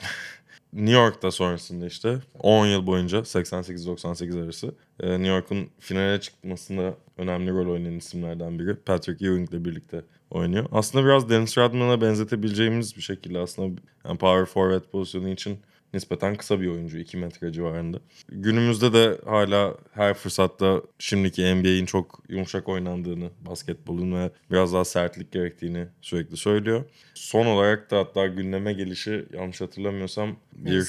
New 0.76 0.92
York'ta 0.92 1.30
sonrasında 1.30 1.86
işte 1.86 2.18
10 2.38 2.66
yıl 2.66 2.86
boyunca 2.86 3.18
88-98 3.18 4.44
arası 4.44 4.74
e, 5.00 5.10
New 5.10 5.26
York'un 5.26 5.70
finale 5.78 6.20
çıkmasında 6.20 6.94
önemli 7.16 7.50
rol 7.50 7.72
oynayan 7.72 7.94
isimlerden 7.94 8.58
biri. 8.58 8.74
Patrick 8.74 9.26
Ewing'le 9.26 9.64
birlikte 9.64 10.02
oynuyor. 10.30 10.66
Aslında 10.72 11.04
biraz 11.04 11.30
Dennis 11.30 11.58
Rodman'a 11.58 12.00
benzetebileceğimiz 12.00 12.96
bir 12.96 13.02
şekilde 13.02 13.38
aslında 13.38 13.80
yani 14.04 14.18
power 14.18 14.44
forward 14.44 14.90
pozisyonu 14.92 15.28
için 15.28 15.58
nispeten 15.94 16.34
kısa 16.36 16.60
bir 16.60 16.66
oyuncu 16.66 16.98
2 16.98 17.16
metre 17.16 17.52
civarında. 17.52 17.98
Günümüzde 18.28 18.92
de 18.92 19.18
hala 19.24 19.74
her 19.92 20.14
fırsatta 20.14 20.82
şimdiki 20.98 21.54
NBA'in 21.54 21.86
çok 21.86 22.22
yumuşak 22.28 22.68
oynandığını, 22.68 23.30
basketbolun 23.46 24.12
ve 24.12 24.30
biraz 24.50 24.72
daha 24.72 24.84
sertlik 24.84 25.32
gerektiğini 25.32 25.86
sürekli 26.00 26.36
söylüyor. 26.36 26.84
Son 27.14 27.46
olarak 27.46 27.90
da 27.90 27.98
hatta 27.98 28.26
gündeme 28.26 28.72
gelişi 28.72 29.26
yanlış 29.32 29.60
hatırlamıyorsam 29.60 30.36
bir 30.52 30.82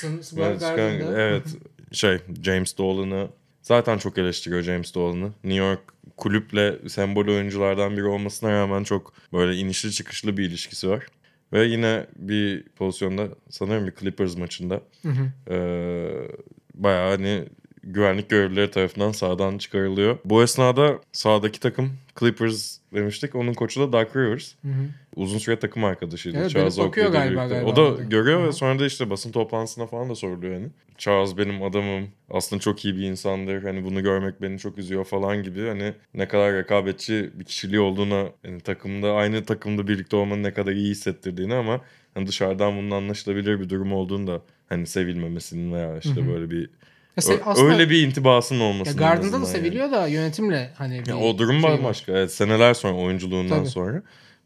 evet 1.17 1.55
şey 1.91 2.17
James 2.43 2.77
Dolan'ı 2.77 3.27
zaten 3.61 3.97
çok 3.97 4.17
eleştiriyor 4.17 4.61
James 4.61 4.95
Dolan'ı. 4.95 5.25
New 5.43 5.65
York 5.65 5.79
kulüple 6.17 6.89
sembol 6.89 7.27
oyunculardan 7.27 7.97
biri 7.97 8.05
olmasına 8.05 8.51
rağmen 8.51 8.83
çok 8.83 9.13
böyle 9.33 9.55
inişli 9.55 9.91
çıkışlı 9.91 10.37
bir 10.37 10.45
ilişkisi 10.45 10.89
var. 10.89 11.05
Ve 11.53 11.63
yine 11.65 12.07
bir 12.15 12.63
pozisyonda 12.63 13.27
sanırım 13.49 13.87
bir 13.87 13.95
Clippers 13.95 14.37
maçında 14.37 14.81
Hı 15.01 15.09
hı. 15.09 15.31
eee 15.49 16.27
bayağı 16.75 17.09
hani 17.11 17.45
güvenlik 17.93 18.29
görevlileri 18.29 18.71
tarafından 18.71 19.11
sahadan 19.11 19.57
çıkarılıyor. 19.57 20.17
Bu 20.25 20.43
esnada 20.43 20.99
sahadaki 21.11 21.59
takım 21.59 21.93
Clippers 22.19 22.77
demiştik. 22.93 23.35
Onun 23.35 23.53
koçu 23.53 23.81
da 23.81 23.93
Doug 23.93 24.15
Rivers. 24.15 24.53
Hı 24.61 24.67
hı. 24.67 24.87
Uzun 25.15 25.37
süre 25.37 25.59
takım 25.59 25.83
arkadaşıydı. 25.83 26.37
Evet, 26.37 26.49
Charles 26.49 26.79
Oakley'le 26.79 27.11
galiba 27.11 27.41
birlikte. 27.41 27.55
galiba 27.55 27.71
O 27.71 27.75
da 27.75 28.03
görüyor 28.03 28.47
ve 28.47 28.51
sonra 28.51 28.79
da 28.79 28.85
işte 28.85 29.09
basın 29.09 29.31
toplantısına 29.31 29.87
falan 29.87 30.09
da 30.09 30.15
soruluyor 30.15 30.53
hani. 30.53 30.67
Charles 30.97 31.37
benim 31.37 31.63
adamım. 31.63 32.07
Aslında 32.29 32.59
çok 32.59 32.85
iyi 32.85 32.95
bir 32.95 33.03
insandır. 33.03 33.63
Hani 33.63 33.83
bunu 33.83 34.03
görmek 34.03 34.41
beni 34.41 34.59
çok 34.59 34.77
üzüyor 34.77 35.05
falan 35.05 35.43
gibi. 35.43 35.67
Hani 35.67 35.93
ne 36.13 36.27
kadar 36.27 36.53
rekabetçi 36.53 37.29
bir 37.33 37.45
kişiliği 37.45 37.79
olduğuna 37.79 38.25
hani 38.45 38.59
takımda 38.59 39.13
aynı 39.13 39.45
takımda 39.45 39.87
birlikte 39.87 40.15
olmanın 40.15 40.43
ne 40.43 40.53
kadar 40.53 40.71
iyi 40.71 40.89
hissettirdiğini 40.89 41.53
ama 41.53 41.81
hani 42.13 42.27
dışarıdan 42.27 42.77
bunun 42.77 42.91
anlaşılabilir 42.91 43.59
bir 43.59 43.69
durum 43.69 43.93
olduğunu 43.93 44.27
da 44.27 44.41
hani 44.69 44.87
sevilmemesinin 44.87 45.73
veya 45.73 45.97
işte 45.97 46.21
Hı 46.21 46.25
hı. 46.25 46.27
böyle 46.27 46.51
bir 46.51 46.69
Ö- 47.17 47.39
aslında 47.45 47.73
öyle 47.73 47.89
bir 47.89 48.07
intibasının 48.07 48.59
ya 48.59 48.65
olması. 48.65 48.97
Garden'da 48.97 49.41
da 49.41 49.45
seviliyor 49.45 49.91
da 49.91 50.07
yönetimle 50.07 50.71
hani 50.77 51.01
bir 51.05 51.09
Ya 51.09 51.17
o 51.17 51.37
durum 51.37 51.61
şey 51.61 51.63
var. 51.63 51.77
bambaşka. 51.77 52.11
Evet, 52.11 52.31
seneler 52.33 52.73
sonra 52.73 52.93
oyunculuğundan 52.95 53.59
Tabii. 53.59 53.69
sonra. 53.69 54.01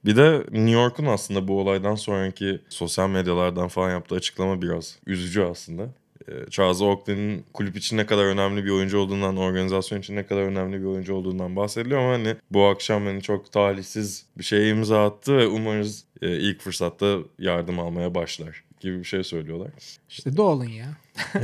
Bir 0.06 0.16
de 0.16 0.38
New 0.52 0.70
York'un 0.72 1.06
aslında 1.06 1.48
bu 1.48 1.60
olaydan 1.60 1.96
sonraki 1.96 2.60
sosyal 2.70 3.10
medyalardan 3.10 3.68
falan 3.68 3.90
yaptığı 3.92 4.16
açıklama 4.16 4.62
biraz 4.62 4.98
üzücü 5.08 5.42
aslında. 5.42 5.84
Ee, 6.28 6.50
Charles 6.50 6.82
Oakley'nin 6.82 7.46
kulüp 7.54 7.78
için 7.78 7.98
ne 7.98 8.06
kadar 8.06 8.26
önemli 8.26 8.66
bir 8.66 8.70
oyuncu 8.70 8.98
olduğundan, 9.00 9.38
organizasyon 9.38 10.00
için 10.00 10.16
ne 10.16 10.26
kadar 10.26 10.42
önemli 10.42 10.80
bir 10.80 10.86
oyuncu 10.86 11.14
olduğundan 11.16 11.56
bahsediliyor 11.56 12.02
ama 12.02 12.14
hani 12.14 12.36
bu 12.52 12.66
akşam 12.66 13.06
hani 13.06 13.22
çok 13.22 13.52
talihsiz 13.52 14.26
bir 14.38 14.44
şeye 14.44 14.70
imza 14.70 15.06
attı 15.06 15.38
ve 15.38 15.48
umarız 15.48 16.04
e, 16.22 16.38
ilk 16.38 16.62
fırsatta 16.62 17.18
yardım 17.40 17.80
almaya 17.80 18.16
başlar 18.16 18.64
gibi 18.80 19.00
bir 19.00 19.04
şey 19.04 19.24
söylüyorlar. 19.24 19.70
İşte 20.10 20.38
Dolan 20.38 20.66
ya. 20.66 20.88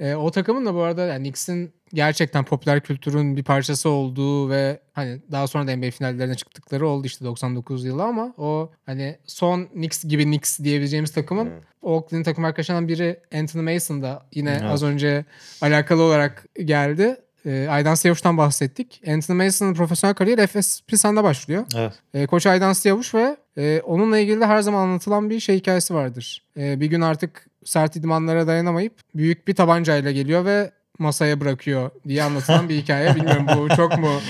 E, 0.00 0.14
o 0.14 0.30
takımın 0.30 0.66
da 0.66 0.74
bu 0.74 0.82
arada 0.82 1.06
yani 1.06 1.22
Knicks'in 1.22 1.72
gerçekten 1.94 2.44
popüler 2.44 2.80
kültürün 2.80 3.36
bir 3.36 3.42
parçası 3.42 3.88
olduğu 3.88 4.50
ve 4.50 4.80
hani 4.92 5.20
daha 5.32 5.46
sonra 5.46 5.66
da 5.66 5.76
NBA 5.76 5.90
finallerine 5.90 6.34
çıktıkları 6.34 6.88
oldu 6.88 7.06
işte 7.06 7.24
99 7.24 7.84
yılı 7.84 8.02
ama 8.02 8.34
o 8.38 8.70
hani 8.86 9.18
son 9.26 9.64
Knicks 9.64 10.04
gibi 10.04 10.24
Knicks 10.24 10.58
diyebileceğimiz 10.58 11.12
takımın 11.12 11.46
Evet. 11.46 11.62
Oakley'nin 11.82 12.24
takım 12.24 12.44
arkadaşlarından 12.44 12.88
biri 12.88 13.20
Anthony 13.34 13.74
Mason 13.74 14.02
da 14.02 14.26
yine 14.32 14.50
Evet. 14.50 14.62
az 14.62 14.82
önce 14.82 15.24
alakalı 15.60 16.02
olarak 16.02 16.44
geldi. 16.64 17.16
E, 17.46 17.66
Aydan 17.70 17.94
Siyavuç'tan 17.94 18.38
bahsettik. 18.38 19.02
Anthony 19.08 19.36
Mason'ın 19.44 19.74
profesyonel 19.74 20.14
kariyeri 20.14 20.40
Efes 20.40 20.82
Pilsen'de 20.86 21.22
başlıyor. 21.22 21.64
Evet. 21.76 21.92
E, 22.14 22.26
Koç 22.26 22.46
Aydan 22.46 22.72
Siyavuş 22.72 23.14
ve 23.14 23.36
e, 23.56 23.80
onunla 23.84 24.18
ilgili 24.18 24.40
de 24.40 24.46
her 24.46 24.60
zaman 24.60 24.80
anlatılan 24.82 25.30
bir 25.30 25.40
şey 25.40 25.56
hikayesi 25.56 25.94
vardır. 25.94 26.42
E, 26.56 26.80
bir 26.80 26.86
gün 26.86 27.00
artık 27.00 27.49
sert 27.64 27.96
idmanlara 27.96 28.46
dayanamayıp 28.46 29.00
büyük 29.14 29.48
bir 29.48 29.54
tabancayla 29.54 30.10
geliyor 30.10 30.44
ve 30.44 30.72
masaya 31.00 31.40
bırakıyor 31.40 31.90
diye 32.08 32.22
anlatılan 32.22 32.68
bir 32.68 32.76
hikaye. 32.76 33.14
Bilmiyorum 33.16 33.46
bu 33.56 33.76
çok 33.76 33.98
mu? 33.98 34.10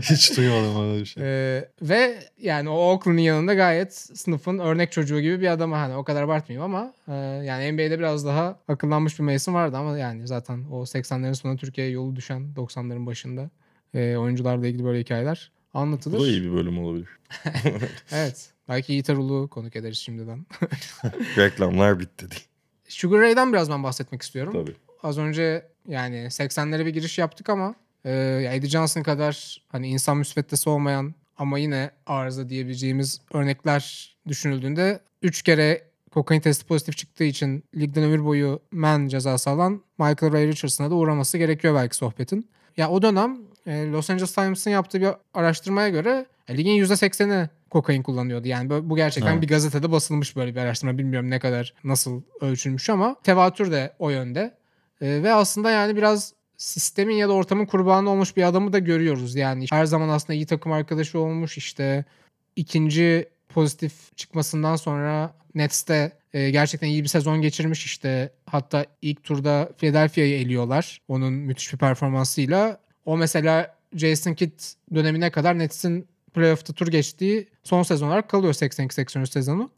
Hiç 0.00 0.36
duymadım 0.36 0.90
öyle 0.90 1.00
bir 1.00 1.06
şey. 1.06 1.22
E, 1.26 1.68
ve 1.82 2.18
yani 2.38 2.68
o 2.68 2.72
Oakland'ın 2.72 3.20
yanında 3.20 3.54
gayet 3.54 3.94
sınıfın 3.94 4.58
örnek 4.58 4.92
çocuğu 4.92 5.20
gibi 5.20 5.40
bir 5.40 5.48
adam. 5.48 5.72
Hani 5.72 5.94
o 5.94 6.04
kadar 6.04 6.22
abartmayayım 6.22 6.74
ama 6.74 6.94
e, 7.08 7.14
yani 7.44 7.72
NBA'de 7.72 7.98
biraz 7.98 8.26
daha 8.26 8.58
akıllanmış 8.68 9.18
bir 9.18 9.24
Mason 9.24 9.54
vardı 9.54 9.76
ama 9.76 9.98
yani 9.98 10.26
zaten 10.26 10.64
o 10.70 10.82
80'lerin 10.82 11.34
sonunda 11.34 11.60
Türkiye'ye 11.60 11.92
yolu 11.92 12.16
düşen 12.16 12.52
90'ların 12.56 13.06
başında 13.06 13.50
e, 13.94 14.16
oyuncularla 14.16 14.66
ilgili 14.66 14.84
böyle 14.84 15.00
hikayeler 15.00 15.52
anlatılır. 15.74 16.18
Bu 16.18 16.22
da 16.22 16.28
iyi 16.28 16.42
bir 16.42 16.52
bölüm 16.52 16.78
olabilir. 16.78 17.08
Evet. 18.12 18.50
Belki 18.68 18.92
Yiğit 18.92 19.10
Arul'u 19.10 19.48
konuk 19.48 19.76
ederiz 19.76 19.98
şimdiden. 19.98 20.46
Reklamlar 21.36 22.00
bitti 22.00 22.30
değil. 22.30 22.46
Sugar 22.94 23.20
Ray'den 23.20 23.52
biraz 23.52 23.70
ben 23.70 23.82
bahsetmek 23.82 24.22
istiyorum. 24.22 24.52
Tabii. 24.52 24.76
Az 25.02 25.18
önce 25.18 25.66
yani 25.88 26.16
80'lere 26.16 26.86
bir 26.86 26.90
giriş 26.90 27.18
yaptık 27.18 27.48
ama 27.48 27.74
e, 28.04 28.10
Eddie 28.52 28.70
Johnson 28.70 29.02
kadar 29.02 29.62
hani 29.68 29.88
insan 29.88 30.16
müsveddesi 30.16 30.70
olmayan 30.70 31.14
ama 31.38 31.58
yine 31.58 31.90
arıza 32.06 32.48
diyebileceğimiz 32.48 33.20
örnekler 33.32 34.14
düşünüldüğünde 34.28 35.00
3 35.22 35.42
kere 35.42 35.82
kokain 36.10 36.40
testi 36.40 36.66
pozitif 36.66 36.96
çıktığı 36.96 37.24
için 37.24 37.64
ligden 37.76 38.04
ömür 38.04 38.24
boyu 38.24 38.60
men 38.72 39.08
cezası 39.08 39.50
alan 39.50 39.82
Michael 39.98 40.32
Ray 40.32 40.46
Richardson'a 40.46 40.90
da 40.90 40.94
uğraması 40.94 41.38
gerekiyor 41.38 41.74
belki 41.74 41.96
sohbetin. 41.96 42.48
Ya 42.76 42.90
o 42.90 43.02
dönem 43.02 43.38
e, 43.66 43.86
Los 43.86 44.10
Angeles 44.10 44.34
Times'ın 44.34 44.70
yaptığı 44.70 45.00
bir 45.00 45.08
araştırmaya 45.34 45.88
göre 45.88 46.26
e, 46.48 46.56
ligin 46.56 46.84
%80'i 46.84 47.48
kokain 47.74 48.02
kullanıyordu. 48.02 48.48
Yani 48.48 48.70
bu- 48.70 48.90
bu 48.90 48.96
gerçekten 48.96 49.32
Evet. 49.32 49.42
bir 49.42 49.48
gazetede 49.48 49.90
basılmış 49.92 50.36
böyle 50.36 50.54
bir 50.54 50.60
araştırma. 50.60 50.98
Bilmiyorum 50.98 51.30
ne 51.30 51.38
kadar 51.38 51.74
nasıl 51.84 52.22
ölçülmüş 52.40 52.90
ama 52.90 53.16
tevatür 53.22 53.72
de 53.72 53.92
o 53.98 54.10
yönde. 54.10 54.54
E, 55.00 55.22
ve 55.22 55.32
aslında 55.32 55.70
yani 55.70 55.96
biraz 55.96 56.32
sistemin 56.56 57.14
ya 57.14 57.28
da 57.28 57.32
ortamın 57.32 57.66
kurbanı 57.66 58.10
olmuş 58.10 58.36
bir 58.36 58.42
adamı 58.42 58.72
da 58.72 58.78
görüyoruz. 58.78 59.34
Yani 59.34 59.66
her 59.70 59.84
zaman 59.84 60.08
aslında 60.08 60.34
iyi 60.34 60.46
takım 60.46 60.72
arkadaşı 60.72 61.18
olmuş 61.18 61.58
işte 61.58 62.04
ikinci 62.56 63.28
pozitif 63.48 64.16
çıkmasından 64.16 64.76
sonra 64.76 65.34
Nets'te 65.54 66.12
e, 66.32 66.50
gerçekten 66.50 66.88
iyi 66.88 67.02
bir 67.02 67.08
sezon 67.08 67.42
geçirmiş 67.42 67.84
işte. 67.84 68.32
Hatta 68.46 68.86
ilk 69.02 69.24
turda 69.24 69.68
Philadelphia'yı 69.78 70.34
eliyorlar 70.40 71.00
onun 71.08 71.32
müthiş 71.32 71.72
bir 71.72 71.78
performansıyla. 71.78 72.78
O 73.04 73.16
mesela 73.16 73.74
Jason 73.94 74.34
Kidd 74.34 74.60
dönemine 74.94 75.30
kadar 75.30 75.58
Nets'in 75.58 76.06
playoff'ta 76.34 76.72
tur 76.72 76.86
geçtiği 76.86 77.48
son 77.62 77.82
sezon 77.82 78.08
olarak 78.08 78.28
kalıyor 78.28 78.54
82-83 78.54 79.26
sezonu. 79.26 79.70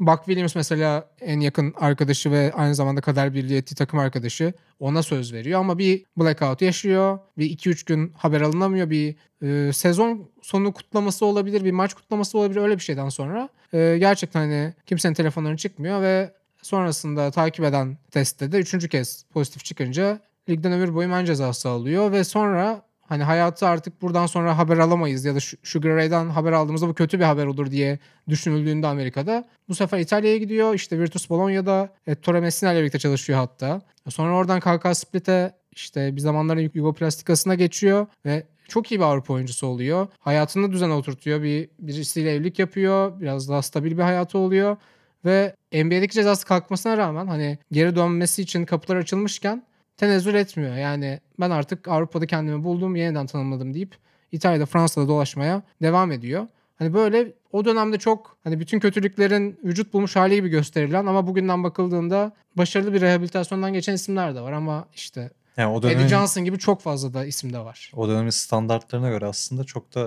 Buck 0.00 0.24
Williams 0.24 0.54
mesela 0.54 1.08
en 1.20 1.40
yakın 1.40 1.74
arkadaşı 1.76 2.30
ve 2.30 2.52
aynı 2.54 2.74
zamanda 2.74 3.00
kader 3.00 3.34
birliği 3.34 3.56
ettiği 3.56 3.74
takım 3.74 3.98
arkadaşı 3.98 4.52
ona 4.80 5.02
söz 5.02 5.32
veriyor 5.32 5.60
ama 5.60 5.78
bir 5.78 6.04
blackout 6.16 6.62
yaşıyor. 6.62 7.18
Bir 7.38 7.56
2-3 7.56 7.86
gün 7.86 8.12
haber 8.16 8.40
alınamıyor. 8.40 8.90
Bir 8.90 9.16
e, 9.42 9.72
sezon 9.72 10.30
sonu 10.42 10.72
kutlaması 10.72 11.26
olabilir, 11.26 11.64
bir 11.64 11.72
maç 11.72 11.94
kutlaması 11.94 12.38
olabilir 12.38 12.60
öyle 12.60 12.74
bir 12.74 12.82
şeyden 12.82 13.08
sonra. 13.08 13.48
e, 13.72 13.96
gerçekten 13.98 14.40
hani 14.40 14.74
kimsenin 14.86 15.14
telefonları 15.14 15.56
çıkmıyor 15.56 16.02
ve 16.02 16.32
sonrasında 16.62 17.30
takip 17.30 17.64
eden 17.64 17.98
testte 18.10 18.52
de 18.52 18.58
üçüncü 18.58 18.88
kez 18.88 19.24
pozitif 19.32 19.64
çıkınca 19.64 20.20
ligden 20.48 20.72
ömür 20.72 20.94
boyu 20.94 21.08
men 21.08 21.24
cezası 21.24 21.68
alıyor 21.68 22.12
ve 22.12 22.24
sonra 22.24 22.82
hani 23.12 23.22
hayatı 23.22 23.66
artık 23.66 24.02
buradan 24.02 24.26
sonra 24.26 24.58
haber 24.58 24.78
alamayız 24.78 25.24
ya 25.24 25.34
da 25.34 25.40
Su- 25.40 25.56
Sugar 25.62 25.96
Ray'den 25.96 26.28
haber 26.28 26.52
aldığımızda 26.52 26.88
bu 26.88 26.94
kötü 26.94 27.18
bir 27.18 27.24
haber 27.24 27.46
olur 27.46 27.70
diye 27.70 27.98
düşünüldüğünde 28.28 28.86
Amerika'da 28.86 29.48
bu 29.68 29.74
sefer 29.74 29.98
İtalya'ya 29.98 30.36
gidiyor. 30.36 30.74
İşte 30.74 30.98
Virtus 30.98 31.30
Bologna'da 31.30 31.88
Ettore 32.06 32.40
Messina 32.40 32.72
ile 32.72 32.80
birlikte 32.80 32.98
çalışıyor 32.98 33.38
hatta. 33.38 33.80
Sonra 34.08 34.36
oradan 34.36 34.60
KK 34.60 34.96
Split'e 34.96 35.52
işte 35.72 36.16
bir 36.16 36.20
zamanların 36.20 36.70
Yugoplastikasına 36.74 37.54
geçiyor 37.54 38.06
ve 38.26 38.46
çok 38.68 38.92
iyi 38.92 39.00
bir 39.00 39.04
Avrupa 39.04 39.34
oyuncusu 39.34 39.66
oluyor. 39.66 40.06
Hayatını 40.18 40.72
düzene 40.72 40.92
oturtuyor. 40.92 41.42
Bir 41.42 41.68
birisiyle 41.78 42.34
evlilik 42.34 42.58
yapıyor. 42.58 43.20
Biraz 43.20 43.48
daha 43.48 43.62
stabil 43.62 43.92
bir 43.98 44.02
hayatı 44.02 44.38
oluyor. 44.38 44.76
Ve 45.24 45.54
NBA'deki 45.72 46.14
cezası 46.14 46.46
kalkmasına 46.46 46.96
rağmen 46.96 47.26
hani 47.26 47.58
geri 47.72 47.96
dönmesi 47.96 48.42
için 48.42 48.64
kapılar 48.64 48.96
açılmışken 48.96 49.62
tenezzül 50.02 50.34
etmiyor. 50.34 50.76
Yani 50.76 51.20
ben 51.40 51.50
artık 51.50 51.88
Avrupa'da 51.88 52.26
kendimi 52.26 52.64
buldum, 52.64 52.96
yeniden 52.96 53.26
tanımladım 53.26 53.74
deyip 53.74 53.96
İtalya'da 54.32 54.66
Fransa'da 54.66 55.08
dolaşmaya 55.08 55.62
devam 55.82 56.12
ediyor. 56.12 56.46
Hani 56.76 56.94
böyle 56.94 57.32
o 57.52 57.64
dönemde 57.64 57.98
çok 57.98 58.36
hani 58.44 58.60
bütün 58.60 58.80
kötülüklerin 58.80 59.60
vücut 59.64 59.92
bulmuş 59.92 60.16
hali 60.16 60.34
gibi 60.34 60.48
gösterilen 60.48 61.06
ama 61.06 61.26
bugünden 61.26 61.64
bakıldığında 61.64 62.32
başarılı 62.56 62.92
bir 62.92 63.00
rehabilitasyondan 63.00 63.72
geçen 63.72 63.94
isimler 63.94 64.34
de 64.34 64.40
var 64.40 64.52
ama 64.52 64.88
işte 64.94 65.30
Yani 65.56 65.72
o 65.72 65.78
Eddie 65.78 65.90
dönemin, 65.90 66.08
Johnson 66.08 66.44
gibi 66.44 66.58
çok 66.58 66.80
fazla 66.80 67.14
da 67.14 67.24
isim 67.24 67.52
de 67.52 67.58
var. 67.58 67.92
o 67.94 68.08
dönemin 68.08 68.30
standartlarına 68.30 69.08
göre 69.08 69.26
aslında 69.26 69.64
çok 69.64 69.94
da 69.94 70.00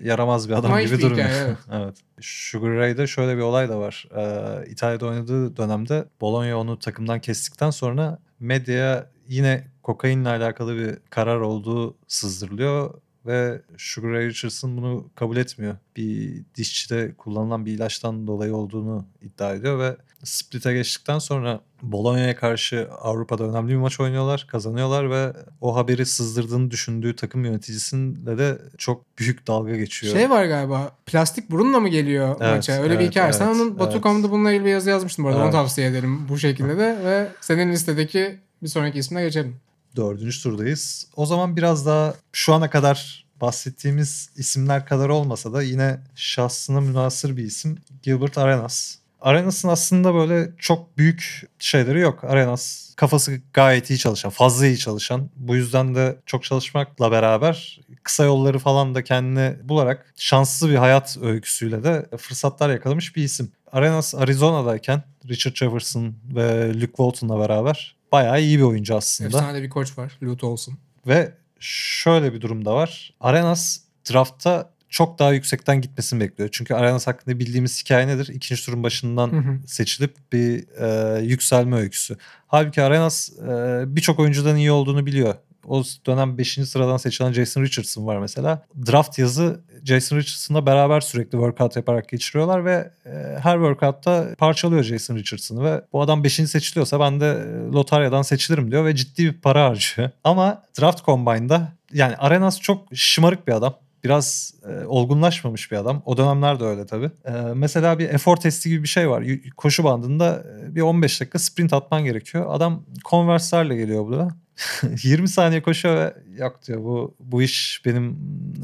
e, 0.00 0.08
yaramaz 0.08 0.48
bir 0.48 0.54
adam 0.54 0.70
Naif 0.70 0.86
gibi 0.86 0.98
bir 0.98 1.02
durmuyor. 1.02 1.28
hikaye, 1.28 1.44
evet. 1.44 1.56
evet. 1.72 1.96
Sugar 2.20 2.70
Ray'de 2.70 3.06
şöyle 3.06 3.36
bir 3.36 3.42
olay 3.42 3.68
da 3.68 3.78
var. 3.78 4.08
Ee, 4.16 4.70
İtalya'da 4.70 5.06
oynadığı 5.06 5.56
dönemde 5.56 6.04
Bologna 6.20 6.58
onu 6.58 6.78
takımdan 6.78 7.20
kestikten 7.20 7.70
sonra 7.70 8.18
medyaya 8.42 9.10
yine 9.28 9.68
kokainle 9.82 10.28
alakalı 10.28 10.76
bir 10.76 10.98
karar 11.10 11.40
olduğu 11.40 11.98
sızdırılıyor 12.08 13.00
ve 13.26 13.62
Sugar 13.76 14.10
Ray 14.10 14.26
Richardson 14.26 14.76
bunu 14.76 15.10
kabul 15.14 15.36
etmiyor. 15.36 15.76
Bir 15.96 16.42
dişçide 16.54 17.14
kullanılan 17.18 17.66
bir 17.66 17.72
ilaçtan 17.72 18.26
dolayı 18.26 18.56
olduğunu 18.56 19.04
iddia 19.22 19.54
ediyor 19.54 19.78
ve 19.78 19.96
Split'e 20.24 20.72
geçtikten 20.72 21.18
sonra 21.18 21.60
Bologna'ya 21.82 22.36
karşı 22.36 22.88
Avrupa'da 23.00 23.44
önemli 23.44 23.72
bir 23.72 23.76
maç 23.76 24.00
oynuyorlar, 24.00 24.46
kazanıyorlar 24.50 25.10
ve 25.10 25.32
o 25.60 25.76
haberi 25.76 26.06
sızdırdığını 26.06 26.70
düşündüğü 26.70 27.16
takım 27.16 27.44
yöneticisinle 27.44 28.38
de 28.38 28.58
çok 28.78 29.18
büyük 29.18 29.46
dalga 29.46 29.76
geçiyor. 29.76 30.12
Şey 30.12 30.30
var 30.30 30.44
galiba 30.44 30.92
plastik 31.06 31.50
burunla 31.50 31.80
mı 31.80 31.88
geliyor 31.88 32.36
Evet, 32.40 32.54
maça? 32.56 32.72
Öyle 32.72 32.94
bir 32.94 33.04
evet, 33.04 33.10
hikaye. 33.10 33.32
Sen 33.32 33.46
evet, 33.46 33.56
onun 33.56 33.68
evet. 33.68 33.78
Batu.com'da 33.78 34.30
bununla 34.30 34.50
ilgili 34.50 34.64
bir 34.64 34.70
yazı 34.70 34.90
yazmıştın 34.90 35.24
bu 35.24 35.28
arada. 35.28 35.38
Onu 35.38 35.44
Evet. 35.44 35.52
tavsiye 35.52 35.86
ederim 35.86 36.28
bu 36.28 36.38
şekilde 36.38 36.78
de 36.78 36.98
ve 37.04 37.28
senin 37.40 37.72
listedeki 37.72 38.38
bir 38.62 38.68
sonraki 38.68 38.98
ismine 38.98 39.22
geçelim. 39.22 39.56
Dördüncü 39.96 40.42
turdayız. 40.42 41.06
O 41.16 41.26
zaman 41.26 41.56
biraz 41.56 41.86
daha 41.86 42.14
şu 42.32 42.54
ana 42.54 42.70
kadar 42.70 43.24
bahsettiğimiz 43.40 44.30
isimler 44.36 44.86
kadar 44.86 45.08
olmasa 45.08 45.52
da 45.52 45.62
yine 45.62 46.00
şahsına 46.14 46.80
münasır 46.80 47.36
bir 47.36 47.44
isim 47.44 47.78
Gilbert 48.02 48.38
Arenas. 48.38 48.96
Arenas'ın 49.20 49.68
aslında 49.68 50.14
böyle 50.14 50.50
çok 50.58 50.98
büyük 50.98 51.48
şeyleri 51.58 52.00
yok. 52.00 52.24
Arenas 52.24 52.94
kafası 52.94 53.40
gayet 53.52 53.90
iyi 53.90 53.98
çalışan, 53.98 54.30
fazla 54.30 54.66
iyi 54.66 54.78
çalışan. 54.78 55.30
Bu 55.36 55.56
yüzden 55.56 55.94
de 55.94 56.16
çok 56.26 56.44
çalışmakla 56.44 57.10
beraber 57.10 57.80
kısa 58.02 58.24
yolları 58.24 58.58
falan 58.58 58.94
da 58.94 59.04
kendine 59.04 59.56
bularak 59.64 60.14
şanslı 60.16 60.70
bir 60.70 60.74
hayat 60.74 61.18
öyküsüyle 61.22 61.84
de 61.84 62.06
fırsatlar 62.18 62.70
yakalamış 62.70 63.16
bir 63.16 63.24
isim. 63.24 63.52
Arenas 63.72 64.14
Arizona'dayken 64.14 65.02
Richard 65.28 65.54
Jefferson 65.54 66.14
ve 66.34 66.74
Luke 66.74 66.86
Walton'la 66.86 67.38
beraber 67.38 67.96
bayağı 68.12 68.42
iyi 68.42 68.58
bir 68.58 68.64
oyuncu 68.64 68.96
aslında. 68.96 69.28
Efsane 69.28 69.62
bir 69.62 69.70
koç 69.70 69.98
var. 69.98 70.18
Lute 70.22 70.46
olsun. 70.46 70.78
Ve 71.06 71.32
şöyle 71.60 72.32
bir 72.32 72.40
durum 72.40 72.64
da 72.64 72.74
var. 72.74 73.14
Arenas 73.20 73.78
draftta 74.10 74.72
çok 74.88 75.18
daha 75.18 75.32
yüksekten 75.32 75.80
gitmesini 75.80 76.20
bekliyor. 76.20 76.50
Çünkü 76.52 76.74
Arenas 76.74 77.06
hakkında 77.06 77.38
bildiğimiz 77.38 77.84
hikaye 77.84 78.06
nedir? 78.06 78.28
İkinci 78.34 78.66
turun 78.66 78.82
başından 78.82 79.32
Hı 79.32 79.36
hı. 79.36 79.58
seçilip 79.66 80.16
bir 80.32 80.64
e, 80.78 81.20
yükselme 81.22 81.76
öyküsü. 81.76 82.16
Halbuki 82.46 82.82
Arenas 82.82 83.30
e, 83.38 83.84
birçok 83.86 84.18
oyuncudan 84.18 84.56
iyi 84.56 84.70
olduğunu 84.70 85.06
biliyor. 85.06 85.34
O 85.66 85.82
dönem 86.06 86.38
5. 86.38 86.54
sıradan 86.54 86.96
seçilen 86.96 87.32
Jason 87.32 87.62
Richardson 87.62 88.06
var 88.06 88.18
mesela. 88.18 88.66
Draft 88.86 89.18
yazı 89.18 89.60
Jason 89.84 90.16
Richardson'la 90.16 90.66
beraber 90.66 91.00
sürekli 91.00 91.30
workout 91.30 91.76
yaparak 91.76 92.08
geçiriyorlar 92.08 92.64
ve 92.64 92.90
e, 93.06 93.10
her 93.42 93.54
workoutta 93.54 94.34
parçalıyor 94.38 94.82
Jason 94.82 95.16
Richardson'ı 95.16 95.64
ve 95.64 95.82
bu 95.92 96.02
adam 96.02 96.24
5. 96.24 96.32
seçiliyorsa 96.32 97.00
ben 97.00 97.20
de 97.20 97.26
e, 97.26 97.72
lotaryadan 97.72 98.22
seçilirim 98.22 98.70
diyor 98.70 98.84
ve 98.84 98.96
ciddi 98.96 99.24
bir 99.24 99.40
para 99.40 99.64
harcıyor. 99.64 100.10
Ama 100.24 100.62
Draft 100.80 101.04
Combine'da 101.04 101.72
yani 101.92 102.16
Arenas 102.16 102.60
çok 102.60 102.88
şımarık 102.94 103.48
bir 103.48 103.52
adam 103.52 103.74
biraz 104.04 104.54
e, 104.68 104.86
olgunlaşmamış 104.86 105.72
bir 105.72 105.76
adam. 105.76 106.02
O 106.04 106.16
dönemler 106.16 106.60
de 106.60 106.64
öyle 106.64 106.86
tabii. 106.86 107.10
E, 107.24 107.32
mesela 107.54 107.98
bir 107.98 108.08
efor 108.08 108.36
testi 108.36 108.68
gibi 108.68 108.82
bir 108.82 108.88
şey 108.88 109.10
var. 109.10 109.24
Koşu 109.56 109.84
bandında 109.84 110.44
e, 110.62 110.74
bir 110.74 110.80
15 110.80 111.20
dakika 111.20 111.38
sprint 111.38 111.72
atman 111.72 112.04
gerekiyor. 112.04 112.46
Adam 112.48 112.82
Converse'lerle 113.04 113.76
geliyor 113.76 114.06
buraya. 114.06 114.28
20 115.02 115.28
saniye 115.28 115.62
koşuyor 115.62 115.96
ve 115.96 116.14
yok 116.36 116.60
diyor 116.66 116.84
bu 116.84 117.14
bu 117.20 117.42
iş 117.42 117.82
benim 117.84 118.18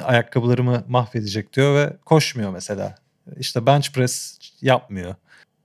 ayakkabılarımı 0.05 0.85
mahvedecek 0.89 1.53
diyor 1.53 1.75
ve 1.75 1.97
koşmuyor 2.05 2.53
mesela. 2.53 2.95
İşte 3.39 3.67
bench 3.67 3.93
press 3.93 4.39
yapmıyor. 4.61 5.15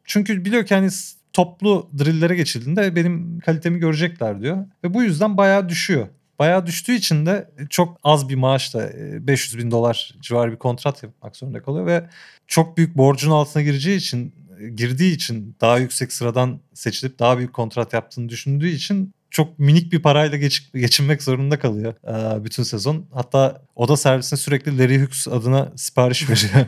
Çünkü 0.05 0.45
biliyor 0.45 0.65
ki 0.65 0.75
hani 0.75 0.89
toplu 1.33 1.89
drill'lere 1.99 2.35
geçildiğinde 2.35 2.95
benim 2.95 3.39
kalitemi 3.39 3.79
görecekler 3.79 4.41
diyor. 4.41 4.65
Ve 4.83 4.93
bu 4.93 5.03
yüzden 5.03 5.37
bayağı 5.37 5.69
düşüyor. 5.69 6.07
Bayağı 6.39 6.65
düştüğü 6.65 6.93
için 6.93 7.25
de 7.25 7.51
çok 7.69 7.97
az 8.03 8.29
bir 8.29 8.35
maaşla 8.35 8.83
e, 8.89 9.27
500 9.27 9.57
bin 9.57 9.71
dolar 9.71 10.15
civarı 10.21 10.51
bir 10.51 10.57
kontrat 10.57 11.03
yapmak 11.03 11.35
zorunda 11.35 11.61
kalıyor 11.61 11.85
ve 11.85 12.09
çok 12.47 12.77
büyük 12.77 12.97
borcun 12.97 13.31
altına 13.31 13.63
gireceği 13.63 13.97
için 13.97 14.35
e, 14.59 14.69
girdiği 14.69 15.13
için 15.13 15.55
daha 15.61 15.77
yüksek 15.77 16.13
sıradan 16.13 16.59
seçilip 16.73 17.19
daha 17.19 17.37
büyük 17.37 17.53
kontrat 17.53 17.93
yaptığını 17.93 18.29
düşündüğü 18.29 18.69
için 18.69 19.13
çok 19.33 19.59
minik 19.59 19.91
bir 19.91 20.01
parayla 20.01 20.37
geç, 20.37 20.71
geçinmek 20.73 21.23
zorunda 21.23 21.59
kalıyor 21.59 21.93
e, 22.07 22.45
bütün 22.45 22.63
sezon. 22.63 23.05
Hatta 23.13 23.61
oda 23.75 23.97
servisine 23.97 24.39
sürekli 24.39 24.79
Larry 24.79 25.01
Hughes 25.01 25.27
adına 25.27 25.71
sipariş 25.75 26.29
veriyor. 26.29 26.65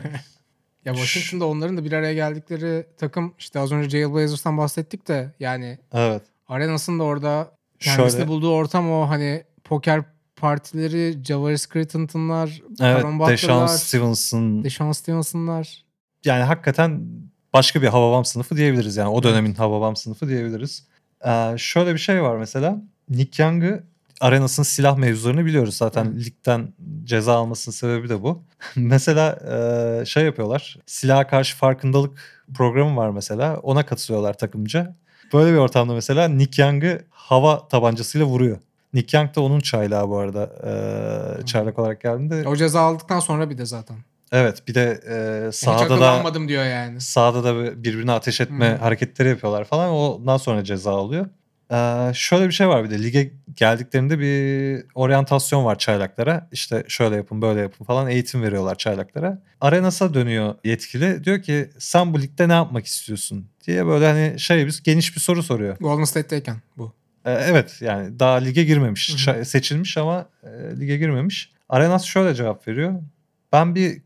Ya 0.84 0.94
Washington'da 0.94 1.46
onların 1.46 1.76
da 1.76 1.84
bir 1.84 1.92
araya 1.92 2.14
geldikleri 2.14 2.86
takım 2.98 3.34
işte 3.38 3.60
az 3.60 3.72
önce 3.72 3.88
Jailblazers'tan 3.88 4.58
bahsettik 4.58 5.08
de 5.08 5.34
yani 5.40 5.78
evet. 5.92 6.22
Arenas'ın 6.48 6.98
da 6.98 7.02
orada 7.02 7.52
kendisini 7.80 8.10
Şöyle 8.10 8.28
bulduğu 8.28 8.50
ortam 8.50 8.90
o 8.92 9.08
hani 9.08 9.44
poker 9.64 10.02
partileri, 10.36 11.24
Javaris 11.24 11.68
Crittenton'lar, 11.68 12.62
evet, 12.80 13.04
Butler'lar, 13.04 13.32
Deshaun 13.32 13.66
Stevenson 13.66 14.64
Deshaun 14.64 14.92
Stevenson'lar. 14.92 15.84
yani 16.24 16.42
hakikaten 16.42 17.06
başka 17.52 17.82
bir 17.82 17.86
Hababam 17.86 18.24
sınıfı 18.24 18.56
diyebiliriz 18.56 18.96
yani 18.96 19.08
o 19.08 19.22
dönemin 19.22 19.54
Hababam 19.54 19.96
sınıfı 19.96 20.28
diyebiliriz. 20.28 20.86
Ee, 21.24 21.54
şöyle 21.58 21.94
bir 21.94 21.98
şey 21.98 22.22
var 22.22 22.36
mesela 22.36 22.82
Nick 23.08 23.42
Young'ı 23.42 23.84
Arenas'ın 24.20 24.62
silah 24.62 24.96
mevzularını 24.96 25.44
biliyoruz 25.44 25.76
zaten 25.76 26.04
Hı. 26.04 26.16
ligden 26.16 26.72
ceza 27.04 27.34
almasının 27.34 27.74
sebebi 27.74 28.08
de 28.08 28.22
bu. 28.22 28.42
mesela 28.76 29.38
e, 30.00 30.04
şey 30.04 30.24
yapıyorlar 30.24 30.78
silaha 30.86 31.26
karşı 31.26 31.56
farkındalık 31.56 32.44
programı 32.54 32.96
var 32.96 33.10
mesela 33.10 33.56
ona 33.56 33.86
katılıyorlar 33.86 34.38
takımca. 34.38 34.96
Böyle 35.32 35.52
bir 35.52 35.58
ortamda 35.58 35.94
mesela 35.94 36.28
Nick 36.28 36.62
Young'ı 36.62 37.04
hava 37.10 37.68
tabancasıyla 37.68 38.26
vuruyor. 38.26 38.58
Nick 38.94 39.18
Young 39.18 39.36
da 39.36 39.40
onun 39.40 39.60
çaylağı 39.60 40.08
bu 40.08 40.18
arada 40.18 40.50
e, 41.40 41.46
çaylak 41.46 41.78
olarak 41.78 42.00
geldiğinde. 42.00 42.48
O 42.48 42.56
ceza 42.56 42.80
aldıktan 42.80 43.20
sonra 43.20 43.50
bir 43.50 43.58
de 43.58 43.66
zaten. 43.66 43.96
Evet 44.32 44.68
bir 44.68 44.74
de 44.74 45.00
e, 45.10 45.48
Hiç 45.48 45.54
sahada 45.54 45.80
da 45.90 45.94
akıllanmadım 45.94 46.48
diyor 46.48 46.64
yani. 46.64 47.00
sahada 47.00 47.44
da 47.44 47.82
birbirine 47.84 48.12
ateş 48.12 48.40
etme 48.40 48.70
Hı. 48.72 48.76
hareketleri 48.76 49.28
yapıyorlar 49.28 49.64
falan. 49.64 49.90
Ondan 49.90 50.36
sonra 50.36 50.64
ceza 50.64 50.92
alıyor. 50.92 51.26
Ee, 51.72 52.10
şöyle 52.14 52.46
bir 52.46 52.52
şey 52.52 52.68
var 52.68 52.84
bir 52.84 52.90
de 52.90 53.02
lige 53.02 53.32
geldiklerinde 53.54 54.18
bir 54.18 54.84
oryantasyon 54.94 55.64
var 55.64 55.78
çaylaklara. 55.78 56.48
İşte 56.52 56.84
şöyle 56.88 57.16
yapın 57.16 57.42
böyle 57.42 57.60
yapın 57.60 57.84
falan 57.84 58.08
eğitim 58.08 58.42
veriyorlar 58.42 58.74
çaylaklara. 58.78 59.42
Arenas'a 59.60 60.14
dönüyor 60.14 60.54
yetkili. 60.64 61.24
Diyor 61.24 61.42
ki 61.42 61.70
sen 61.78 62.14
bu 62.14 62.20
ligde 62.22 62.48
ne 62.48 62.52
yapmak 62.52 62.86
istiyorsun 62.86 63.46
diye 63.66 63.86
böyle 63.86 64.06
hani 64.06 64.40
şey 64.40 64.66
bir 64.66 64.80
geniş 64.84 65.16
bir 65.16 65.20
soru 65.20 65.42
soruyor. 65.42 65.76
Golden 65.80 66.04
State'teyken 66.04 66.56
bu. 66.76 66.92
Ee, 67.24 67.32
evet 67.32 67.76
yani 67.80 68.18
daha 68.18 68.36
lige 68.36 68.64
girmemiş. 68.64 69.26
Hı 69.26 69.32
hı. 69.32 69.36
Ça- 69.36 69.44
Seçilmiş 69.44 69.96
ama 69.98 70.28
e, 70.42 70.80
lige 70.80 70.96
girmemiş. 70.96 71.52
Arenas 71.68 72.04
şöyle 72.04 72.34
cevap 72.34 72.68
veriyor. 72.68 72.92
Ben 73.56 73.74
bir 73.74 73.96
e, 73.96 74.00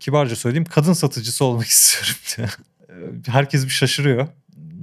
kibarca 0.00 0.36
söyleyeyim 0.36 0.64
kadın 0.64 0.92
satıcısı 0.92 1.44
olmak 1.44 1.66
istiyorum 1.76 2.20
diyor. 2.36 2.58
E, 2.88 3.32
Herkes 3.32 3.64
bir 3.64 3.70
şaşırıyor. 3.70 4.28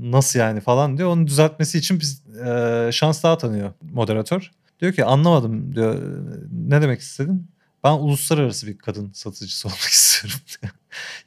Nasıl 0.02 0.40
yani 0.40 0.62
falan 0.62 0.98
diyor. 0.98 1.10
Onu 1.10 1.28
düzeltmesi 1.28 1.78
için 1.78 2.00
biz 2.00 2.24
e, 2.38 2.90
şans 2.92 3.24
daha 3.24 3.38
tanıyor 3.38 3.74
moderatör. 3.94 4.52
Diyor 4.82 4.94
ki 4.94 5.06
anlamadım 5.06 5.76
diyor. 5.76 6.02
Ne 6.52 6.82
demek 6.82 7.02
istedin? 7.02 7.48
Ben 7.84 7.92
uluslararası 7.92 8.68
bir 8.68 8.78
kadın 8.78 9.12
satıcısı 9.14 9.68
olmak 9.68 9.80
istiyorum 9.80 10.40
diyor. 10.62 10.74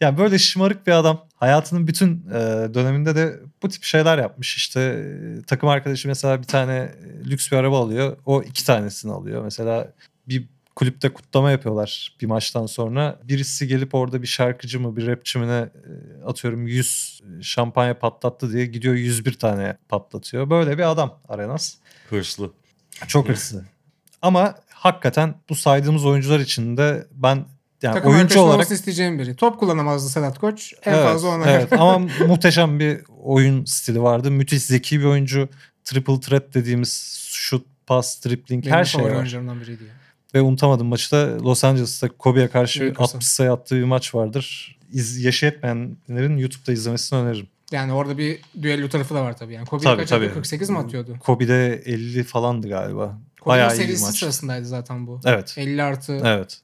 Yani 0.01 0.18
böyle 0.18 0.38
şımarık 0.38 0.86
bir 0.86 0.92
adam. 0.92 1.26
Hayatının 1.34 1.86
bütün 1.86 2.26
e, 2.30 2.34
döneminde 2.74 3.16
de 3.16 3.40
bu 3.62 3.68
tip 3.68 3.82
şeyler 3.82 4.18
yapmış. 4.18 4.57
İşte 4.57 4.80
e, 4.80 5.42
takım 5.42 5.68
arkadaşı 5.68 6.09
mesela 6.09 6.38
bir 6.38 6.47
tane 6.47 6.74
e, 6.74 7.30
lüks 7.30 7.53
bir 7.53 7.57
araba 7.57 7.80
alıyor. 7.80 8.16
O 8.26 8.42
iki 8.42 8.66
tanesini 8.66 9.12
alıyor. 9.12 9.42
Mesela 9.45 9.92
bir 10.28 10.49
kulüpte 10.76 11.12
kutlama 11.12 11.50
yapıyorlar 11.50 12.16
bir 12.20 12.26
maçtan 12.26 12.66
sonra. 12.66 13.20
Birisi 13.24 13.68
gelip 13.68 13.94
orada 13.94 14.22
bir 14.22 14.26
şarkıcı 14.26 14.80
mı 14.80 14.96
bir 14.96 15.06
rapçi 15.06 15.38
mi 15.38 15.48
ne 15.48 15.52
e, 15.52 15.70
atıyorum 16.26 16.66
100 16.66 17.22
şampanya 17.42 17.98
patlattı 17.98 18.52
diye 18.52 18.66
gidiyor 18.66 18.94
101 18.94 19.32
tane 19.32 19.76
patlatıyor. 19.88 20.50
Böyle 20.50 20.78
bir 20.78 20.90
adam 20.90 21.20
Arenas. 21.28 21.74
Hırslı. 22.10 22.50
Çok 23.06 23.28
hırslı. 23.28 23.64
Ama 24.22 24.54
hakikaten 24.68 25.34
bu 25.48 25.54
saydığımız 25.54 26.04
oyuncular 26.04 26.40
içinde 26.40 27.06
ben 27.10 27.46
yani 27.82 27.94
Takım 27.94 28.12
oyuncu 28.12 28.40
olarak 28.40 28.70
isteyeceğim 28.70 29.18
biri. 29.18 29.36
Top 29.36 29.60
kullanamazdı 29.60 30.08
Sedat 30.08 30.38
Koç. 30.38 30.74
En 30.84 30.92
evet, 30.92 31.04
fazla 31.04 31.28
ona. 31.28 31.50
Evet 31.50 31.72
ama 31.78 31.98
muhteşem 32.26 32.80
bir 32.80 33.00
oyun 33.22 33.64
stili 33.64 34.02
vardı. 34.02 34.30
Müthiş 34.30 34.62
zeki 34.62 35.00
bir 35.00 35.04
oyuncu. 35.04 35.48
Triple 35.84 36.20
threat 36.20 36.54
dediğimiz 36.54 37.18
şut, 37.30 37.66
pas, 37.86 38.24
dribbling 38.24 38.64
Benim 38.64 38.76
her 38.76 38.84
şey 38.84 39.04
var. 39.04 39.10
oyuncularımdan 39.10 39.60
biriydi 39.60 39.84
ya. 39.84 40.03
Ve 40.35 40.41
unutamadığım 40.41 40.87
maçı 40.87 41.11
da 41.12 41.39
Los 41.43 41.64
Angeles'ta 41.64 42.09
Kobe'ye 42.09 42.49
karşı 42.49 42.80
Lakers'a. 42.80 43.03
60 43.03 43.26
sayı 43.26 43.53
attığı 43.53 43.76
bir 43.76 43.85
maç 43.85 44.14
vardır. 44.14 44.76
İz, 44.93 45.24
yaşı 45.24 45.47
yetmeyenlerin 45.47 46.37
YouTube'da 46.37 46.72
izlemesini 46.72 47.18
öneririm. 47.18 47.47
Yani 47.72 47.93
orada 47.93 48.18
bir 48.18 48.41
düello 48.62 48.89
tarafı 48.89 49.14
da 49.14 49.22
var 49.24 49.37
tabii. 49.37 49.55
Yani 49.55 49.66
Kobe 49.66 49.82
Tabii, 49.85 50.01
kaç 50.01 50.09
tabii. 50.09 50.32
48 50.32 50.70
mi 50.70 50.78
atıyordu? 50.78 51.16
Kobe'de 51.20 51.82
50 51.85 52.24
falandı 52.24 52.68
galiba. 52.68 53.18
Kobe'nin 53.41 53.47
Bayağı 53.47 53.74
iyi 53.74 53.76
serisi 53.76 54.05
maç. 54.05 54.18
sırasındaydı 54.18 54.64
zaten 54.64 55.07
bu. 55.07 55.20
Evet. 55.24 55.55
50 55.59 55.82
artı. 55.82 56.20
Evet. 56.24 56.61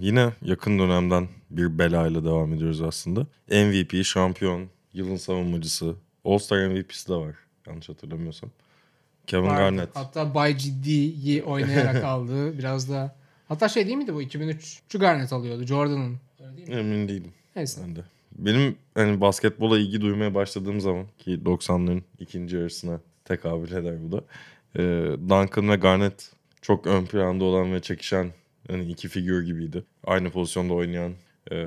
Yine 0.00 0.30
yakın 0.42 0.78
dönemden 0.78 1.28
bir 1.50 1.78
belayla 1.78 2.24
devam 2.24 2.52
ediyoruz 2.54 2.82
aslında. 2.82 3.26
MVP, 3.50 4.04
şampiyon, 4.04 4.68
yılın 4.92 5.16
savunmacısı, 5.16 5.94
All-Star 6.24 6.68
MVP'si 6.68 7.08
de 7.08 7.14
var 7.14 7.34
yanlış 7.66 7.88
hatırlamıyorsam. 7.88 8.50
Kevin 9.26 9.46
vardı. 9.46 9.58
Garnett. 9.60 9.96
Hatta 9.96 10.34
Bay 10.34 10.56
Ciddi'yi 10.58 11.42
oynayarak 11.42 12.04
aldığı 12.04 12.58
biraz 12.58 12.90
da. 12.90 13.16
Hatta 13.48 13.68
şey 13.68 13.86
değil 13.86 13.96
miydi 13.96 14.14
bu? 14.14 14.22
2003 14.22 14.80
Şu 14.92 14.98
Garnett 14.98 15.32
alıyordu. 15.32 15.66
Jordan'ın. 15.66 16.16
Öyle 16.40 16.56
değil 16.56 16.68
mi? 16.68 16.74
Emin 16.74 17.08
değilim 17.08 17.32
Neyse. 17.56 17.80
ben 17.84 17.96
de. 17.96 18.00
Benim 18.38 18.76
hani 18.94 19.20
basketbola 19.20 19.78
ilgi 19.78 20.00
duymaya 20.00 20.34
başladığım 20.34 20.80
zaman 20.80 21.06
ki 21.18 21.40
90'ların 21.44 22.02
ikinci 22.18 22.56
yarısına 22.56 23.00
tekabül 23.24 23.72
eder 23.72 23.94
bu 24.02 24.12
da. 24.12 24.24
e, 24.76 24.82
Duncan 25.28 25.68
ve 25.70 25.76
Garnett 25.76 26.30
çok 26.62 26.86
ön 26.86 27.06
planda 27.06 27.44
olan 27.44 27.72
ve 27.72 27.80
çekişen 27.80 28.30
hani 28.70 28.84
iki 28.84 29.08
figür 29.08 29.46
gibiydi. 29.46 29.84
Aynı 30.06 30.30
pozisyonda 30.30 30.74
oynayan 30.74 31.12
e, 31.50 31.66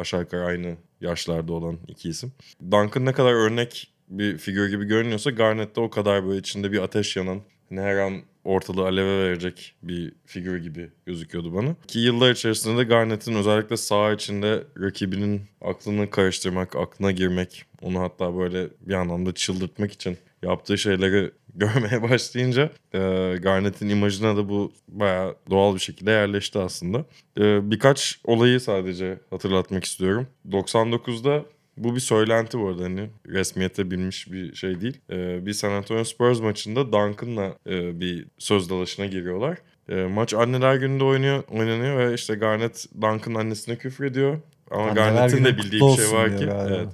aşağı 0.00 0.20
yukarı 0.20 0.44
aynı 0.44 0.76
yaşlarda 1.00 1.52
olan 1.52 1.78
iki 1.88 2.08
isim. 2.08 2.32
Duncan 2.70 3.04
ne 3.04 3.12
kadar 3.12 3.32
örnek 3.32 3.91
bir 4.18 4.38
figür 4.38 4.68
gibi 4.68 4.84
görünüyorsa 4.84 5.30
Garnett 5.30 5.76
de 5.76 5.80
o 5.80 5.90
kadar 5.90 6.26
böyle 6.26 6.38
içinde 6.38 6.72
bir 6.72 6.78
ateş 6.82 7.16
yanan 7.16 7.40
hani 7.68 7.80
her 7.80 7.96
an 7.96 8.22
ortalığı 8.44 8.82
aleve 8.82 9.24
verecek 9.24 9.74
bir 9.82 10.12
figür 10.26 10.62
gibi 10.62 10.90
gözüküyordu 11.06 11.54
bana. 11.54 11.74
Ki 11.88 11.98
yıllar 11.98 12.30
içerisinde 12.30 12.78
de 12.78 12.84
Garnett'in 12.84 13.34
özellikle 13.34 13.76
saha 13.76 14.12
içinde 14.12 14.64
rakibinin 14.80 15.42
aklını 15.60 16.10
karıştırmak, 16.10 16.76
aklına 16.76 17.12
girmek, 17.12 17.64
onu 17.82 18.00
hatta 18.00 18.38
böyle 18.38 18.68
bir 18.80 18.94
anlamda 18.94 19.32
çıldırtmak 19.32 19.92
için 19.92 20.18
yaptığı 20.42 20.78
şeyleri 20.78 21.30
görmeye 21.54 22.02
başlayınca 22.02 22.70
e, 22.94 22.98
Garnett'in 23.42 23.88
imajına 23.88 24.36
da 24.36 24.48
bu 24.48 24.72
bayağı 24.88 25.36
doğal 25.50 25.74
bir 25.74 25.80
şekilde 25.80 26.10
yerleşti 26.10 26.58
aslında. 26.58 27.04
E, 27.38 27.70
birkaç 27.70 28.20
olayı 28.24 28.60
sadece 28.60 29.18
hatırlatmak 29.30 29.84
istiyorum. 29.84 30.26
99'da 30.50 31.44
bu 31.76 31.94
bir 31.94 32.00
söylenti 32.00 32.58
bu 32.58 32.68
arada 32.68 32.84
hani 32.84 33.10
resmiyete 33.26 33.90
binmiş 33.90 34.32
bir 34.32 34.54
şey 34.54 34.80
değil. 34.80 35.00
Ee, 35.10 35.46
bir 35.46 35.52
San 35.52 35.70
Antonio 35.70 36.04
Spurs 36.04 36.40
maçında 36.40 36.92
Duncan'la 36.92 37.56
e, 37.66 38.00
bir 38.00 38.26
söz 38.38 38.70
dalaşına 38.70 39.06
giriyorlar. 39.06 39.58
E, 39.88 39.94
maç 39.94 40.34
anneler 40.34 40.74
gününde 40.74 41.04
oynuyor, 41.04 41.44
oynanıyor 41.50 41.98
ve 41.98 42.14
işte 42.14 42.34
Garnett 42.34 42.86
Duncan'ın 42.94 43.34
annesine 43.34 43.76
küfür 43.76 44.04
ediyor. 44.04 44.38
Ama 44.70 44.82
Anneler 44.82 45.12
Garnett'in 45.12 45.44
de 45.44 45.56
bildiği 45.56 45.80
bir 45.80 46.02
şey 46.02 46.12
var 46.12 46.38
ki. 46.38 46.44
galiba. 46.44 46.76
Evet. 46.76 46.88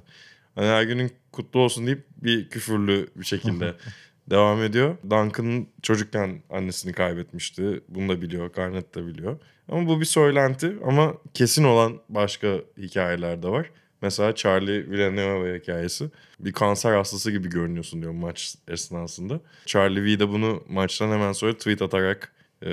Anneler 0.55 0.83
günün 0.83 1.11
kutlu 1.31 1.59
olsun 1.59 1.85
deyip 1.85 2.05
bir 2.21 2.49
küfürlü 2.49 3.07
bir 3.15 3.25
şekilde 3.25 3.73
devam 4.29 4.63
ediyor. 4.63 4.97
Duncan 5.03 5.67
çocukken 5.81 6.41
annesini 6.49 6.93
kaybetmişti. 6.93 7.81
Bunu 7.89 8.09
da 8.09 8.21
biliyor. 8.21 8.53
Garnett 8.53 8.95
de 8.95 9.05
biliyor. 9.05 9.39
Ama 9.71 9.87
bu 9.87 9.99
bir 9.99 10.05
söylenti 10.05 10.73
ama 10.85 11.13
kesin 11.33 11.63
olan 11.63 11.99
başka 12.09 12.55
hikayeler 12.77 13.43
de 13.43 13.47
var. 13.47 13.71
Mesela 14.01 14.35
Charlie 14.35 14.91
Villanueva 14.91 15.57
hikayesi. 15.57 16.09
Bir 16.39 16.51
kanser 16.51 16.93
hastası 16.93 17.31
gibi 17.31 17.49
görünüyorsun 17.49 18.01
diyor 18.01 18.11
maç 18.13 18.55
esnasında. 18.67 19.41
Charlie 19.65 20.03
V 20.03 20.19
de 20.19 20.29
bunu 20.29 20.63
maçtan 20.69 21.11
hemen 21.11 21.31
sonra 21.31 21.57
tweet 21.57 21.81
atarak 21.81 22.31
e, 22.61 22.69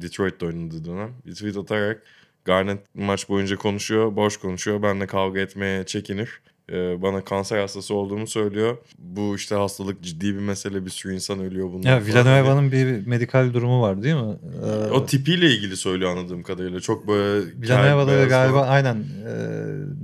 Detroit'te 0.00 0.46
oynadığı 0.46 0.84
dönem 0.84 1.14
bir 1.26 1.34
tweet 1.34 1.56
atarak 1.56 2.02
Garnett 2.44 2.94
maç 2.94 3.28
boyunca 3.28 3.56
konuşuyor, 3.56 4.16
boş 4.16 4.36
konuşuyor. 4.36 4.82
Benle 4.82 5.06
kavga 5.06 5.40
etmeye 5.40 5.86
çekinir. 5.86 6.40
E, 6.72 7.02
bana 7.02 7.24
kanser 7.24 7.58
hastası 7.58 7.94
olduğumu 7.94 8.26
söylüyor. 8.26 8.76
Bu 8.98 9.36
işte 9.36 9.54
hastalık 9.54 10.02
ciddi 10.02 10.34
bir 10.34 10.40
mesele. 10.40 10.84
Bir 10.84 10.90
sürü 10.90 11.14
insan 11.14 11.40
ölüyor 11.40 11.72
bundan. 11.72 11.88
Ya. 11.90 12.06
Villanueva'nın 12.06 12.72
bir 12.72 13.06
medikal 13.06 13.54
durumu 13.54 13.82
var 13.82 14.02
değil 14.02 14.14
mi? 14.14 14.36
Ee, 14.64 14.90
O 14.90 15.06
tipiyle 15.06 15.46
ilgili 15.46 15.76
söylüyor 15.76 16.10
anladığım 16.10 16.42
kadarıyla. 16.42 16.80
Çok 16.80 17.08
böyle... 17.08 17.46
Villanueva'da 17.62 18.18
da 18.18 18.24
galiba 18.24 18.60
falan. 18.60 18.68
aynen 18.72 18.94
e, 18.94 19.34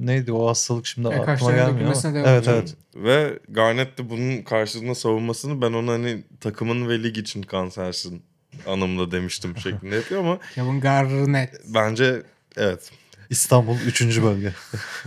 neydi 0.07 0.33
o 0.33 0.49
hastalık 0.49 0.87
şimdi 0.87 1.09
E, 1.09 1.11
aklıma 1.11 1.53
gelmiyor 1.53 1.93
ama. 2.05 2.15
devam 2.15 2.29
Evet 2.29 2.43
ediyor. 2.43 2.57
evet. 2.57 2.75
Ve 2.97 3.39
Garnett 3.49 3.99
de 3.99 4.11
bunun 4.11 4.43
karşılığında 4.43 4.95
savunmasını 4.95 5.63
ben 5.63 5.73
ona 5.73 5.93
hani 5.93 6.25
takımın 6.41 6.89
ve 6.89 7.03
lig 7.03 7.19
için 7.19 7.43
kansersin 7.43 8.23
anlamında 8.67 9.11
demiştim 9.13 9.57
şeklinde 9.63 9.95
yapıyor 9.97 10.21
ama 10.21 10.39
Kevin 10.55 10.81
Garnett. 10.81 11.51
bence 11.75 12.23
evet. 12.57 12.91
İstanbul 13.31 13.77
3. 13.87 14.23
bölge. 14.23 14.53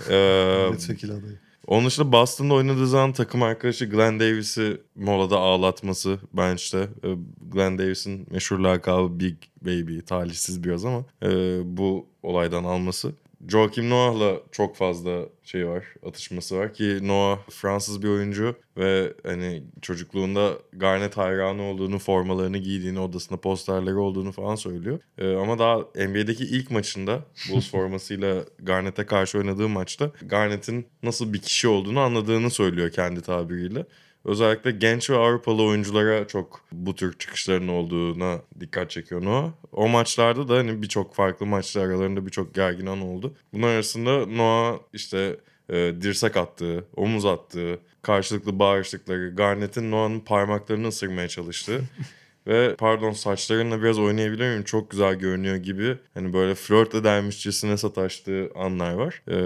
Ee, 0.09 0.67
Milletvekili 0.69 1.11
adayı. 1.11 1.37
Onun 1.67 1.85
dışında 1.85 2.11
Boston'da 2.11 2.53
oynadığı 2.53 2.87
zaman 2.87 3.13
takım 3.13 3.43
arkadaşı 3.43 3.85
Glenn 3.85 4.19
Davis'i 4.19 4.81
molada 4.95 5.37
ağlatması 5.37 6.19
bench'te. 6.33 6.77
Ee, 7.03 7.15
Glenn 7.51 7.77
Davis'in 7.77 8.27
meşhur 8.31 8.59
lakabı 8.59 9.19
Big 9.19 9.35
Baby. 9.61 9.99
Talihsiz 9.99 10.63
biraz 10.63 10.85
ama 10.85 11.05
e, 11.23 11.59
bu 11.77 12.07
olaydan 12.23 12.63
alması. 12.63 13.11
Joakim 13.47 13.89
Noah'la 13.89 14.41
çok 14.51 14.75
fazla 14.75 15.25
şey 15.43 15.67
var, 15.67 15.85
atışması 16.05 16.57
var 16.57 16.73
ki 16.73 16.99
Noah 17.01 17.39
Fransız 17.49 18.03
bir 18.03 18.07
oyuncu 18.07 18.55
ve 18.77 19.13
hani 19.23 19.63
çocukluğunda 19.81 20.53
Garnett 20.73 21.17
hayranı 21.17 21.61
olduğunu, 21.61 21.99
formalarını 21.99 22.57
giydiğini, 22.57 22.99
odasında 22.99 23.41
posterleri 23.41 23.95
olduğunu 23.95 24.31
falan 24.31 24.55
söylüyor. 24.55 24.99
Ee, 25.17 25.35
ama 25.35 25.59
daha 25.59 25.77
NBA'deki 25.77 26.43
ilk 26.43 26.71
maçında 26.71 27.25
Bulls 27.51 27.71
formasıyla 27.71 28.45
Garnett'e 28.59 29.05
karşı 29.05 29.37
oynadığı 29.37 29.69
maçta 29.69 30.11
Garnett'in 30.21 30.87
nasıl 31.03 31.33
bir 31.33 31.41
kişi 31.41 31.67
olduğunu 31.67 31.99
anladığını 31.99 32.49
söylüyor 32.49 32.91
kendi 32.91 33.21
tabiriyle. 33.21 33.85
Özellikle 34.27 34.71
genç 34.71 35.09
ve 35.09 35.17
Avrupalı 35.17 35.63
oyunculara 35.63 36.27
çok 36.27 36.61
bu 36.71 36.95
tür 36.95 37.17
çıkışların 37.17 37.67
olduğuna 37.67 38.41
dikkat 38.59 38.91
çekiyor 38.91 39.25
Noah. 39.25 39.51
O 39.71 39.87
maçlarda 39.87 40.47
da 40.47 40.55
hani 40.57 40.81
birçok 40.81 41.15
farklı 41.15 41.45
maçlar 41.45 41.85
aralarında 41.85 42.25
birçok 42.25 42.55
gergin 42.55 42.85
an 42.85 43.01
oldu. 43.01 43.33
Bunun 43.53 43.67
arasında 43.67 44.25
Noah 44.25 44.79
işte 44.93 45.37
e, 45.69 45.93
dirsek 46.01 46.37
attığı, 46.37 46.85
omuz 46.95 47.25
attığı, 47.25 47.79
karşılıklı 48.01 48.59
bağırıştıkları, 48.59 49.35
Garnett'in 49.35 49.91
Noah'nın 49.91 50.19
parmaklarını 50.19 50.87
ısırmaya 50.87 51.27
çalıştığı 51.27 51.81
ve 52.47 52.75
pardon 52.75 53.11
saçlarınla 53.11 53.81
biraz 53.81 53.99
oynayabilir 53.99 54.49
miyim 54.49 54.63
çok 54.63 54.91
güzel 54.91 55.15
görünüyor 55.15 55.55
gibi 55.55 55.97
hani 56.13 56.33
böyle 56.33 56.55
flört 56.55 56.95
edermişçesine 56.95 57.77
sataştığı 57.77 58.51
anlar 58.55 58.93
var. 58.93 59.21
E, 59.27 59.37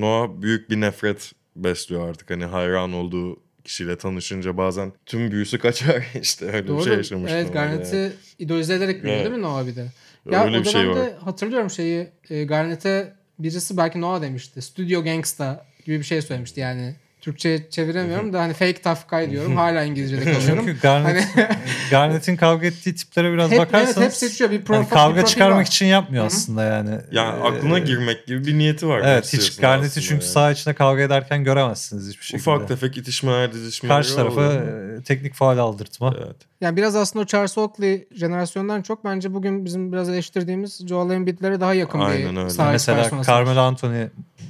Noah 0.00 0.28
büyük 0.42 0.70
bir 0.70 0.80
nefret 0.80 1.32
besliyor 1.56 2.08
artık 2.08 2.30
hani 2.30 2.44
hayran 2.44 2.92
olduğu 2.92 3.43
kişiyle 3.64 3.98
tanışınca 3.98 4.56
bazen 4.56 4.92
tüm 5.06 5.30
büyüsü 5.30 5.58
kaçar 5.58 6.04
işte 6.22 6.46
öyle 6.46 6.68
Doğru. 6.68 6.78
bir 6.78 6.84
şey 6.84 6.94
yaşamış. 6.96 7.32
evet 7.34 7.52
Garnett'i 7.52 8.12
idolize 8.38 8.74
ederek 8.74 9.02
büyüdü 9.02 9.16
Evet. 9.16 9.24
değil 9.26 9.36
mi 9.36 9.42
Noah 9.42 9.66
bir 9.66 9.76
de? 9.76 9.86
Ya 10.30 10.44
Öyle 10.44 10.58
o 10.58 10.60
bir 10.60 10.68
şey 10.68 10.88
var. 10.88 11.12
hatırlıyorum 11.20 11.70
şeyi 11.70 12.08
e, 12.30 12.44
Garnett'e 12.44 13.12
birisi 13.38 13.76
belki 13.76 14.00
Noah 14.00 14.22
demişti. 14.22 14.62
Studio 14.62 15.04
Gangsta 15.04 15.66
gibi 15.84 15.98
bir 15.98 16.04
şey 16.04 16.22
söylemişti 16.22 16.60
yani. 16.60 16.94
Türkçe 17.24 17.66
çeviremiyorum 17.70 18.32
da 18.32 18.40
hani 18.40 18.52
fake 18.52 18.82
tough 18.82 19.08
guy 19.10 19.30
diyorum. 19.30 19.56
Hala 19.56 19.82
İngilizce'de 19.84 20.24
kalıyorum. 20.32 20.64
Çünkü 20.66 20.80
Garnett, 20.80 21.36
Hani- 21.36 21.48
Garnett'in 21.90 22.36
kavga 22.36 22.66
ettiği 22.66 22.94
tiplere 22.94 23.32
biraz 23.32 23.50
hep, 23.50 23.58
bakarsanız 23.58 23.96
evet 23.98 24.06
hep 24.06 24.12
seçiyor. 24.14 24.50
Bir 24.50 24.56
hani 24.56 24.64
profil, 24.64 24.90
kavga 24.90 25.20
bir 25.20 25.26
çıkarmak 25.26 25.58
var. 25.58 25.64
için 25.66 25.86
yapmıyor 25.86 26.22
Hı 26.24 26.26
hı. 26.28 26.34
aslında 26.34 26.62
yani. 26.64 26.90
Yani 27.12 27.38
Ee, 27.40 27.42
aklına 27.42 27.78
girmek 27.78 28.26
gibi 28.26 28.46
bir 28.46 28.58
niyeti 28.58 28.88
var. 28.88 29.00
Evet 29.04 29.32
hiç 29.32 29.40
aslında 29.40 29.88
çünkü 29.90 30.12
yani. 30.12 30.22
saha 30.22 30.50
içinde 30.50 30.74
kavga 30.74 31.02
ederken 31.02 31.44
göremezsiniz 31.44 32.08
hiçbir 32.08 32.24
şekilde. 32.24 32.50
Ufak 32.50 32.68
tefek 32.68 32.96
itişmeler, 32.96 33.52
dizişmeler 33.52 33.96
Karşı 33.96 34.16
tarafa 34.16 34.40
oluyor. 34.40 34.98
e, 34.98 35.02
teknik 35.02 35.34
faal 35.34 35.58
aldırtma. 35.58 36.14
Evet. 36.24 36.36
Yani 36.60 36.76
biraz 36.76 36.96
aslında 36.96 37.22
o 37.22 37.26
Charles 37.26 37.58
Oakley 37.58 38.08
jenerasyondan 38.14 38.82
çok 38.82 39.04
bence 39.04 39.34
bugün 39.34 39.64
bizim 39.64 39.92
biraz 39.92 40.08
eleştirdiğimiz 40.08 40.80
Joel 40.88 41.10
Embiid'lere 41.14 41.60
daha 41.60 41.74
yakın 41.74 42.00
Aynen 42.00 42.32
bir 42.36 42.40
öyle. 42.40 42.50
saha 42.50 42.74
içi 42.74 42.90
Mesela. 42.92 43.22
Carmelo 43.24 43.60
Anthony 43.60 44.06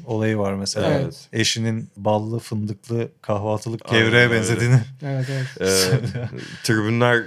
olayı 0.07 0.39
var 0.39 0.55
mesela. 0.55 0.93
Evet. 0.93 1.29
Eşinin 1.33 1.89
ballı 1.97 2.39
fındıklı 2.39 3.09
kahvaltılık 3.23 3.93
öyle. 3.93 4.31
benzediğini. 4.31 4.81
Evet 5.03 5.27
evet. 5.31 5.47
Ee, 5.61 5.99
tribünler 6.65 7.23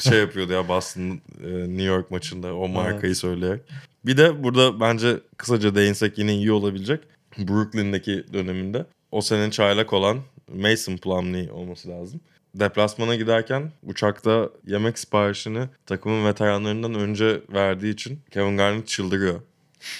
şey 0.00 0.18
yapıyordu 0.18 0.52
ya 0.52 0.68
Boston 0.68 1.20
e, 1.44 1.48
New 1.48 1.82
York 1.82 2.10
maçında 2.10 2.54
o 2.54 2.68
markayı 2.68 3.16
söyleyerek. 3.16 3.62
Bir 4.06 4.16
de 4.16 4.42
burada 4.42 4.80
bence 4.80 5.20
kısaca 5.36 5.74
değinsek 5.74 6.18
yine 6.18 6.34
iyi 6.34 6.52
olabilecek. 6.52 7.00
Brooklyn'deki 7.38 8.24
döneminde 8.32 8.86
o 9.12 9.20
senin 9.20 9.50
çaylak 9.50 9.92
olan 9.92 10.18
Mason 10.54 10.96
Plumlee 10.96 11.52
olması 11.52 11.88
lazım. 11.88 12.20
Deplasmana 12.54 13.16
giderken 13.16 13.72
uçakta 13.82 14.50
yemek 14.66 14.98
siparişini 14.98 15.68
takımın 15.86 16.26
veteranlarından 16.26 16.94
önce 16.94 17.40
verdiği 17.52 17.92
için 17.92 18.20
Kevin 18.30 18.56
Garnett 18.56 18.88
çıldırıyor. 18.88 19.40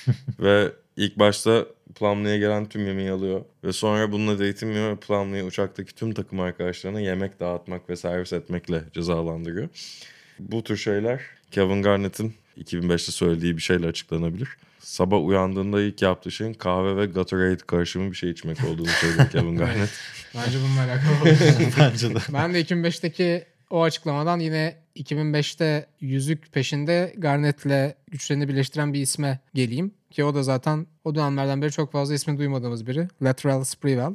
Ve 0.41 0.73
ilk 0.97 1.19
başta 1.19 1.67
Plumlee'ye 1.95 2.39
gelen 2.39 2.69
tüm 2.69 2.87
yemeği 2.87 3.11
alıyor. 3.11 3.45
Ve 3.65 3.73
sonra 3.73 4.13
bununla 4.13 4.39
da 4.39 4.45
yetinmiyor 4.45 4.91
ve 4.91 4.97
Plumlee'yi 4.97 5.45
uçaktaki 5.45 5.95
tüm 5.95 6.15
takım 6.15 6.41
arkadaşlarına 6.41 7.01
yemek 7.01 7.41
dağıtmak 7.41 7.91
ve 7.91 7.97
servis 7.97 8.33
etmekle 8.33 8.85
cezalandırıyor. 8.93 9.69
Bu 10.39 10.65
tür 10.65 10.77
şeyler 10.77 11.21
Kevin 11.51 11.83
Garnett'in 11.83 12.35
2005'te 12.59 13.13
söylediği 13.13 13.57
bir 13.57 13.63
şeyle 13.63 13.87
açıklanabilir. 13.87 14.49
Sabah 14.79 15.25
uyandığında 15.25 15.83
ilk 15.83 16.03
yaptığı 16.03 16.31
şeyin 16.31 16.55
kahve 16.55 16.97
ve 16.97 17.07
Gatorade 17.07 17.57
karışımı 17.67 18.11
bir 18.11 18.17
şey 18.17 18.31
içmek 18.31 18.65
olduğunu 18.65 18.87
söylüyor 18.87 19.31
Kevin 19.31 19.57
Garnett. 19.57 19.91
Bence 20.35 20.59
bununla 20.59 20.81
alakalı. 20.81 21.37
Bence 21.81 22.15
de. 22.15 22.19
ben 22.33 22.55
de 22.55 22.61
2005'teki 22.63 23.45
o 23.71 23.83
açıklamadan 23.83 24.39
yine 24.41 24.77
2005'te 24.97 25.87
yüzük 26.01 26.53
peşinde 26.53 27.15
Garnett'le 27.19 27.95
güçlerini 28.11 28.49
birleştiren 28.49 28.95
bir 28.95 29.01
isme 29.01 29.39
geleyim. 29.55 29.93
Ki 30.11 30.25
o 30.25 30.35
da 30.35 30.43
zaten 30.43 30.87
o 31.05 31.15
dönemlerden 31.15 31.63
beri 31.63 31.73
çok 31.73 31.93
fazla 31.93 32.15
ismini 32.15 32.39
duymadığımız 32.39 32.87
biri. 32.87 33.09
Lateral 33.23 33.65
Sprewell. 33.65 34.15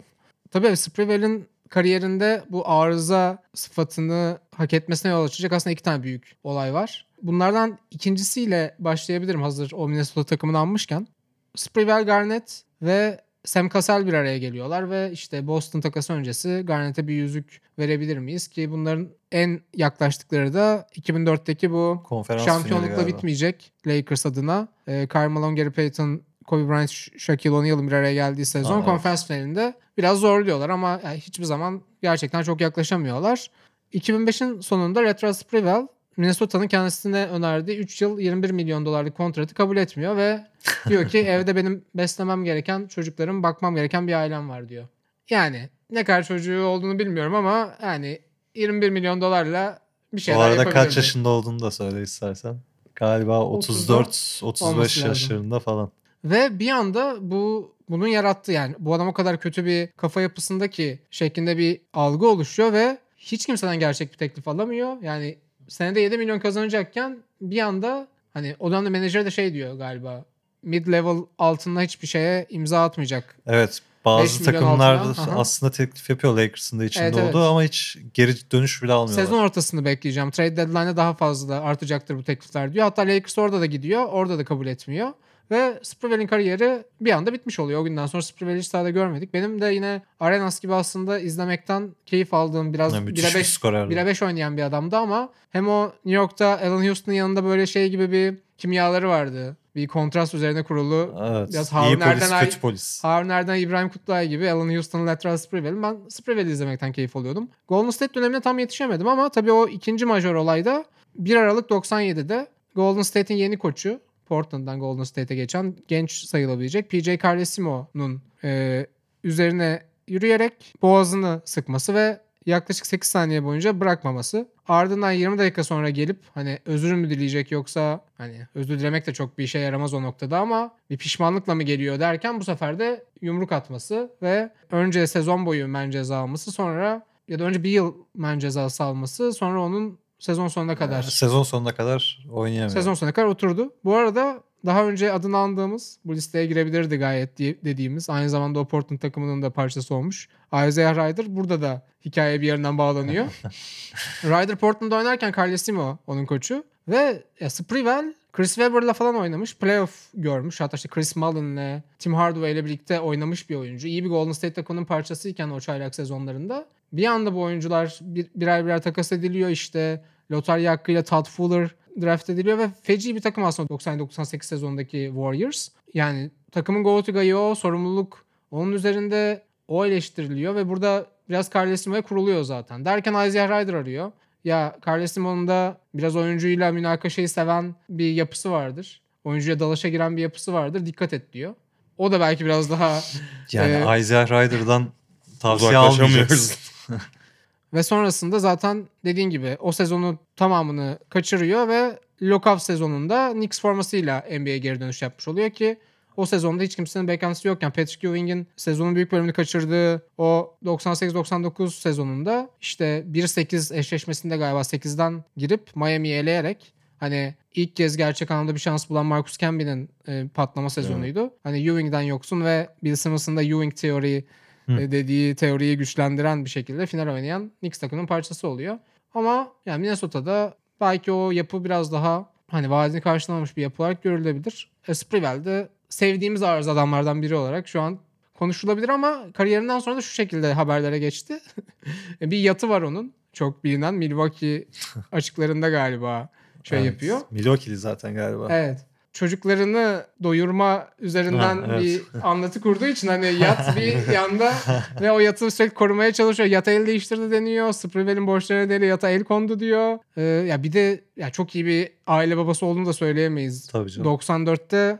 Tabii 0.52 0.78
Sprewell'in 0.78 1.48
kariyerinde 1.70 2.44
bu 2.50 2.70
arıza 2.70 3.44
sıfatını 3.54 4.40
hak 4.56 4.74
etmesine 4.74 5.12
yol 5.12 5.26
açacak 5.26 5.54
aslında 5.54 5.74
iki 5.74 5.84
tane 5.84 6.04
büyük 6.04 6.36
olay 6.44 6.74
var. 6.74 7.06
Bunlardan 7.22 7.78
ikincisiyle 7.92 8.76
başlayabilirim 8.80 9.42
hazır 9.42 9.72
o 9.76 9.88
Minnesota 9.88 10.24
takımını 10.24 10.58
almışken. 10.58 11.08
Sprewell 11.56 12.06
Garnett 12.06 12.64
ve 12.82 13.22
Sam 13.46 13.70
Cassell 13.70 14.08
bir 14.08 14.14
araya 14.14 14.38
geliyorlar 14.38 14.90
ve 14.92 15.12
işte 15.12 15.48
Boston 15.48 15.82
takası 15.82 16.14
öncesi 16.14 16.64
Garnett'e 16.66 17.08
bir 17.08 17.14
yüzük 17.14 17.62
verebilir 17.80 18.18
miyiz 18.18 18.48
ki 18.48 18.72
bunların 18.72 19.10
en 19.32 19.62
yaklaştıkları 19.76 20.54
da 20.54 20.88
2004'teki 20.96 21.72
bu 21.72 22.02
Konferans 22.06 22.46
şampiyonlukla 22.46 23.08
bitmeyecek 23.08 23.72
Lakers 23.88 24.26
adına. 24.26 24.68
Ee, 24.88 25.08
Karl 25.08 25.30
Malone, 25.30 25.56
Gary 25.56 25.70
Payton, 25.70 26.22
Kobe 26.48 26.70
Bryant, 26.70 26.90
Sh- 26.90 27.20
Shaquille 27.20 27.56
O'Neal'ın 27.56 27.88
bir 27.88 27.92
araya 27.94 28.14
geldiği 28.14 28.46
sezon 28.46 28.72
Aa, 28.72 28.76
evet. 28.76 28.86
konferans 28.86 29.28
finalinde 29.28 29.74
biraz 29.98 30.18
zorluyorlar 30.18 30.70
ama 30.70 31.02
yani 31.04 31.18
hiçbir 31.18 31.44
zaman 31.46 31.82
gerçekten 32.02 32.44
çok 32.44 32.62
yaklaşamıyorlar. 32.62 33.48
2005'in 33.94 34.60
sonunda 34.62 35.00
Latrell 35.04 35.34
Sprewell 35.34 35.88
Minnesota'nın 36.20 36.68
kendisine 36.68 37.26
önerdiği 37.26 37.78
3 37.78 38.02
yıl 38.02 38.20
21 38.20 38.52
milyon 38.52 38.86
dolarlık 38.86 39.18
kontratı 39.18 39.56
kabul 39.56 39.78
etmiyor 39.78 40.18
ve 40.18 40.48
diyor 40.90 41.08
ki 41.08 41.18
evde 41.18 41.56
benim 41.56 41.86
beslemem 41.96 42.44
gereken 42.44 42.88
çocuklarım 42.88 43.44
bakmam 43.44 43.76
gereken 43.76 44.08
bir 44.08 44.14
ailem 44.14 44.50
var 44.50 44.70
diyor. 44.70 44.88
Yani 45.30 45.70
ne 45.92 46.04
kadar 46.04 46.24
çocuğu 46.24 46.64
olduğunu 46.64 47.00
bilmiyorum 47.00 47.36
ama 47.36 47.76
yani 47.82 48.20
21 48.56 48.90
milyon 48.90 49.22
dolarla 49.22 49.80
bir 50.14 50.18
Bu 50.18 50.22
şeyler 50.22 50.40
arada 50.40 50.70
kaç 50.70 50.98
yaşında 50.98 51.30
olduğunu 51.30 51.60
da 51.60 51.72
söyle 51.72 52.02
istersen. 52.02 52.58
Galiba 52.96 53.46
34 53.46 53.98
olması 53.98 54.46
35 54.46 54.98
lazım. 54.98 55.10
yaşlarında 55.10 55.60
falan. 55.60 55.92
Ve 56.24 56.60
bir 56.60 56.70
anda 56.70 57.18
bu 57.22 57.76
bunun 57.90 58.08
yarattığı 58.08 58.52
yani 58.52 58.76
bu 58.80 58.94
adam 58.94 59.08
o 59.08 59.14
kadar 59.14 59.40
kötü 59.40 59.66
bir 59.66 59.88
kafa 59.88 60.22
yapısındaki 60.22 61.00
şeklinde 61.12 61.58
bir 61.58 61.82
algı 61.94 62.28
oluşuyor 62.28 62.74
ve 62.74 62.98
hiç 63.18 63.46
kimseden 63.46 63.80
gerçek 63.80 64.12
bir 64.12 64.18
teklif 64.18 64.48
alamıyor. 64.48 65.02
Yani 65.02 65.38
senede 65.70 66.00
7 66.00 66.18
milyon 66.18 66.40
kazanacakken 66.40 67.18
bir 67.42 67.60
anda 67.60 68.08
hani 68.34 68.56
o 68.60 68.72
dönemde 68.72 68.90
menajer 68.90 69.26
de 69.26 69.32
şey 69.32 69.54
diyor 69.54 69.78
galiba 69.78 70.26
mid 70.64 70.88
level 70.88 71.18
altında 71.38 71.82
hiçbir 71.82 72.08
şeye 72.08 72.46
imza 72.50 72.84
atmayacak. 72.84 73.36
Evet 73.48 73.82
bazı 74.06 74.44
takımlarda 74.44 75.02
altına, 75.02 75.36
aslında 75.36 75.72
teklif 75.72 76.10
yapıyor 76.10 76.34
Lakers'ın 76.34 76.80
da 76.80 76.86
içinde 76.86 77.06
Evet, 77.06 77.18
evet. 77.18 77.36
ama 77.36 77.64
hiç 77.64 77.98
geri 78.14 78.52
dönüş 78.52 78.84
bile 78.84 78.94
almıyorlar. 78.94 79.26
Sezon 79.26 79.40
ortasını 79.40 79.86
bekleyeceğim. 79.86 80.32
Trade 80.32 80.58
deadline'da 80.58 80.98
daha 80.98 81.14
fazla 81.14 81.62
artacaktır 81.62 82.18
bu 82.18 82.24
teklifler 82.24 82.74
diyor. 82.74 82.86
Hatta 82.86 83.02
Lakers 83.02 83.38
orada 83.38 83.62
da 83.62 83.66
gidiyor. 83.66 84.06
Orada 84.06 84.38
da 84.38 84.46
kabul 84.46 84.68
etmiyor. 84.68 85.10
Ve 85.52 85.80
Sprewell'in 85.84 86.28
kariyeri 86.28 86.84
bir 87.02 87.12
anda 87.12 87.34
bitmiş 87.34 87.60
oluyor. 87.60 87.82
O 87.82 87.84
günden 87.84 88.06
sonra 88.06 88.24
Sprewell'i 88.24 88.60
hiç 88.60 88.68
sahada 88.68 88.90
görmedik. 88.90 89.34
Benim 89.34 89.62
de 89.62 89.66
yine 89.66 90.02
Arenas 90.20 90.60
gibi 90.60 90.74
aslında 90.74 91.20
izlemekten 91.20 91.96
keyif 92.06 92.34
aldığım 92.34 92.74
biraz 92.74 92.94
Yani 92.94 93.06
müthiş 93.06 93.26
1'e 93.26 93.30
bir 93.30 93.36
5 93.40 93.48
skorerdi. 93.48 93.94
1'e 93.94 94.06
5 94.06 94.22
oynayan 94.24 94.58
bir 94.58 94.64
adamdı 94.64 94.98
ama 94.98 95.30
hem 95.50 95.70
o 95.70 95.86
New 95.86 96.12
York'ta 96.12 96.48
Allen 96.48 96.86
Houston'ın 96.88 97.16
yanında 97.16 97.44
böyle 97.44 97.66
şey 97.66 97.90
gibi 97.90 98.12
bir 98.12 98.38
kimyaları 98.58 99.10
vardı. 99.10 99.58
Bir 99.76 99.88
kontrast 99.88 100.34
üzerine 100.34 100.64
kurulu. 100.64 101.16
Evet. 101.22 101.50
Biraz 101.50 101.72
İyi 101.72 101.74
Harun 101.74 102.00
polis, 102.00 102.24
Erdenay- 102.24 102.46
kötü 102.46 102.60
polis. 102.60 103.04
Harun 103.04 103.30
Erden, 103.30 103.56
İbrahim 103.56 103.90
Kutlay 103.90 104.28
gibi 104.28 104.50
Alan 104.52 104.70
Houston'ın 104.70 105.08
Lateral 105.08 105.38
Sprewell'in 105.38 105.84
ben 105.84 105.98
Sprewell'i 106.10 106.52
izlemekten 106.52 106.92
keyif 106.92 107.16
alıyordum. 107.16 107.50
Golden 107.68 107.90
State 107.90 108.14
dönemine 108.14 108.42
tam 108.42 108.60
yetişemedim 108.60 109.08
ama 109.08 109.30
tabii 109.30 109.52
o 109.52 109.68
ikinci 109.68 110.06
majör 110.06 110.36
olayda 110.36 110.86
1 111.16 111.36
Aralık 111.36 111.70
97'de 111.70 112.48
Golden 112.76 113.02
State'in 113.02 113.38
yeni 113.38 113.58
koçu 113.58 114.00
Portland'dan 114.30 114.80
Golden 114.80 115.04
State'e 115.04 115.38
geçen 115.38 115.76
genç 115.88 116.12
sayılabilecek 116.12 116.90
PJ 116.90 117.08
Carlesimo'nun 117.24 118.22
e, 118.44 118.86
üzerine 119.24 119.84
yürüyerek 120.08 120.74
boğazını 120.82 121.42
sıkması 121.46 121.94
ve 121.94 122.20
yaklaşık 122.46 122.88
8 122.88 123.10
saniye 123.10 123.44
boyunca 123.44 123.80
bırakmaması. 123.80 124.48
Ardından 124.68 125.12
20 125.12 125.38
dakika 125.38 125.64
sonra 125.64 125.90
gelip 125.90 126.20
hani 126.34 126.60
özür 126.66 126.94
mü 126.94 127.10
dileyecek 127.10 127.52
yoksa 127.52 128.06
hani 128.18 128.48
özür 128.56 128.80
dilemek 128.80 129.08
de 129.08 129.14
çok 129.14 129.38
bir 129.38 129.44
işe 129.44 129.60
yaramaz 129.60 129.94
o 129.94 130.04
noktada 130.04 130.40
ama 130.40 130.76
bir 130.90 130.98
pişmanlıkla 130.98 131.56
mı 131.56 131.64
geliyor 131.64 132.00
derken 132.00 132.40
bu 132.40 132.44
sefer 132.44 132.80
de 132.80 133.04
yumruk 133.22 133.52
atması 133.52 134.12
ve 134.22 134.50
önce 134.72 135.08
sezon 135.08 135.46
boyu 135.46 135.68
men 135.68 135.92
ceza 135.92 136.18
alması 136.18 136.52
sonra 136.52 137.06
ya 137.28 137.40
da 137.40 137.44
önce 137.44 137.64
bir 137.64 137.70
yıl 137.70 137.94
men 138.16 138.40
cezası 138.40 138.84
alması 138.84 139.34
sonra 139.34 139.62
onun 139.62 140.00
sezon 140.20 140.48
sonuna 140.48 140.76
kadar 140.76 141.04
Sezon 141.04 141.44
sonuna 141.44 141.76
kadar 141.76 142.26
oynayamıyor. 142.32 142.70
Sezon 142.70 142.94
sonuna 142.94 143.14
kadar 143.14 143.28
oturdu. 143.28 143.74
Bu 143.86 143.96
arada 143.96 144.44
daha 144.66 144.86
önce 144.86 145.12
adını 145.14 145.38
andığımız 145.38 145.98
bu 146.06 146.16
listeye 146.16 146.46
girebilirdi 146.46 146.98
gayet 146.98 147.38
diye- 147.38 147.58
dediğimiz 147.64 148.10
aynı 148.10 148.30
zamanda 148.30 148.60
o 148.60 148.68
Portland 148.68 149.00
takımının 149.00 149.42
da 149.42 149.50
parçası 149.50 149.96
olmuş. 149.96 150.30
Isaiah 150.68 150.96
Ryder 150.96 151.36
burada 151.36 151.62
da 151.62 151.86
hikaye 152.06 152.42
bir 152.42 152.48
yerinden 152.48 152.78
bağlanıyor. 152.78 153.26
Ryder 154.24 154.56
Portland'da 154.56 154.96
oynarken 154.96 155.34
Carlesimo 155.38 155.98
onun 156.08 156.26
koçu 156.26 156.64
ve 156.88 157.24
ya 157.40 157.50
Sprewell 157.50 158.14
Chris 158.34 158.56
Webber'la 158.56 158.94
falan 158.94 159.16
oynamış. 159.16 159.56
Playoff 159.58 160.08
görmüş. 160.14 160.62
Hatta 160.62 160.76
işte 160.76 160.90
Chris 160.90 161.16
Mullin'le 161.16 161.84
Tim 162.00 162.14
Hardaway 162.14 162.52
ile 162.52 162.66
birlikte 162.66 163.00
oynamış 163.00 163.50
bir 163.50 163.56
oyuncu. 163.56 163.88
İyi 163.88 164.04
bir 164.04 164.10
Golden 164.10 164.32
State 164.32 164.54
takımının 164.54 164.86
parçasıyken 164.86 165.50
o 165.50 165.60
çaylak 165.60 165.96
sezonlarında. 165.96 166.66
Bir 166.94 167.06
anda 167.06 167.34
bu 167.34 167.42
oyuncular 167.42 168.00
bir, 168.02 168.28
birer 168.36 168.66
birer 168.66 168.82
takas 168.82 169.12
ediliyor 169.12 169.50
işte. 169.50 170.04
Lotarya 170.32 170.72
hakkıyla 170.72 171.04
Todd 171.04 171.26
Fuller 171.26 171.76
draft 172.02 172.30
ediliyor 172.30 172.58
ve 172.58 172.70
feci 172.84 173.16
bir 173.16 173.22
takım 173.22 173.44
aslında 173.44 173.74
90-98 173.74 174.44
sezondaki 174.44 175.12
Warriors. 175.14 175.70
Yani 175.94 176.32
takımın 176.52 176.84
go 176.84 177.04
to 177.04 177.12
guy'ı 177.12 177.38
o, 177.38 177.56
sorumluluk 177.56 178.26
onun 178.52 178.72
üzerinde 178.72 179.44
o 179.68 179.86
eleştiriliyor 179.86 180.56
ve 180.56 180.70
burada 180.70 181.06
biraz 181.30 181.50
Carlesimo'ya 181.56 182.02
kuruluyor 182.02 182.44
zaten. 182.44 182.86
Derken 182.86 183.28
Isaiah 183.28 183.62
Ryder 183.62 183.74
arıyor. 183.74 184.12
Ya 184.44 184.76
Carlesimo'nun 184.88 185.48
da 185.48 185.78
biraz 185.94 186.16
oyuncuyla 186.16 186.72
münakaşayı 186.72 187.30
seven 187.30 187.76
bir 187.90 188.12
yapısı 188.12 188.52
vardır. 188.52 189.02
Oyuncuya 189.24 189.60
dalaşa 189.60 189.90
giren 189.90 190.18
bir 190.18 190.22
yapısı 190.22 190.54
vardır. 190.54 190.86
Dikkat 190.86 191.14
et 191.14 191.34
diyor. 191.34 191.54
O 191.98 192.12
da 192.12 192.20
belki 192.20 192.46
biraz 192.46 192.70
daha 192.70 193.00
Yani 193.52 193.72
Ee, 193.72 194.00
Isaiah 194.00 194.28
Ryder'dan 194.32 194.88
tavsiye 195.40 195.70
Uzaklaşamıyoruz. 195.70 196.10
almayacaksın. 196.10 196.58
Ve 197.74 197.84
sonrasında 197.84 198.40
zaten 198.40 198.88
dediğin 199.06 199.30
gibi 199.30 199.58
o 199.60 199.72
sezonu 199.72 200.18
tamamını 200.36 201.00
kaçırıyor 201.10 201.68
ve 201.68 202.00
lockout 202.22 202.62
sezonunda 202.62 203.32
Knicks 203.34 203.62
formasıyla 203.62 204.26
NBA'ye 204.40 204.58
geri 204.58 204.80
dönüş 204.80 205.02
yapmış 205.02 205.28
oluyor 205.28 205.50
ki 205.50 205.80
o 206.20 206.26
sezonda 206.26 206.64
hiç 206.64 206.76
kimsenin 206.76 207.08
beklentisi 207.08 207.48
yokken 207.48 207.72
Patrick 207.72 208.08
Ewing'in 208.08 208.48
sezonun 208.56 208.96
büyük 208.96 209.12
bölümünü 209.12 209.34
kaçırdığı 209.34 210.08
o 210.18 210.56
98-99 210.66 211.70
sezonunda 211.70 212.50
işte 212.62 213.06
1-8 213.12 213.76
eşleşmesinde 213.76 214.38
galiba 214.38 214.60
8'den 214.60 215.24
girip 215.38 215.76
Miami'yi 215.76 216.16
eleyerek 216.16 216.74
hani 216.98 217.36
ilk 217.56 217.76
kez 217.76 217.98
gerçek 217.98 218.32
anlamda 218.32 218.56
bir 218.56 218.60
şans 218.60 218.90
bulan 218.90 219.06
Marcus 219.06 219.38
Camby'nin 219.38 219.90
e, 220.08 220.28
patlama 220.34 220.70
sezonuydu. 220.70 221.34
Hani 221.44 221.68
Ewing'den 221.70 222.02
yoksun 222.02 222.46
ve 222.46 222.70
Bill 222.84 222.96
Simmons'ın 222.96 223.38
da 223.38 223.44
Ewing 223.44 223.76
teoriyi 223.76 224.26
Hı. 224.66 224.82
e, 224.82 224.92
dediği 224.92 225.36
teoriyi 225.36 225.78
güçlendiren 225.78 226.46
bir 226.46 226.50
şekilde 226.50 226.86
final 226.86 227.14
oynayan 227.14 227.52
Knicks 227.60 227.80
takımının 227.80 228.08
parçası 228.08 228.48
oluyor. 228.48 228.80
Ama 229.14 229.52
yani 229.66 229.82
Minnesota'da 229.82 230.58
belki 230.82 231.12
o 231.12 231.32
yapı 231.32 231.66
biraz 231.66 231.92
daha 231.92 232.30
hani 232.48 232.70
vaadini 232.70 233.02
karşılamamış 233.02 233.58
bir 233.58 233.62
yapı 233.62 233.84
olarak 233.84 234.04
görülebilir. 234.04 234.72
E, 234.88 234.94
Sprewell 234.94 235.46
de 235.46 235.70
sevdiğimiz 235.90 236.44
arız 236.44 236.68
adamlardan 236.68 237.22
biri 237.22 237.36
olarak 237.36 237.68
şu 237.68 237.82
an 237.82 238.00
konuşulabilir 238.34 238.90
ama 238.90 239.24
kariyerinden 239.34 239.80
sonra 239.80 239.96
da 239.96 240.02
şu 240.02 240.14
şekilde 240.14 240.54
haberlere 240.54 241.00
geçti. 241.00 241.40
bir 242.22 242.38
yatı 242.38 242.70
var 242.70 242.82
onun. 242.82 243.14
Çok 243.34 243.64
bilinen 243.64 243.94
Milwaukee 243.94 244.66
açıklarında 245.12 245.70
galiba 245.70 246.30
şey 246.64 246.80
Evet. 246.80 246.92
yapıyor. 246.92 247.20
Milwaukee'li 247.32 247.78
zaten 247.78 248.16
galiba. 248.16 248.48
Evet. 248.50 248.86
Çocuklarını 249.14 250.06
doyurma 250.24 250.88
üzerinden 251.00 251.58
Ha, 251.58 251.66
evet. 251.70 251.82
bir 251.82 252.02
anlatı 252.24 252.62
kurduğu 252.62 252.86
için 252.88 253.08
hani 253.08 253.26
yat 253.26 253.78
bir 253.78 254.14
yanda 254.14 254.54
ve 255.02 255.12
o 255.12 255.20
yatı 255.20 255.52
sürekli 255.52 255.74
korumaya 255.74 256.14
çalışıyor. 256.14 256.50
Yata 256.50 256.72
el 256.72 256.88
değiştirdi 256.88 257.32
deniyor. 257.32 257.72
Sprewell'in 257.74 258.28
borçlarına 258.28 258.70
değil 258.70 258.82
yata 258.82 259.10
el 259.10 259.24
kondu 259.24 259.60
diyor. 259.60 259.98
Ee, 260.18 260.22
ya 260.22 260.64
bir 260.64 260.74
de 260.74 261.04
ya 261.18 261.30
çok 261.30 261.56
iyi 261.56 261.66
bir 261.66 261.90
aile 262.08 262.38
babası 262.38 262.66
olduğunu 262.66 262.86
da 262.86 262.94
söyleyemeyiz. 262.94 263.68
Tabii 263.68 263.92
canım. 263.92 264.12
94'te 264.12 264.78
ya 264.78 265.00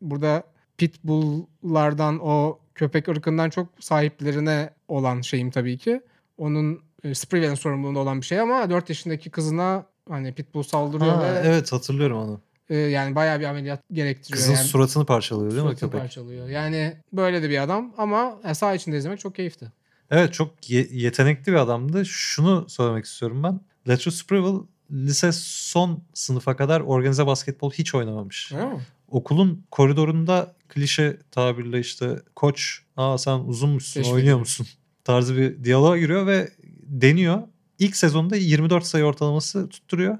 burada 0.00 0.42
pitbulllardan 0.78 2.18
o 2.22 2.58
köpek 2.74 3.08
ırkından 3.08 3.50
çok 3.50 3.68
sahiplerine 3.80 4.70
olan 4.88 5.20
şeyim 5.20 5.50
tabii 5.50 5.78
ki. 5.78 6.00
Onun 6.38 6.80
e, 7.04 7.14
Sprewell'in 7.14 7.54
sorumluluğunda 7.54 7.98
olan 7.98 8.20
bir 8.20 8.26
şey 8.26 8.40
ama 8.40 8.70
4 8.70 8.88
yaşındaki 8.88 9.30
kızına 9.30 9.86
hani 10.08 10.32
pitbull 10.34 10.62
saldırıyor 10.62 11.14
Ha, 11.14 11.22
ve 11.22 11.40
evet 11.44 11.72
hatırlıyorum 11.72 12.16
onu. 12.18 12.40
Ee, 12.70 12.76
yani 12.76 13.14
bayağı 13.14 13.40
bir 13.40 13.44
ameliyat 13.44 13.80
gerektiriyor. 13.92 14.36
Kızın 14.38 14.54
yani. 14.54 14.64
suratını 14.64 15.06
parçalıyor 15.06 15.50
değil 15.50 15.62
mi 15.62 15.68
Suratını 15.68 15.90
köpek? 15.90 16.00
parçalıyor. 16.00 16.48
Yani 16.48 16.96
böyle 17.12 17.42
de 17.42 17.50
bir 17.50 17.62
adam 17.62 17.94
ama 17.98 18.38
yani 18.44 18.54
sağ 18.54 18.74
içinde 18.74 18.96
izlemek 18.98 19.18
çok 19.20 19.34
keyifli. 19.34 19.66
Evet 20.10 20.32
çok 20.32 20.70
ye- 20.70 20.88
yetenekli 20.90 21.52
bir 21.52 21.56
adamdı. 21.56 22.06
Şunu 22.06 22.68
söylemek 22.68 23.04
istiyorum 23.04 23.42
ben. 23.42 23.60
Latrell 23.88 24.12
Sprewell 24.12 24.60
lise 24.90 25.30
son 25.32 26.02
sınıfa 26.14 26.56
kadar 26.56 26.80
organize 26.80 27.26
basketbol 27.26 27.70
hiç 27.70 27.94
oynamamış. 27.94 28.52
Öyle 28.52 28.66
mi? 28.66 28.80
Okulun 29.08 29.64
koridorunda 29.70 30.54
klişe 30.68 31.18
tabirle 31.30 31.80
işte 31.80 32.22
koç 32.36 32.80
aa 32.96 33.18
sen 33.18 33.38
uzunmuşsun 33.38 34.00
Keşfediyor. 34.00 34.16
oynuyor 34.16 34.38
musun 34.38 34.66
tarzı 35.04 35.36
bir 35.36 35.64
diyaloğa 35.64 35.98
giriyor 35.98 36.26
ve 36.26 36.48
deniyor. 36.82 37.42
İlk 37.78 37.96
sezonda 37.96 38.36
24 38.36 38.84
sayı 38.84 39.04
ortalaması 39.04 39.68
tutturuyor. 39.68 40.18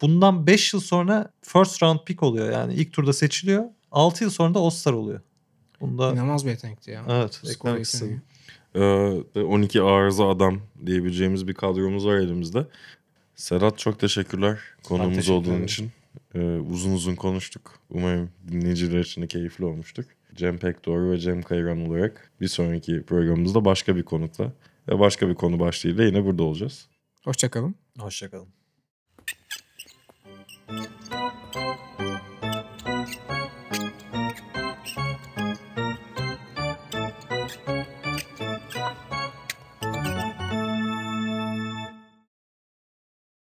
Bundan 0.00 0.46
5 0.46 0.74
yıl 0.74 0.80
sonra 0.80 1.30
first 1.42 1.82
round 1.82 1.98
pick 2.06 2.22
oluyor 2.22 2.52
yani 2.52 2.74
ilk 2.74 2.92
turda 2.92 3.12
seçiliyor. 3.12 3.64
6 3.90 4.24
yıl 4.24 4.30
sonra 4.30 4.54
da 4.54 4.58
All-Star 4.58 4.92
oluyor. 4.92 5.20
Bunda 5.80 6.12
İnanılmaz 6.12 6.44
bir 6.44 6.50
yetenekti 6.50 6.90
ya. 6.90 7.04
evet 7.08 7.40
Skor 7.44 7.76
yeteneği. 7.76 8.20
Ee, 8.74 9.40
12 9.40 9.82
arıza 9.82 10.28
adam 10.28 10.60
diyebileceğimiz 10.86 11.48
bir 11.48 11.54
kadromuz 11.54 12.06
var 12.06 12.16
elimizde. 12.16 12.66
Serhat 13.36 13.78
çok 13.78 13.98
teşekkürler 13.98 14.58
konuğumuz 14.82 15.16
teşekkür 15.16 15.34
olduğun 15.34 15.50
ederim. 15.50 15.64
için. 15.64 15.90
Ee, 16.34 16.38
uzun 16.58 16.92
uzun 16.92 17.14
konuştuk. 17.14 17.78
Umarım 17.90 18.30
dinleyiciler 18.48 19.00
için 19.00 19.22
de 19.22 19.26
keyifli 19.26 19.64
olmuştuk. 19.64 20.06
Cem 20.34 20.58
Pekdoğru 20.58 21.10
ve 21.10 21.18
Cem 21.18 21.42
Kayran 21.42 21.88
olarak 21.88 22.32
bir 22.40 22.48
sonraki 22.48 23.02
programımızda 23.02 23.64
başka 23.64 23.96
bir 23.96 24.02
konukla 24.02 24.52
ve 24.88 24.98
başka 24.98 25.28
bir 25.28 25.34
konu 25.34 25.60
başlığıyla 25.60 26.04
yine 26.04 26.24
burada 26.24 26.42
olacağız. 26.42 26.88
Hoşçakalın. 27.24 27.74
Hoşçakalın. 27.98 28.48
Thank. 31.52 31.78